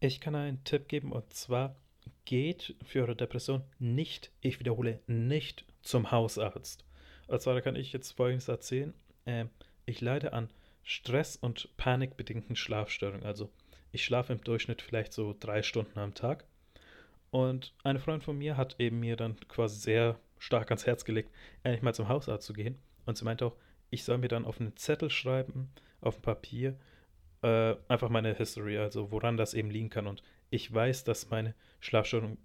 [0.00, 1.76] Ich kann einen Tipp geben und zwar
[2.24, 6.84] geht für eure Depression nicht, ich wiederhole, nicht zum Hausarzt.
[7.26, 8.92] Und zwar kann ich jetzt Folgendes erzählen.
[9.24, 9.46] Äh,
[9.86, 10.50] ich leide an
[10.82, 13.24] Stress- und panikbedingten Schlafstörungen.
[13.24, 13.50] Also
[13.92, 16.44] ich schlafe im Durchschnitt vielleicht so drei Stunden am Tag.
[17.30, 21.30] Und eine Freundin von mir hat eben mir dann quasi sehr stark ans Herz gelegt,
[21.62, 22.78] endlich mal zum Hausarzt zu gehen.
[23.06, 23.56] Und sie meinte auch,
[23.90, 26.78] ich soll mir dann auf einen Zettel schreiben, auf ein Papier,
[27.42, 30.06] äh, einfach meine History, also woran das eben liegen kann.
[30.06, 32.38] Und ich weiß, dass meine Schlafstörungen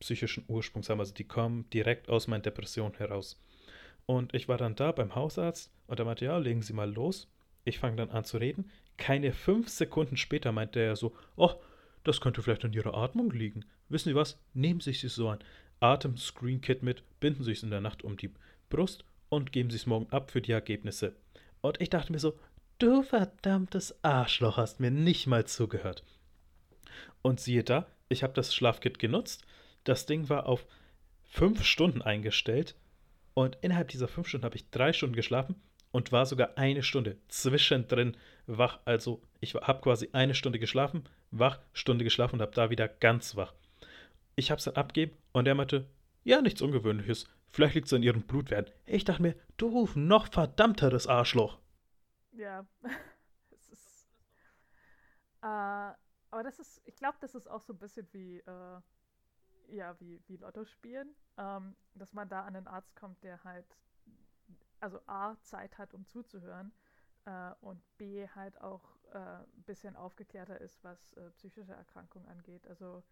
[0.00, 3.40] psychischen Ursprungs haben, also die kommen direkt aus meinen Depressionen heraus.
[4.06, 7.30] Und ich war dann da beim Hausarzt und er meinte, ja, legen Sie mal los.
[7.64, 8.70] Ich fange dann an zu reden.
[8.96, 11.52] Keine fünf Sekunden später meinte er so, oh,
[12.02, 13.64] das könnte vielleicht an Ihrer Atmung liegen.
[13.88, 14.40] Wissen Sie was?
[14.54, 15.36] Nehmen Sie sich so
[15.82, 18.30] ein Atem-Screen-Kit mit, binden Sie es in der Nacht um die
[18.70, 21.14] Brust und geben Sie es morgen ab für die Ergebnisse.
[21.60, 22.38] Und ich dachte mir so,
[22.78, 26.04] du verdammtes Arschloch hast mir nicht mal zugehört.
[27.20, 29.44] Und siehe da, ich habe das Schlafkit genutzt.
[29.84, 30.66] Das Ding war auf
[31.24, 32.76] fünf Stunden eingestellt.
[33.34, 35.56] Und innerhalb dieser fünf Stunden habe ich drei Stunden geschlafen
[35.90, 38.80] und war sogar eine Stunde zwischendrin wach.
[38.84, 43.36] Also ich habe quasi eine Stunde geschlafen, wach, Stunde geschlafen und habe da wieder ganz
[43.36, 43.54] wach.
[44.34, 45.88] Ich habe es dann abgegeben und er meinte,
[46.24, 47.26] ja, nichts Ungewöhnliches.
[47.50, 48.72] Vielleicht liegt es an ihren Blutwerten.
[48.86, 51.58] Ich dachte mir, du noch verdammteres Arschloch.
[52.32, 52.66] Ja,
[53.50, 54.08] es ist.
[55.42, 58.80] Äh, aber das ist, ich glaube, das ist auch so ein bisschen wie, äh,
[59.68, 61.14] ja, wie, wie Lotto spielen.
[61.36, 63.66] Ähm, dass man da an einen Arzt kommt, der halt
[64.80, 66.72] also A, Zeit hat, um zuzuhören
[67.24, 68.82] äh, und B, halt auch
[69.12, 72.66] äh, ein bisschen aufgeklärter ist, was äh, psychische Erkrankungen angeht.
[72.66, 73.02] Also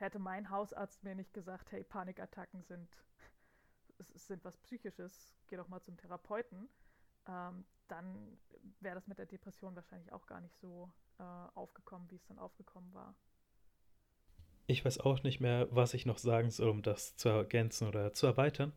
[0.00, 2.88] hätte mein Hausarzt mir nicht gesagt, hey, Panikattacken sind
[4.14, 6.68] sind was Psychisches, geh doch mal zum Therapeuten,
[7.28, 8.38] ähm, dann
[8.80, 11.22] wäre das mit der Depression wahrscheinlich auch gar nicht so äh,
[11.54, 13.14] aufgekommen, wie es dann aufgekommen war.
[14.66, 18.12] Ich weiß auch nicht mehr, was ich noch sagen soll, um das zu ergänzen oder
[18.12, 18.72] zu erweitern.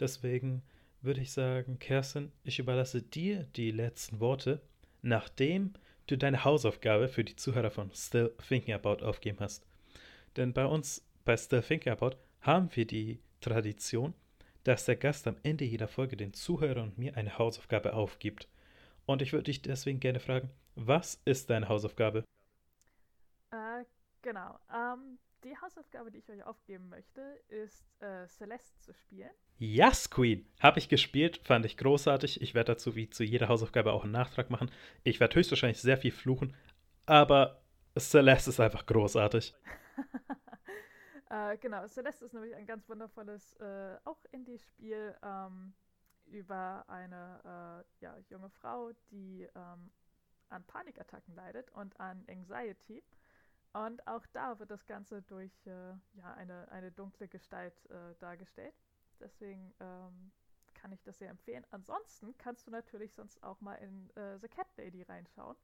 [0.00, 0.62] Deswegen
[1.02, 4.62] würde ich sagen, Kerstin, ich überlasse dir die letzten Worte,
[5.02, 5.74] nachdem
[6.06, 9.66] du deine Hausaufgabe für die Zuhörer von Still Thinking About aufgeben hast.
[10.36, 14.14] Denn bei uns bei Still Thinking About haben wir die Tradition,
[14.64, 18.48] dass der Gast am Ende jeder Folge den Zuhörern und mir eine Hausaufgabe aufgibt.
[19.06, 22.24] Und ich würde dich deswegen gerne fragen, was ist deine Hausaufgabe?
[23.50, 23.84] Äh,
[24.22, 24.58] genau.
[24.74, 29.30] Ähm, die Hausaufgabe, die ich euch aufgeben möchte, ist äh, Celeste zu spielen.
[29.58, 30.46] Yes, Queen!
[30.58, 32.40] Habe ich gespielt, fand ich großartig.
[32.40, 34.70] Ich werde dazu wie zu jeder Hausaufgabe auch einen Nachtrag machen.
[35.04, 36.56] Ich werde höchstwahrscheinlich sehr viel fluchen,
[37.04, 37.60] aber
[37.98, 39.54] Celeste ist einfach großartig.
[41.30, 45.74] äh, genau, Celeste ist nämlich ein ganz wundervolles, äh, auch Indie-Spiel ähm,
[46.26, 49.90] über eine äh, ja, junge Frau, die ähm,
[50.48, 53.02] an Panikattacken leidet und an Anxiety.
[53.72, 58.74] Und auch da wird das Ganze durch äh, ja, eine, eine dunkle Gestalt äh, dargestellt.
[59.18, 60.32] Deswegen ähm,
[60.74, 61.66] kann ich das sehr empfehlen.
[61.70, 65.56] Ansonsten kannst du natürlich sonst auch mal in äh, The Cat Lady reinschauen.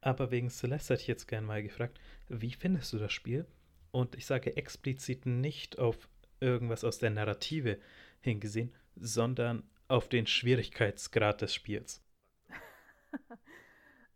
[0.00, 3.46] Aber wegen Celeste hätte ich jetzt gerne mal gefragt, wie findest du das Spiel?
[3.90, 6.08] Und ich sage explizit nicht auf
[6.40, 7.78] irgendwas aus der Narrative
[8.20, 12.02] hingesehen, sondern auf den Schwierigkeitsgrad des Spiels.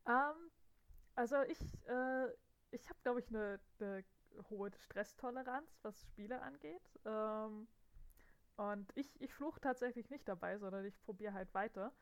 [0.05, 0.51] um, ähm,
[1.17, 2.27] also ich, äh,
[2.71, 4.05] ich habe, glaube ich, eine, eine,
[4.51, 6.83] hohe Stresstoleranz, was Spiele angeht.
[7.05, 7.69] Ähm,
[8.57, 11.93] und ich, ich fluche tatsächlich nicht dabei, sondern ich probiere halt weiter.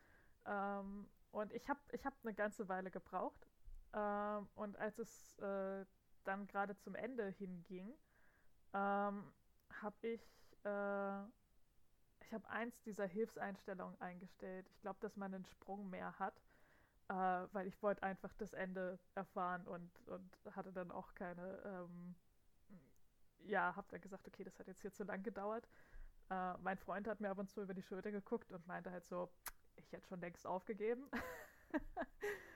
[0.45, 3.47] Ähm, und ich habe ich hab eine ganze Weile gebraucht.
[3.93, 5.85] Ähm, und als es äh,
[6.23, 7.93] dann gerade zum Ende hinging,
[8.73, 9.33] ähm,
[9.81, 10.21] habe ich,
[10.65, 11.23] äh,
[12.21, 14.67] ich habe eins dieser Hilfseinstellungen eingestellt.
[14.69, 16.41] Ich glaube, dass man einen Sprung mehr hat
[17.09, 22.15] äh, weil ich wollte einfach das Ende erfahren und, und hatte dann auch keine, ähm,
[23.45, 25.67] ja, hab dann gesagt, okay, das hat jetzt hier zu lang gedauert.
[26.29, 29.05] Äh, mein Freund hat mir ab und zu über die Schulter geguckt und meinte halt
[29.05, 29.29] so,
[29.75, 31.09] ich hätte schon längst aufgegeben.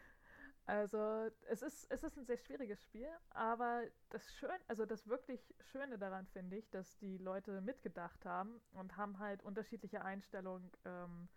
[0.67, 5.39] also es ist, es ist ein sehr schwieriges Spiel, aber das Schön, also das wirklich
[5.71, 11.29] Schöne daran finde ich, dass die Leute mitgedacht haben und haben halt unterschiedliche Einstellungen ähm,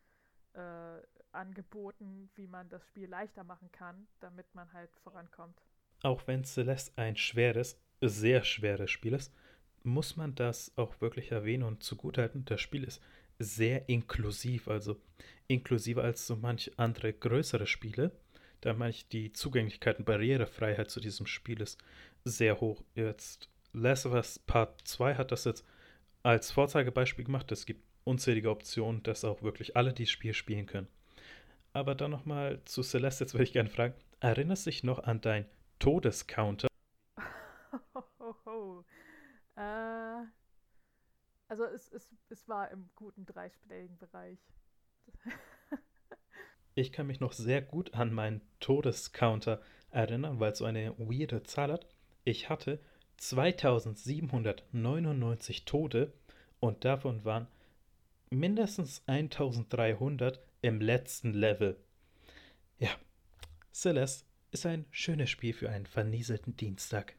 [0.54, 1.00] äh,
[1.30, 5.62] angeboten, wie man das Spiel leichter machen kann, damit man halt vorankommt.
[6.02, 9.32] Auch wenn Celeste ein schweres, sehr schweres Spiel ist,
[9.84, 12.44] muss man das auch wirklich erwähnen und zugutehalten.
[12.46, 13.00] Das Spiel ist
[13.38, 15.00] sehr inklusiv, also
[15.46, 18.10] inklusiver als so manch andere größere Spiele.
[18.60, 21.82] Da meine ich, die Zugänglichkeit und Barrierefreiheit zu diesem Spiel ist
[22.24, 22.82] sehr hoch.
[22.94, 25.64] Jetzt Last of Us Part 2 hat das jetzt
[26.22, 27.50] als Vorzeigebeispiel gemacht.
[27.52, 30.88] Es gibt unzählige Optionen, dass auch wirklich alle dieses Spiel spielen können.
[31.72, 35.20] Aber dann nochmal zu Celeste, jetzt würde ich gerne fragen, erinnerst du dich noch an
[35.20, 35.46] dein
[35.78, 36.68] Todescounter?
[39.56, 40.24] äh,
[41.48, 44.40] also es, es, es war im guten dreistelligen Bereich.
[46.74, 49.60] ich kann mich noch sehr gut an meinen Todescounter
[49.90, 51.86] erinnern, weil es so eine weirde Zahl hat.
[52.24, 52.80] Ich hatte
[53.18, 56.12] 2799 Tode
[56.60, 57.48] und davon waren
[58.30, 61.76] mindestens 1300 im letzten Level.
[62.78, 62.90] Ja,
[63.72, 67.14] Celeste ist ein schönes Spiel für einen vernieselten Dienstag.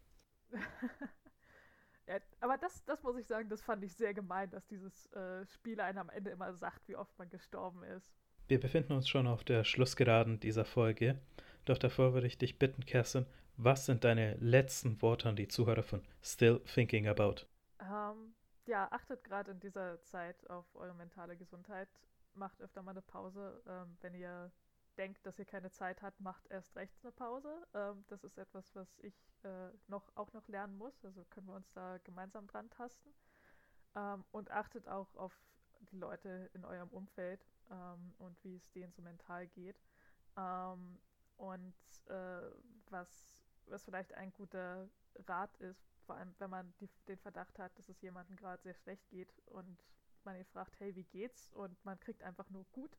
[2.07, 5.45] ja, aber das, das muss ich sagen, das fand ich sehr gemein, dass dieses äh,
[5.45, 8.11] Spiel einem am Ende immer sagt, wie oft man gestorben ist.
[8.51, 11.17] Wir befinden uns schon auf der Schlussgeraden dieser Folge.
[11.63, 13.25] Doch davor würde ich dich bitten, Kerstin,
[13.55, 17.45] was sind deine letzten Worte an die Zuhörer von Still Thinking About?
[17.79, 21.87] Um, ähm, ja, achtet gerade in dieser Zeit auf eure mentale Gesundheit.
[22.33, 23.63] Macht öfter mal eine Pause.
[23.65, 24.51] Ähm, wenn ihr
[24.97, 27.65] denkt, dass ihr keine Zeit habt, macht erst rechts eine Pause.
[27.73, 31.05] Ähm, das ist etwas, was ich äh, noch, auch noch lernen muss.
[31.05, 33.13] Also können wir uns da gemeinsam dran tasten.
[33.95, 35.31] Ähm, und achtet auch auf
[35.89, 39.81] die Leute in eurem Umfeld ähm, und wie es denen so mental geht.
[40.37, 40.99] Ähm,
[41.37, 41.73] und
[42.07, 42.51] äh,
[42.89, 44.89] was, was vielleicht ein guter
[45.27, 48.73] Rat ist, vor allem wenn man die, den Verdacht hat, dass es jemandem gerade sehr
[48.75, 49.83] schlecht geht und
[50.23, 51.51] man ihn fragt, hey, wie geht's?
[51.53, 52.95] Und man kriegt einfach nur gut,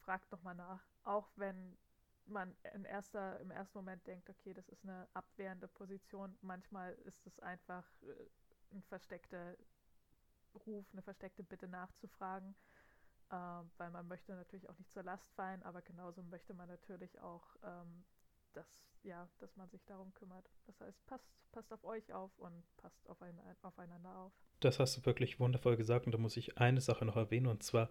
[0.00, 0.82] fragt nochmal nach.
[1.04, 1.78] Auch wenn
[2.26, 6.36] man in erster, im ersten Moment denkt, okay, das ist eine abwehrende Position.
[6.42, 9.56] Manchmal ist es einfach äh, ein versteckter
[10.66, 12.54] Ruf, eine versteckte Bitte nachzufragen,
[13.30, 13.34] äh,
[13.78, 17.56] weil man möchte natürlich auch nicht zur Last fallen, aber genauso möchte man natürlich auch
[17.62, 18.04] ähm,
[18.52, 18.66] dass,
[19.02, 20.48] ja, dass man sich darum kümmert.
[20.66, 24.32] Das heißt, passt, passt auf euch auf und passt auf ein, aufeinander auf.
[24.60, 27.62] Das hast du wirklich wundervoll gesagt und da muss ich eine Sache noch erwähnen und
[27.62, 27.88] zwar,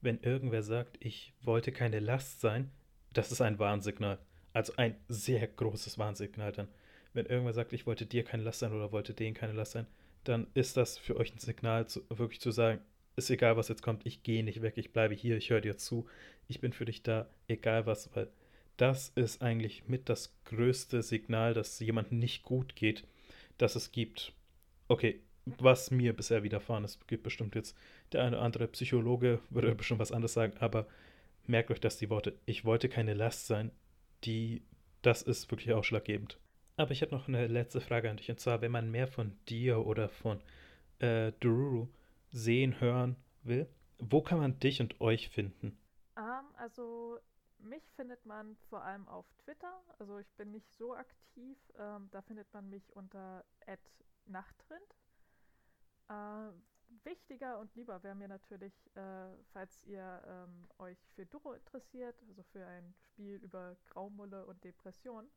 [0.00, 2.70] wenn irgendwer sagt, ich wollte keine Last sein,
[3.12, 4.18] das ist ein Warnsignal.
[4.52, 6.68] Also ein sehr großes Warnsignal dann.
[7.14, 9.86] Wenn irgendwer sagt, ich wollte dir keine Last sein oder wollte denen keine Last sein,
[10.24, 12.80] dann ist das für euch ein Signal, zu, wirklich zu sagen,
[13.16, 15.76] ist egal, was jetzt kommt, ich gehe nicht weg, ich bleibe hier, ich höre dir
[15.76, 16.06] zu,
[16.48, 18.28] ich bin für dich da, egal was, weil
[18.76, 23.06] das ist eigentlich mit das größte Signal, dass jemandem nicht gut geht,
[23.58, 24.32] dass es gibt.
[24.88, 27.76] Okay, was mir bisher widerfahren ist, gibt bestimmt jetzt
[28.12, 30.86] der eine oder andere Psychologe, würde bestimmt was anderes sagen, aber
[31.46, 33.70] merkt euch, dass die Worte, ich wollte keine Last sein,
[34.24, 34.62] die,
[35.02, 36.38] das ist wirklich ausschlaggebend.
[36.76, 39.32] Aber ich habe noch eine letzte Frage an dich, und zwar, wenn man mehr von
[39.48, 40.40] dir oder von
[41.00, 41.88] äh, Dururu
[42.32, 43.68] sehen, hören will,
[43.98, 45.78] wo kann man dich und euch finden?
[46.16, 47.18] Um, ähm, also
[47.58, 49.72] mich findet man vor allem auf Twitter.
[49.98, 51.56] Also ich bin nicht so aktiv.
[51.78, 53.44] Ähm, da findet man mich unter
[54.26, 54.96] @nachtrind.
[56.08, 56.50] Äh,
[57.04, 62.42] wichtiger und lieber wäre mir natürlich, äh, falls ihr ähm, euch für Duro interessiert, also
[62.42, 65.30] für ein Spiel über Graumulle und Depression,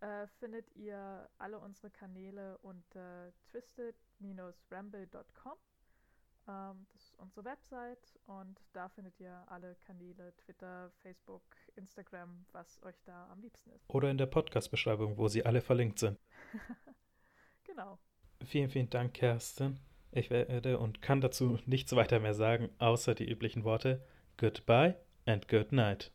[0.00, 5.58] äh, findet ihr alle unsere Kanäle unter twisted-ramble.com.
[6.48, 11.42] Ähm, das ist unsere Website und da findet ihr alle Kanäle, Twitter, Facebook,
[11.76, 13.88] Instagram, was euch da am liebsten ist.
[13.88, 16.18] Oder in der Podcast-Beschreibung, wo sie alle verlinkt sind.
[17.64, 17.98] genau.
[18.44, 19.78] Vielen, vielen Dank, Kerstin.
[20.10, 24.04] Ich werde und kann dazu nichts weiter mehr sagen, außer die üblichen Worte
[24.36, 24.96] Goodbye
[25.26, 26.10] and good night.